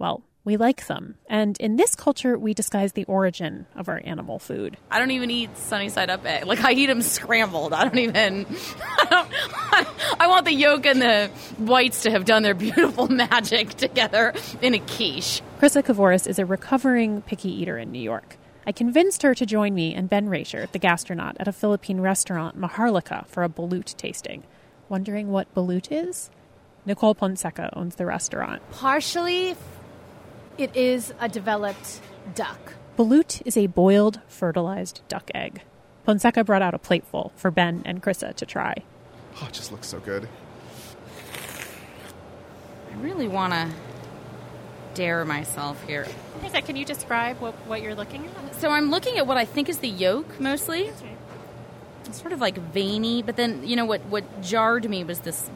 Well, 0.00 0.24
we 0.42 0.56
like 0.56 0.88
them. 0.88 1.14
And 1.28 1.56
in 1.60 1.76
this 1.76 1.94
culture, 1.94 2.36
we 2.36 2.54
disguise 2.54 2.94
the 2.94 3.04
origin 3.04 3.66
of 3.76 3.88
our 3.88 4.02
animal 4.04 4.40
food. 4.40 4.78
I 4.90 4.98
don't 4.98 5.12
even 5.12 5.30
eat 5.30 5.56
sunny 5.56 5.90
side 5.90 6.10
up 6.10 6.26
egg. 6.26 6.44
Like 6.44 6.64
I 6.64 6.72
eat 6.72 6.86
them 6.86 7.02
scrambled. 7.02 7.72
I 7.72 7.84
don't 7.84 7.98
even. 7.98 8.44
I, 8.98 9.06
don't, 9.08 9.88
I 10.18 10.26
want 10.26 10.44
the 10.44 10.54
yolk 10.54 10.86
and 10.86 11.00
the 11.00 11.30
whites 11.58 12.02
to 12.02 12.10
have 12.10 12.24
done 12.24 12.42
their 12.42 12.54
beautiful 12.54 13.06
magic 13.12 13.74
together 13.74 14.34
in 14.60 14.74
a 14.74 14.80
quiche. 14.80 15.40
Krista 15.60 15.84
Kavoris 15.84 16.26
is 16.26 16.40
a 16.40 16.44
recovering 16.44 17.22
picky 17.22 17.62
eater 17.62 17.78
in 17.78 17.92
New 17.92 18.02
York. 18.02 18.36
I 18.68 18.72
convinced 18.72 19.22
her 19.22 19.32
to 19.32 19.46
join 19.46 19.74
me 19.74 19.94
and 19.94 20.10
Ben 20.10 20.28
Rasher, 20.28 20.68
the 20.72 20.80
gastronaut, 20.80 21.36
at 21.38 21.46
a 21.46 21.52
Philippine 21.52 22.00
restaurant, 22.00 22.60
Maharlika, 22.60 23.24
for 23.28 23.44
a 23.44 23.48
balut 23.48 23.96
tasting. 23.96 24.42
Wondering 24.88 25.28
what 25.28 25.54
balut 25.54 25.86
is? 25.88 26.30
Nicole 26.84 27.14
Ponseca 27.14 27.70
owns 27.74 27.94
the 27.94 28.06
restaurant. 28.06 28.60
Partially, 28.72 29.54
it 30.58 30.74
is 30.74 31.14
a 31.20 31.28
developed 31.28 32.00
duck. 32.34 32.74
Balut 32.98 33.40
is 33.44 33.56
a 33.56 33.68
boiled, 33.68 34.20
fertilized 34.26 35.02
duck 35.06 35.30
egg. 35.32 35.62
Ponseca 36.06 36.44
brought 36.44 36.62
out 36.62 36.74
a 36.74 36.78
plateful 36.78 37.30
for 37.36 37.52
Ben 37.52 37.82
and 37.84 38.02
Krissa 38.02 38.34
to 38.34 38.46
try. 38.46 38.74
Oh, 39.40 39.46
it 39.46 39.52
just 39.52 39.70
looks 39.70 39.86
so 39.86 40.00
good. 40.00 40.28
I 42.90 42.96
really 42.96 43.28
want 43.28 43.52
to 43.52 43.68
dare 44.96 45.24
myself 45.26 45.80
here. 45.86 46.06
Lisa, 46.42 46.62
can 46.62 46.74
you 46.74 46.84
describe 46.84 47.38
what, 47.38 47.54
what 47.66 47.82
you're 47.82 47.94
looking 47.94 48.26
at? 48.26 48.56
So 48.56 48.70
I'm 48.70 48.90
looking 48.90 49.18
at 49.18 49.26
what 49.26 49.36
I 49.36 49.44
think 49.44 49.68
is 49.68 49.78
the 49.78 49.88
yolk 49.88 50.40
mostly. 50.40 50.90
It's 52.06 52.20
sort 52.20 52.32
of 52.32 52.40
like 52.40 52.56
veiny, 52.56 53.22
but 53.22 53.36
then 53.36 53.66
you 53.66 53.76
know 53.76 53.84
what 53.84 54.04
what 54.06 54.42
jarred 54.42 54.88
me 54.88 55.04
was 55.04 55.20
this 55.20 55.50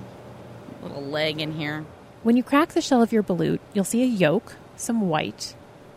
little 0.83 1.03
leg 1.03 1.41
in 1.41 1.53
here. 1.53 1.87
When 2.23 2.37
you 2.37 2.43
crack 2.43 2.71
the 2.71 2.83
shell 2.83 3.03
of 3.03 3.13
your 3.13 3.23
balut, 3.23 3.61
you'll 3.73 3.85
see 3.85 4.03
a 4.03 4.07
yolk, 4.07 4.57
some 4.77 5.09
white, 5.09 5.55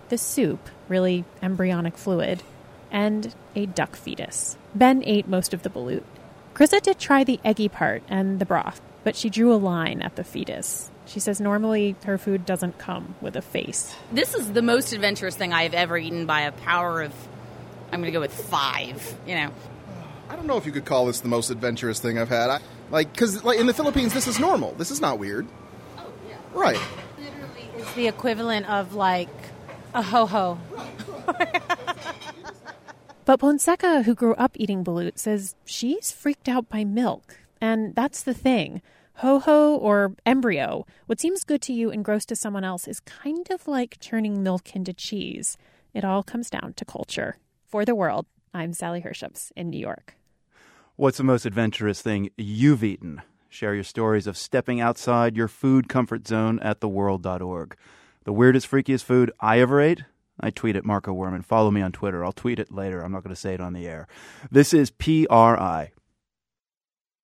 the 0.07 0.17
soup, 0.17 0.69
really 0.87 1.25
embryonic 1.41 1.97
fluid, 1.97 2.43
and 2.91 3.35
a 3.55 3.65
duck 3.65 3.97
fetus. 3.97 4.57
Ben 4.73 5.03
ate 5.05 5.27
most 5.27 5.53
of 5.53 5.63
the 5.63 5.69
balut. 5.69 6.03
Krista 6.53 6.81
did 6.81 6.97
try 6.97 7.23
the 7.23 7.41
eggy 7.43 7.67
part 7.67 8.03
and 8.07 8.39
the 8.39 8.45
broth, 8.45 8.79
but 9.03 9.17
she 9.17 9.29
drew 9.29 9.53
a 9.53 9.57
line 9.57 10.01
at 10.01 10.15
the 10.15 10.23
fetus. 10.23 10.91
She 11.05 11.19
says 11.19 11.41
normally 11.41 11.95
her 12.05 12.17
food 12.17 12.45
doesn't 12.45 12.77
come 12.77 13.15
with 13.21 13.35
a 13.35 13.41
face. 13.41 13.95
This 14.11 14.33
is 14.33 14.53
the 14.53 14.61
most 14.61 14.93
adventurous 14.93 15.35
thing 15.35 15.53
I've 15.53 15.73
ever 15.73 15.97
eaten 15.97 16.25
by 16.25 16.41
a 16.41 16.51
power 16.51 17.01
of, 17.01 17.13
I'm 17.91 17.99
going 17.99 18.11
to 18.11 18.11
go 18.11 18.21
with 18.21 18.33
five, 18.33 19.15
you 19.27 19.35
know. 19.35 19.51
I 20.29 20.35
don't 20.35 20.47
know 20.47 20.57
if 20.57 20.65
you 20.65 20.71
could 20.71 20.85
call 20.85 21.05
this 21.05 21.19
the 21.19 21.27
most 21.27 21.49
adventurous 21.49 21.99
thing 21.99 22.17
I've 22.17 22.29
had. 22.29 22.49
I, 22.49 22.59
like, 22.89 23.11
because 23.11 23.43
like, 23.43 23.59
in 23.59 23.67
the 23.67 23.73
Philippines, 23.73 24.13
this 24.13 24.27
is 24.27 24.39
normal. 24.39 24.73
This 24.73 24.91
is 24.91 25.01
not 25.01 25.19
weird. 25.19 25.45
Oh, 25.97 26.11
yeah. 26.27 26.35
Right. 26.53 26.79
Literally, 27.19 27.69
it's 27.77 27.93
the 27.93 28.07
equivalent 28.07 28.69
of 28.69 28.95
like 28.95 29.29
a 29.93 30.01
ho 30.01 30.25
ho. 30.25 30.57
but 33.25 33.39
Ponseca, 33.39 34.03
who 34.03 34.15
grew 34.15 34.33
up 34.35 34.51
eating 34.55 34.83
balut, 34.83 35.19
says 35.19 35.55
she's 35.65 36.11
freaked 36.11 36.47
out 36.47 36.69
by 36.69 36.83
milk. 36.83 37.37
And 37.61 37.93
that's 37.95 38.23
the 38.23 38.33
thing. 38.33 38.81
Ho 39.17 39.39
ho 39.39 39.75
or 39.75 40.15
embryo, 40.25 40.85
what 41.05 41.19
seems 41.19 41.43
good 41.43 41.61
to 41.63 41.73
you 41.73 41.91
and 41.91 42.03
gross 42.03 42.25
to 42.25 42.35
someone 42.35 42.63
else 42.63 42.87
is 42.87 42.99
kind 43.01 43.47
of 43.51 43.67
like 43.67 43.99
turning 43.99 44.41
milk 44.41 44.75
into 44.75 44.91
cheese. 44.91 45.55
It 45.93 46.03
all 46.03 46.23
comes 46.23 46.49
down 46.49 46.73
to 46.73 46.83
culture. 46.85 47.37
For 47.67 47.85
the 47.85 47.95
world, 47.95 48.25
I'm 48.53 48.73
Sally 48.73 49.01
Herships 49.01 49.51
in 49.55 49.69
New 49.69 49.79
York. 49.79 50.15
What's 50.95 51.17
the 51.17 51.23
most 51.23 51.45
adventurous 51.45 52.01
thing 52.01 52.31
you've 52.37 52.83
eaten? 52.83 53.21
Share 53.49 53.75
your 53.75 53.83
stories 53.83 54.25
of 54.25 54.35
stepping 54.35 54.81
outside 54.81 55.37
your 55.37 55.47
food 55.47 55.87
comfort 55.87 56.27
zone 56.27 56.59
at 56.59 56.79
theworld.org. 56.79 57.77
The 58.23 58.33
weirdest, 58.33 58.69
freakiest 58.69 59.03
food 59.03 59.31
I 59.39 59.59
ever 59.59 59.79
ate? 59.79 60.01
I 60.39 60.49
tweet 60.49 60.75
at 60.75 60.85
Marco 60.85 61.13
Werman. 61.13 61.45
Follow 61.45 61.69
me 61.69 61.81
on 61.81 61.91
Twitter. 61.91 62.25
I'll 62.25 62.31
tweet 62.31 62.57
it 62.57 62.71
later. 62.71 63.01
I'm 63.01 63.11
not 63.11 63.23
going 63.23 63.35
to 63.35 63.39
say 63.39 63.53
it 63.53 63.61
on 63.61 63.73
the 63.73 63.87
air. 63.87 64.07
This 64.49 64.73
is 64.73 64.89
PRI. 64.89 65.91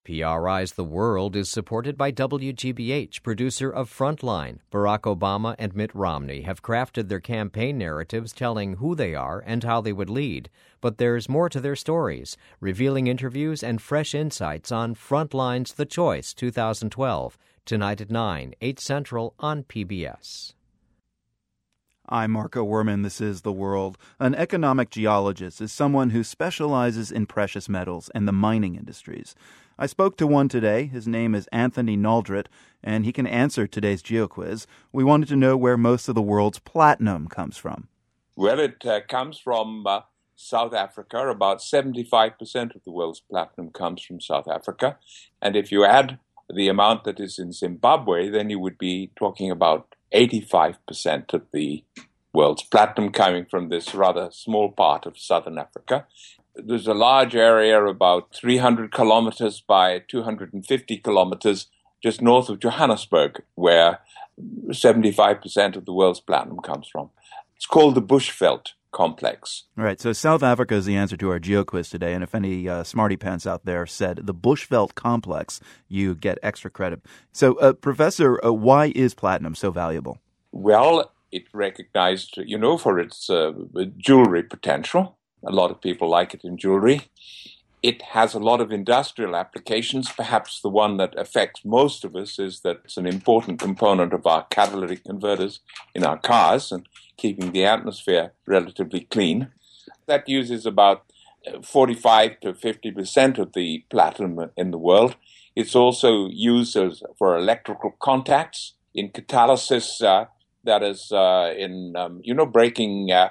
PRI's 0.06 0.72
The 0.74 0.86
World 0.86 1.36
is 1.36 1.50
supported 1.50 1.97
by 1.97 2.12
WGBH, 2.12 3.22
producer 3.22 3.70
of 3.70 3.91
Frontline. 3.91 4.60
Barack 4.72 5.02
Obama 5.02 5.56
and 5.60 5.76
Mitt 5.76 5.93
Romney 5.93 6.41
have 6.43 6.64
crafted 6.64 7.10
their 7.10 7.20
campaign 7.20 7.78
narratives 7.78 8.32
telling 8.32 8.78
who 8.78 8.95
they 8.95 9.14
are 9.14 9.43
and 9.45 9.64
how 9.64 9.82
they 9.82 9.93
would 9.93 10.10
lead. 10.10 10.50
But 10.82 10.97
there's 10.97 11.28
more 11.28 11.50
to 11.50 11.60
their 11.60 11.76
stories, 11.76 12.38
revealing 12.62 13.08
interviews 13.08 13.62
and 13.62 13.82
fresh 13.82 14.16
insights 14.16 14.72
on 14.72 14.95
Frontline's 14.95 15.74
The 15.74 15.86
Choice 15.86 16.34
2012, 16.34 17.38
tonight 17.66 18.02
at 18.02 18.10
9, 18.10 18.56
8 18.62 18.80
Central 18.80 19.36
on 19.38 19.64
PBS. 19.64 20.54
I'm 22.12 22.32
Marco 22.32 22.66
Werman. 22.66 23.04
This 23.04 23.22
is 23.22 23.41
The 23.41 23.52
World. 23.52 23.95
An 24.20 24.34
economic 24.34 24.89
geologist 24.89 25.62
is 25.62 25.72
someone 25.72 26.10
who 26.10 26.24
specializes 26.24 27.12
in 27.12 27.28
precious 27.28 27.70
metals 27.70 28.10
and 28.16 28.28
the 28.28 28.32
mining 28.32 28.76
industries. 28.76 29.36
I 29.82 29.86
spoke 29.86 30.18
to 30.18 30.28
one 30.28 30.50
today. 30.50 30.88
His 30.88 31.08
name 31.08 31.34
is 31.34 31.48
Anthony 31.54 31.96
Naldrett, 31.96 32.48
and 32.84 33.06
he 33.06 33.14
can 33.14 33.26
answer 33.26 33.66
today's 33.66 34.04
GeoQuiz. 34.04 34.66
We 34.92 35.06
wanted 35.06 35.30
to 35.30 35.38
know 35.38 35.56
where 35.56 35.78
most 35.78 36.10
of 36.10 36.16
the 36.16 36.22
world's 36.22 36.60
platinum 36.60 37.30
comes 37.30 37.56
from. 37.56 37.88
Well, 38.36 38.60
it 38.60 38.86
uh, 38.86 39.00
comes 39.08 39.40
from 39.40 39.88
uh, 39.88 40.02
South 40.36 40.74
Africa. 40.74 41.30
About 41.30 41.60
75% 41.60 42.76
of 42.76 42.84
the 42.84 42.92
world's 42.92 43.22
platinum 43.22 43.70
comes 43.70 44.04
from 44.04 44.20
South 44.20 44.50
Africa. 44.50 44.98
And 45.42 45.56
if 45.56 45.72
you 45.72 45.86
add 45.86 46.20
the 46.54 46.68
amount 46.68 47.06
that 47.06 47.22
is 47.22 47.40
in 47.40 47.54
Zimbabwe, 47.54 48.28
then 48.28 48.50
you 48.50 48.60
would 48.60 48.78
be 48.78 49.12
talking 49.16 49.50
about 49.50 49.96
85% 50.14 51.34
of 51.34 51.44
the 51.54 51.86
world's 52.34 52.64
platinum 52.64 53.14
coming 53.14 53.46
from 53.46 53.70
this 53.70 53.96
rather 53.96 54.30
small 54.34 54.72
part 54.74 55.06
of 55.06 55.18
southern 55.18 55.58
Africa. 55.58 56.06
There's 56.66 56.88
a 56.88 56.93
large 56.93 57.36
area, 57.36 57.84
about 57.84 58.34
300 58.36 58.91
kilometers 58.91 59.62
by 59.62 59.99
250 60.07 60.97
kilometers, 60.97 61.68
just 62.01 62.22
north 62.22 62.49
of 62.49 62.60
Johannesburg, 62.60 63.43
where 63.55 63.99
75% 64.70 65.76
of 65.76 65.86
the 65.86 65.93
world's 65.93 66.20
platinum 66.20 66.60
comes 66.60 66.88
from. 66.88 67.10
It's 67.55 67.66
called 67.66 67.95
the 67.95 68.01
Bushveld 68.01 68.68
complex. 68.91 69.66
All 69.78 69.84
right, 69.84 69.99
so 69.99 70.14
South 70.14 70.43
Africa 70.43 70.76
is 70.76 70.86
the 70.86 70.95
answer 70.95 71.18
to 71.18 71.30
our 71.30 71.39
geo 71.39 71.64
quiz 71.64 71.89
today. 71.89 72.14
And 72.14 72.24
if 72.24 72.34
any 72.34 72.68
uh, 72.68 72.84
smarty 72.84 73.18
pants 73.18 73.45
out 73.45 73.66
there 73.66 73.86
said 73.86 74.22
the 74.24 74.34
Bushveld 74.34 74.95
complex, 74.95 75.60
you 75.88 76.16
get 76.16 76.39
extra 76.41 76.72
credit. 76.72 77.01
So, 77.32 77.55
uh, 77.55 77.74
Professor, 77.74 78.43
uh, 78.43 78.51
why 78.51 78.91
is 78.95 79.14
platinum 79.14 79.55
so 79.55 79.72
valuable? 79.72 80.20
Well, 80.51 81.12
it 81.32 81.43
recognized, 81.53 82.38
you 82.38 82.57
know, 82.57 82.78
for 82.78 82.99
its 82.99 83.30
uh, 83.30 83.51
jewelry 83.97 84.43
potential. 84.43 85.18
A 85.46 85.52
lot 85.52 85.72
of 85.72 85.82
people 85.82 86.10
like 86.10 86.34
it 86.34 86.44
in 86.44 86.58
jewelry. 86.58 87.02
It 87.82 88.02
has 88.02 88.34
a 88.34 88.40
lot 88.40 88.60
of 88.60 88.72
industrial 88.72 89.36
applications. 89.36 90.12
Perhaps 90.12 90.62
the 90.62 90.70
one 90.70 90.98
that 90.98 91.18
affects 91.18 91.64
most 91.64 92.04
of 92.04 92.16
us 92.16 92.38
is 92.38 92.60
that 92.62 92.82
it's 92.84 92.98
an 92.98 93.06
important 93.06 93.60
component 93.60 94.12
of 94.12 94.28
our 94.28 94.46
catalytic 94.50 95.06
converters 95.06 95.62
in 95.96 96.04
our 96.04 96.18
cars 96.18 96.74
and 96.74 96.88
keeping 97.16 97.52
the 97.52 97.66
atmosphere 97.66 98.34
relatively 98.46 99.02
clean. 99.02 99.52
That 100.08 100.28
uses 100.28 100.66
about 100.66 101.06
uh, 101.48 101.62
45 101.62 102.42
to 102.42 102.54
50 102.54 102.92
percent 102.92 103.38
of 103.38 103.54
the 103.54 103.86
platinum 103.90 104.52
in 104.58 104.72
the 104.72 104.78
world. 104.78 105.16
It's 105.56 105.76
also 105.76 106.28
used 106.28 106.76
as, 106.76 107.02
for 107.18 107.38
electrical 107.38 107.96
contacts 108.00 108.74
in 108.94 109.10
catalysis. 109.10 110.02
Uh, 110.04 110.26
that 110.64 110.84
is 110.84 111.12
uh, 111.12 111.54
in 111.58 111.96
um, 111.96 112.22
you 112.24 112.34
know 112.34 112.46
breaking 112.46 113.12
uh, 113.12 113.30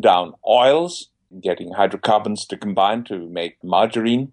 down 0.00 0.34
oils, 0.46 1.08
getting 1.40 1.72
hydrocarbons 1.72 2.46
to 2.46 2.56
combine 2.56 3.04
to 3.04 3.28
make 3.28 3.62
margarine. 3.62 4.32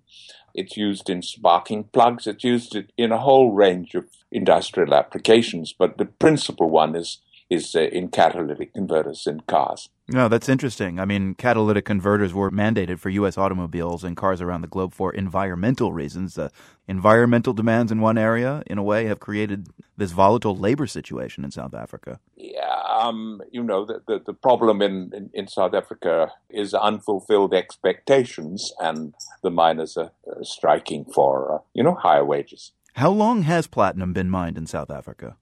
It's 0.53 0.77
used 0.77 1.09
in 1.09 1.21
sparking 1.21 1.85
plugs. 1.85 2.27
It's 2.27 2.43
used 2.43 2.75
in 2.97 3.11
a 3.11 3.19
whole 3.19 3.51
range 3.51 3.95
of 3.95 4.05
industrial 4.31 4.93
applications, 4.93 5.73
but 5.73 5.97
the 5.97 6.05
principal 6.05 6.69
one 6.69 6.95
is 6.95 7.19
is 7.49 7.75
uh, 7.75 7.81
in 7.81 8.09
catalytic 8.09 8.73
converters 8.73 9.25
in 9.25 9.41
cars. 9.41 9.89
No, 10.07 10.27
that's 10.27 10.49
interesting. 10.49 10.99
I 10.99 11.05
mean, 11.05 11.35
catalytic 11.35 11.85
converters 11.85 12.33
were 12.33 12.49
mandated 12.49 12.99
for 12.99 13.09
U.S. 13.09 13.37
automobiles 13.37 14.03
and 14.03 14.17
cars 14.17 14.41
around 14.41 14.61
the 14.61 14.67
globe 14.67 14.93
for 14.93 15.13
environmental 15.13 15.93
reasons. 15.93 16.37
Uh, 16.37 16.49
environmental 16.87 17.53
demands 17.53 17.91
in 17.91 18.01
one 18.01 18.17
area, 18.17 18.63
in 18.67 18.77
a 18.77 18.83
way, 18.83 19.05
have 19.05 19.19
created 19.19 19.67
this 19.97 20.11
volatile 20.11 20.55
labor 20.55 20.87
situation 20.87 21.43
in 21.43 21.51
South 21.51 21.73
Africa. 21.73 22.19
Yeah, 22.35 22.81
um, 22.89 23.41
you 23.51 23.63
know, 23.63 23.85
the, 23.85 24.01
the, 24.07 24.19
the 24.25 24.33
problem 24.33 24.81
in, 24.81 25.11
in, 25.13 25.29
in, 25.33 25.47
South 25.47 25.73
Africa 25.73 26.31
is 26.49 26.73
unfulfilled 26.73 27.53
expectations, 27.53 28.73
and 28.79 29.13
the 29.43 29.51
miners 29.51 29.95
are, 29.97 30.11
are 30.27 30.43
striking 30.43 31.05
for, 31.05 31.55
uh, 31.55 31.57
you 31.73 31.83
know, 31.83 31.93
higher 31.93 32.25
wages. 32.25 32.71
How 32.93 33.11
long 33.11 33.43
has 33.43 33.67
platinum 33.67 34.13
been 34.13 34.29
mined 34.29 34.57
in 34.57 34.65
South 34.65 34.89
Africa? 34.89 35.37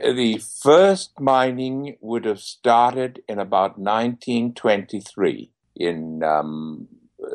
The 0.00 0.38
first 0.38 1.20
mining 1.20 1.96
would 2.00 2.24
have 2.24 2.40
started 2.40 3.22
in 3.28 3.38
about 3.38 3.78
1923 3.78 5.50
in 5.76 6.22
um, 6.22 6.88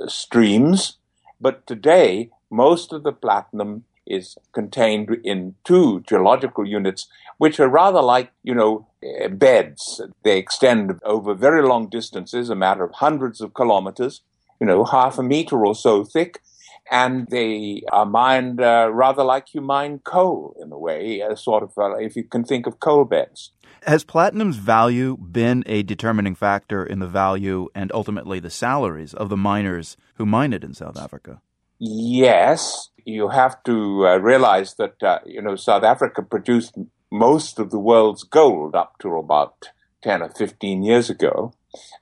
streams, 0.07 0.97
but 1.39 1.68
today 1.68 2.32
most 2.49 2.91
of 2.91 3.03
the 3.03 3.11
platinum 3.11 3.84
is 4.07 4.38
contained 4.51 5.16
in 5.24 5.53
two 5.63 6.01
geological 6.07 6.68
units, 6.68 7.07
which 7.38 7.59
are 7.59 7.70
rather 7.70 8.01
like, 8.01 8.32
you 8.43 8.55
know, 8.55 8.88
eh, 9.03 9.28
beds. 9.28 10.01
They 10.24 10.39
extend 10.39 10.99
over 11.03 11.36
very 11.36 11.61
long 11.61 11.88
distances, 11.88 12.49
a 12.49 12.55
matter 12.55 12.84
of 12.84 12.93
hundreds 12.93 13.41
of 13.41 13.53
kilometers, 13.53 14.22
you 14.59 14.66
know, 14.66 14.86
half 14.86 15.20
a 15.20 15.24
meter 15.24 15.63
or 15.66 15.76
so 15.76 16.03
thick, 16.03 16.41
and 16.92 17.28
they 17.30 17.82
are 17.92 18.06
mined 18.06 18.62
uh, 18.62 18.90
rather 18.92 19.24
like 19.24 19.54
you 19.54 19.62
mine 19.62 20.00
coal 20.04 20.56
in 20.62 20.72
a 20.72 20.78
way, 20.78 21.22
uh, 21.22 21.36
sort 21.36 21.64
of 21.64 21.72
uh, 21.78 21.96
if 21.96 22.16
you 22.16 22.24
can 22.24 22.44
think 22.44 22.68
of 22.68 22.80
coal 22.80 23.06
beds. 23.06 23.52
Has 23.84 24.04
platinum's 24.04 24.58
value 24.58 25.16
been 25.18 25.64
a 25.68 25.84
determining 25.84 26.34
factor 26.34 26.84
in 26.84 27.00
the 27.00 27.08
value 27.08 27.68
and 27.76 27.92
ultimately 27.94 28.40
the 28.40 28.50
salaries 28.50 29.14
of 29.14 29.30
the 29.30 29.38
miners 29.38 29.96
who 30.16 30.26
mine 30.26 30.54
it 30.54 30.64
in 30.64 30.74
South 30.74 30.98
Africa? 30.98 31.42
Yes, 31.78 32.90
you 33.04 33.30
have 33.30 33.62
to 33.64 34.08
uh, 34.08 34.18
realize 34.18 34.76
that 34.76 35.02
uh, 35.04 35.20
you 35.26 35.42
know 35.42 35.56
South 35.56 35.84
Africa 35.84 36.22
produced 36.22 36.78
most 37.12 37.60
of 37.60 37.70
the 37.70 37.80
world's 37.80 38.24
gold 38.24 38.76
up 38.76 38.98
to 39.00 39.16
about 39.18 39.70
ten 40.02 40.22
or 40.22 40.30
fifteen 40.30 40.84
years 40.84 41.10
ago, 41.10 41.54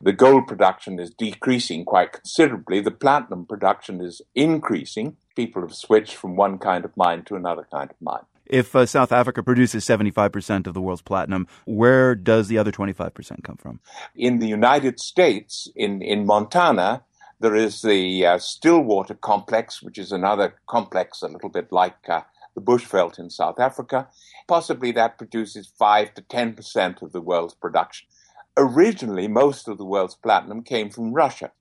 the 0.01 0.13
gold 0.13 0.47
production 0.47 0.99
is 0.99 1.11
decreasing 1.11 1.85
quite 1.85 2.11
considerably. 2.11 2.79
The 2.81 2.91
platinum 2.91 3.45
production 3.45 4.01
is 4.01 4.21
increasing. 4.35 5.17
People 5.35 5.61
have 5.61 5.75
switched 5.75 6.15
from 6.15 6.35
one 6.35 6.57
kind 6.57 6.85
of 6.85 6.95
mine 6.95 7.23
to 7.25 7.35
another 7.35 7.67
kind 7.71 7.89
of 7.89 7.97
mine. 8.01 8.25
If 8.45 8.75
uh, 8.75 8.85
South 8.85 9.11
Africa 9.11 9.41
produces 9.41 9.85
75% 9.85 10.67
of 10.67 10.73
the 10.73 10.81
world's 10.81 11.01
platinum, 11.01 11.47
where 11.65 12.13
does 12.13 12.49
the 12.49 12.57
other 12.57 12.71
25% 12.71 13.43
come 13.43 13.57
from? 13.57 13.79
In 14.15 14.39
the 14.39 14.47
United 14.47 14.99
States, 14.99 15.69
in, 15.75 16.01
in 16.01 16.25
Montana, 16.25 17.03
there 17.39 17.55
is 17.55 17.81
the 17.81 18.25
uh, 18.25 18.37
Stillwater 18.37 19.15
complex, 19.15 19.81
which 19.81 19.97
is 19.97 20.11
another 20.11 20.55
complex 20.67 21.21
a 21.21 21.27
little 21.27 21.49
bit 21.49 21.71
like 21.71 21.97
uh, 22.09 22.21
the 22.55 22.61
Bushveld 22.61 23.17
in 23.19 23.29
South 23.29 23.59
Africa. 23.59 24.07
Possibly 24.47 24.91
that 24.91 25.17
produces 25.17 25.71
5 25.77 26.13
to 26.15 26.21
10% 26.21 27.01
of 27.01 27.11
the 27.11 27.21
world's 27.21 27.53
production. 27.53 28.07
Originally, 28.55 29.27
most 29.27 29.67
of 29.67 29.79
the 29.79 29.85
world's 29.85 30.15
platinum 30.15 30.61
came 30.61 30.89
from 30.91 31.13
Russia 31.13 31.51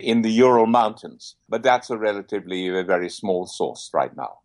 in 0.00 0.22
the 0.22 0.30
Ural 0.30 0.66
Mountains, 0.66 1.36
but 1.48 1.62
that's 1.62 1.88
a 1.88 1.96
relatively 1.96 2.66
a 2.66 2.82
very 2.82 3.08
small 3.08 3.46
source 3.46 3.90
right 3.94 4.16
now. 4.16 4.38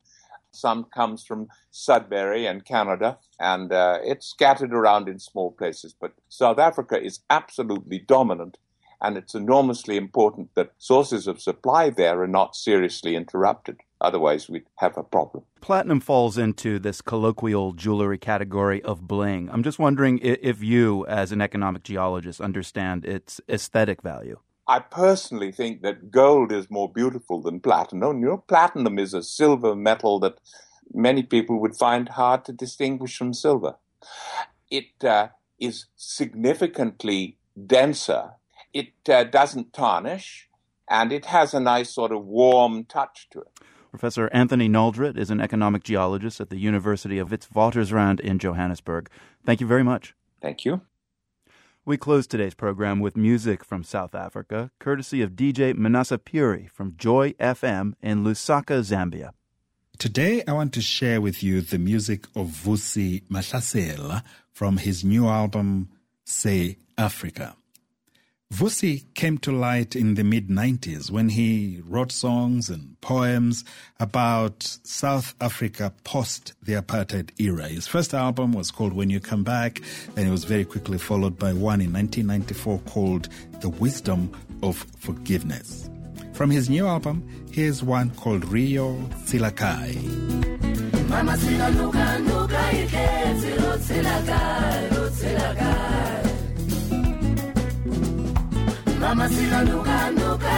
Some 0.51 0.85
comes 0.85 1.23
from 1.23 1.47
Sudbury 1.71 2.45
and 2.45 2.63
Canada, 2.63 3.17
and 3.39 3.71
uh, 3.71 3.97
it's 4.03 4.27
scattered 4.27 4.73
around 4.73 5.09
in 5.09 5.17
small 5.19 5.51
places. 5.51 5.95
But 5.99 6.13
South 6.29 6.59
Africa 6.59 7.01
is 7.01 7.21
absolutely 7.31 7.99
dominant, 7.99 8.57
and 9.01 9.17
it's 9.17 9.33
enormously 9.33 9.97
important 9.97 10.53
that 10.53 10.73
sources 10.77 11.27
of 11.27 11.41
supply 11.41 11.89
there 11.89 12.21
are 12.21 12.27
not 12.27 12.55
seriously 12.55 13.15
interrupted. 13.15 13.77
Otherwise, 13.99 14.49
we'd 14.49 14.65
have 14.75 14.97
a 14.97 15.03
problem. 15.03 15.43
Platinum 15.61 15.99
falls 15.99 16.37
into 16.37 16.77
this 16.79 17.01
colloquial 17.01 17.73
jewelry 17.73 18.17
category 18.17 18.81
of 18.83 19.07
bling. 19.07 19.49
I'm 19.51 19.63
just 19.63 19.79
wondering 19.79 20.19
if 20.19 20.61
you, 20.61 21.05
as 21.07 21.31
an 21.31 21.41
economic 21.41 21.83
geologist, 21.83 22.39
understand 22.39 23.05
its 23.05 23.41
aesthetic 23.49 24.01
value. 24.01 24.39
I 24.67 24.79
personally 24.79 25.51
think 25.51 25.81
that 25.81 26.11
gold 26.11 26.51
is 26.51 26.69
more 26.69 26.91
beautiful 26.91 27.41
than 27.41 27.59
platinum. 27.59 28.19
You 28.19 28.25
know, 28.27 28.37
platinum 28.37 28.99
is 28.99 29.13
a 29.13 29.23
silver 29.23 29.75
metal 29.75 30.19
that 30.19 30.39
many 30.93 31.23
people 31.23 31.59
would 31.61 31.75
find 31.75 32.09
hard 32.09 32.45
to 32.45 32.53
distinguish 32.53 33.17
from 33.17 33.33
silver. 33.33 33.75
It 34.69 35.03
uh, 35.03 35.29
is 35.59 35.85
significantly 35.95 37.37
denser. 37.65 38.31
It 38.73 38.93
uh, 39.09 39.23
doesn't 39.23 39.73
tarnish, 39.73 40.49
and 40.89 41.11
it 41.11 41.25
has 41.25 41.53
a 41.53 41.59
nice 41.59 41.89
sort 41.89 42.11
of 42.11 42.25
warm 42.25 42.83
touch 42.83 43.29
to 43.31 43.39
it. 43.39 43.59
Professor 43.97 44.29
Anthony 44.31 44.69
Naldrett 44.69 45.17
is 45.17 45.31
an 45.31 45.41
economic 45.41 45.83
geologist 45.83 46.39
at 46.39 46.51
the 46.51 46.59
University 46.59 47.17
of 47.17 47.29
Witwatersrand 47.29 48.19
in 48.19 48.37
Johannesburg. 48.37 49.09
Thank 49.43 49.59
you 49.59 49.65
very 49.65 49.81
much. 49.81 50.13
Thank 50.39 50.65
you. 50.65 50.81
We 51.83 51.97
close 51.97 52.27
today's 52.27 52.53
program 52.53 52.99
with 52.99 53.17
music 53.17 53.65
from 53.65 53.83
South 53.83 54.13
Africa, 54.13 54.69
courtesy 54.77 55.23
of 55.23 55.31
DJ 55.31 55.75
Manasa 55.75 56.19
Puri 56.19 56.69
from 56.71 56.93
Joy 56.95 57.31
FM 57.39 57.93
in 58.03 58.23
Lusaka, 58.23 58.81
Zambia. 58.81 59.31
Today, 59.97 60.43
I 60.47 60.53
want 60.53 60.73
to 60.73 60.81
share 60.81 61.19
with 61.19 61.41
you 61.41 61.61
the 61.61 61.79
music 61.79 62.27
of 62.35 62.49
Vusi 62.49 63.23
Mahlasela 63.29 64.21
from 64.51 64.77
his 64.77 65.03
new 65.03 65.27
album, 65.27 65.89
Say 66.23 66.77
Africa. 66.99 67.55
Vusi 68.53 69.03
came 69.13 69.37
to 69.39 69.51
light 69.51 69.93
in 69.95 70.15
the 70.15 70.23
mid 70.23 70.47
90s 70.47 71.11
when 71.11 71.27
he 71.29 71.81
wrote 71.85 72.13
songs 72.13 72.69
and 72.69 72.99
poems 73.01 73.65
about 73.99 74.63
South 74.83 75.35
Africa 75.41 75.91
post 76.05 76.53
the 76.63 76.73
apartheid 76.73 77.31
era. 77.39 77.67
His 77.67 77.87
first 77.87 78.13
album 78.13 78.53
was 78.53 78.71
called 78.71 78.93
When 78.93 79.09
You 79.09 79.19
Come 79.19 79.43
Back, 79.43 79.81
and 80.15 80.25
it 80.25 80.31
was 80.31 80.45
very 80.45 80.63
quickly 80.63 80.97
followed 80.97 81.37
by 81.37 81.51
one 81.51 81.81
in 81.81 81.91
1994 81.91 82.79
called 82.85 83.27
The 83.59 83.69
Wisdom 83.69 84.31
of 84.63 84.77
Forgiveness. 84.97 85.89
From 86.31 86.49
his 86.49 86.69
new 86.69 86.87
album, 86.87 87.27
here's 87.51 87.83
one 87.83 88.11
called 88.11 88.45
Rio 88.45 88.95
Tsilakai. 89.25 89.97
Mama 99.07 99.27
nuka 99.29 100.11
nuka 100.19 100.53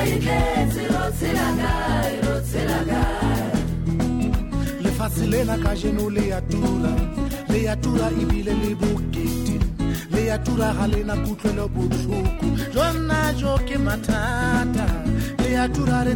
le 5.29 5.37
le 8.43 8.53
le 8.55 8.75
le 10.11 10.21
ya 10.25 10.37
tura 10.45 10.69
ga 10.73 10.85
lena 10.87 11.15
kutlwelo 11.23 11.65
botlhoko. 11.75 12.45
Jonna 12.73 13.19
jo 13.39 13.53
ke 13.67 13.77
mathata 13.87 14.87
le 15.37 15.47
re 16.05 16.13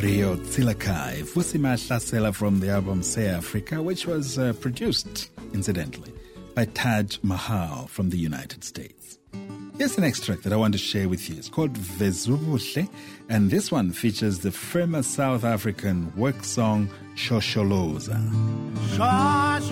Rio 0.00 0.30
Tsilakai, 0.36 1.14
Vusi 1.24 1.58
Mahlasela 1.58 2.32
from 2.32 2.60
the 2.60 2.70
album 2.70 3.02
Say 3.02 3.26
Africa, 3.26 3.82
which 3.82 4.06
was 4.06 4.38
uh, 4.38 4.52
produced, 4.60 5.28
incidentally, 5.52 6.12
by 6.54 6.66
Taj 6.66 7.18
Mahal 7.24 7.88
from 7.88 8.10
the 8.10 8.16
United 8.16 8.62
States. 8.62 8.97
Here's 9.78 9.96
an 9.96 10.02
extract 10.02 10.42
that 10.42 10.52
I 10.52 10.56
want 10.56 10.72
to 10.72 10.78
share 10.78 11.08
with 11.08 11.30
you. 11.30 11.36
It's 11.36 11.48
called 11.48 11.74
Vezubuhle, 11.74 12.88
and 13.28 13.48
this 13.48 13.70
one 13.70 13.92
features 13.92 14.40
the 14.40 14.50
famous 14.50 15.06
South 15.06 15.44
African 15.44 16.12
work 16.16 16.42
song 16.42 16.88
Shosholoza. 17.14 18.18
Shosholoza, 18.96 19.70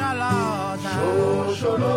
Shosholoza, 1.50 1.96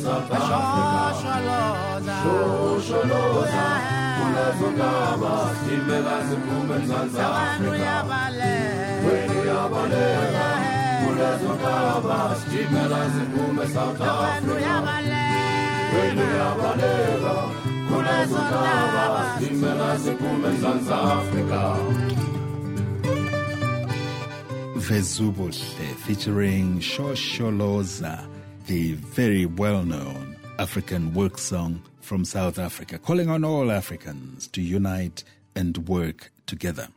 Shosholoza, 0.00 0.78
Shosholoza, 2.88 3.78
south 13.68 14.00
africa 20.90 22.08
Vezubuhle 24.88 25.94
featuring 25.96 26.78
Shosholoza, 26.80 28.26
the 28.66 28.94
very 28.94 29.44
well-known 29.44 30.36
African 30.58 31.12
work 31.12 31.36
song 31.36 31.82
from 32.00 32.24
South 32.24 32.58
Africa, 32.58 32.98
calling 32.98 33.28
on 33.28 33.44
all 33.44 33.70
Africans 33.70 34.48
to 34.48 34.62
unite 34.62 35.24
and 35.54 35.76
work 35.88 36.32
together. 36.46 36.88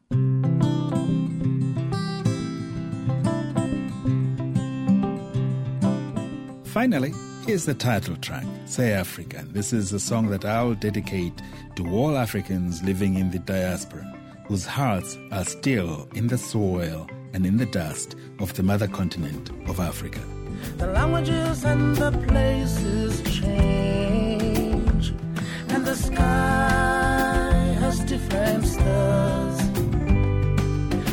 Finally, 6.72 7.14
here's 7.46 7.66
the 7.66 7.74
title 7.74 8.16
track, 8.16 8.46
Say 8.64 8.94
Africa. 8.94 9.44
This 9.50 9.74
is 9.74 9.92
a 9.92 10.00
song 10.00 10.30
that 10.30 10.46
I'll 10.46 10.74
dedicate 10.74 11.34
to 11.76 11.86
all 11.90 12.16
Africans 12.16 12.82
living 12.82 13.16
in 13.16 13.30
the 13.30 13.40
diaspora 13.40 14.06
whose 14.46 14.66
hearts 14.66 15.18
are 15.34 15.44
still 15.44 16.08
in 16.16 16.28
the 16.28 16.38
soil 16.38 17.10
and 17.34 17.46
in 17.46 17.58
the 17.58 17.66
dust 17.66 18.16
of 18.40 18.54
the 18.54 18.64
mother 18.64 18.88
continent 18.88 19.50
of 19.68 19.82
Africa. 19.82 20.22
The 20.78 20.88
languages 20.88 21.66
and 21.66 21.94
the 21.98 22.12
places 22.30 23.22
change, 23.38 25.14
and 25.68 25.86
the 25.86 25.96
sky 25.96 27.76
has 27.82 28.00
different 28.06 28.66
stars. 28.66 29.60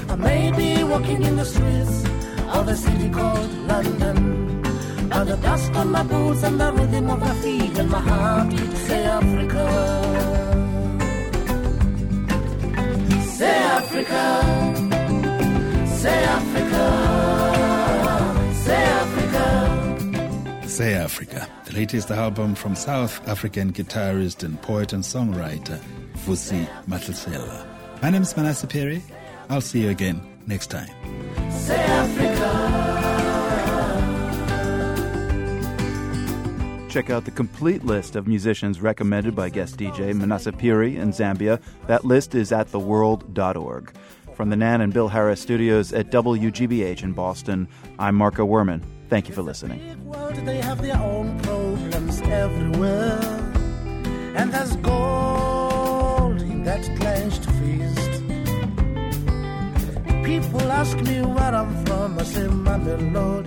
I 0.09 0.15
may 0.15 0.53
be 0.53 0.85
walking 0.85 1.25
in 1.25 1.35
the 1.35 1.45
streets 1.45 2.05
of 2.55 2.69
a 2.69 2.77
city 2.77 3.11
called 3.11 3.51
London, 3.67 4.58
the 5.25 5.37
dust 5.37 5.73
on 5.73 5.91
my 5.91 6.03
boots 6.03 6.43
and 6.43 6.61
the 6.61 6.73
rhythm 6.73 7.11
of 7.11 7.19
my 7.19 7.35
feet 7.41 7.79
and 7.79 7.91
my 7.91 8.01
heart 8.01 8.53
say 8.87 9.05
Africa. 9.05 9.65
Say 13.39 13.57
Africa, 13.79 14.23
say 15.87 16.25
Africa, 16.39 16.85
say 18.65 18.83
Africa. 19.03 20.69
Say 20.69 20.95
Africa, 20.95 21.49
the 21.65 21.73
latest 21.75 22.11
album 22.11 22.55
from 22.55 22.75
South 22.75 23.27
African 23.29 23.73
guitarist 23.73 24.43
and 24.45 24.61
poet 24.63 24.93
and 24.93 25.03
songwriter 25.03 25.81
Vusi 26.25 26.69
Mahlasela. 26.89 27.67
My 28.03 28.11
name 28.11 28.23
is 28.23 28.37
Manasseh 28.37 28.67
Perry. 28.69 29.03
I'll 29.49 29.61
see 29.61 29.83
you 29.83 29.91
again 29.91 30.21
next 30.47 30.69
time. 30.69 30.91
Say 31.51 31.77
Africa. 31.77 32.78
Check 36.99 37.11
out 37.11 37.25
the 37.25 37.31
complete 37.31 37.85
list 37.85 38.17
of 38.17 38.27
musicians 38.27 38.81
recommended 38.81 39.37
by 39.37 39.51
guest 39.51 39.77
DJ 39.77 40.13
Manasa 40.13 40.51
Piri 40.51 40.97
in 40.97 41.11
Zambia. 41.11 41.63
That 41.87 42.05
list 42.05 42.35
is 42.35 42.51
at 42.51 42.73
theworld.org. 42.73 43.93
From 44.35 44.51
the 44.51 44.57
Nan 44.57 44.81
and 44.81 44.93
Bill 44.93 45.07
Harris 45.07 45.41
studios 45.41 45.93
at 45.93 46.11
WGBH 46.11 47.05
in 47.05 47.13
Boston, 47.13 47.69
I'm 48.01 48.17
Marco 48.17 48.45
Werman. 48.45 48.83
Thank 49.09 49.29
you 49.29 49.35
for 49.37 49.43
listening. 49.43 49.79
And 54.35 54.53
there's 54.53 54.75
gold 54.79 56.43
in 56.43 56.65
that 56.65 56.83
clenched 56.99 57.45
fist. 57.45 58.08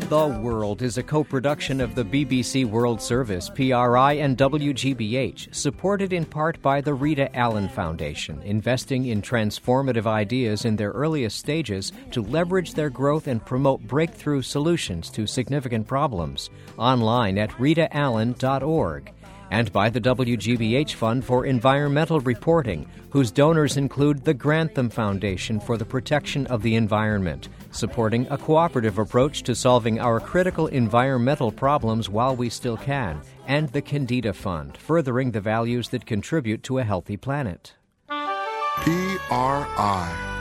The 0.10 0.40
World 0.42 0.82
is 0.82 0.98
a 0.98 1.04
co 1.04 1.24
production 1.24 1.80
of 1.80 1.94
the 1.94 2.04
BBC 2.04 2.66
World 2.66 3.00
Service, 3.00 3.52
PRI, 3.52 4.14
and 4.14 4.36
WGBH, 4.36 5.54
supported 5.54 6.12
in 6.12 6.26
part 6.26 6.60
by 6.64 6.82
the 6.82 6.96
Rita 6.96 7.34
Allen 7.38 7.70
Foundation, 7.70 8.42
investing 8.42 9.06
in 9.06 9.22
transformative 9.22 10.08
ideas 10.08 10.66
in 10.66 10.76
their 10.76 10.90
earliest 10.90 11.38
stages 11.38 11.92
to 12.10 12.24
leverage 12.24 12.74
their 12.74 12.90
growth 12.90 13.28
and 13.28 13.46
promote 13.46 13.82
breakthrough 13.82 14.42
solutions 14.42 15.12
to 15.12 15.28
significant 15.28 15.86
problems. 15.86 16.50
Online 16.80 17.38
at 17.38 17.52
ritaallen.org 17.52 19.14
and 19.52 19.72
by 19.72 19.90
the 19.90 20.02
WGBH 20.02 20.94
Fund 20.94 21.24
for 21.24 21.46
Environmental 21.46 22.20
Reporting, 22.22 22.90
whose 23.10 23.32
donors 23.32 23.78
include 23.78 24.24
the 24.24 24.34
Grantham 24.34 24.90
Foundation 24.90 25.60
for 25.60 25.78
the 25.78 25.86
Protection 25.86 26.48
of 26.48 26.64
the 26.64 26.76
Environment, 26.76 27.50
supporting 27.72 28.26
a 28.32 28.38
cooperative 28.38 28.98
approach 28.98 29.44
to 29.44 29.54
solving 29.54 30.00
our 30.00 30.20
critical 30.20 30.68
environmental 30.68 31.52
problems 31.52 32.10
while 32.10 32.36
we 32.36 32.50
still 32.50 32.78
can, 32.78 33.22
and 33.46 33.70
the 33.70 33.82
Kendeda 33.82 34.34
Fund, 34.34 34.78
furthering 34.78 35.32
the 35.32 35.42
values 35.42 35.90
that 35.90 36.06
contribute 36.06 36.64
to 36.64 36.80
a 36.80 36.84
healthy 36.84 37.18
planet. 37.18 37.74
PRI, 38.08 38.46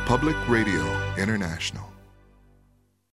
Public 0.07 0.37
Radio 0.49 0.83
International. 1.19 1.90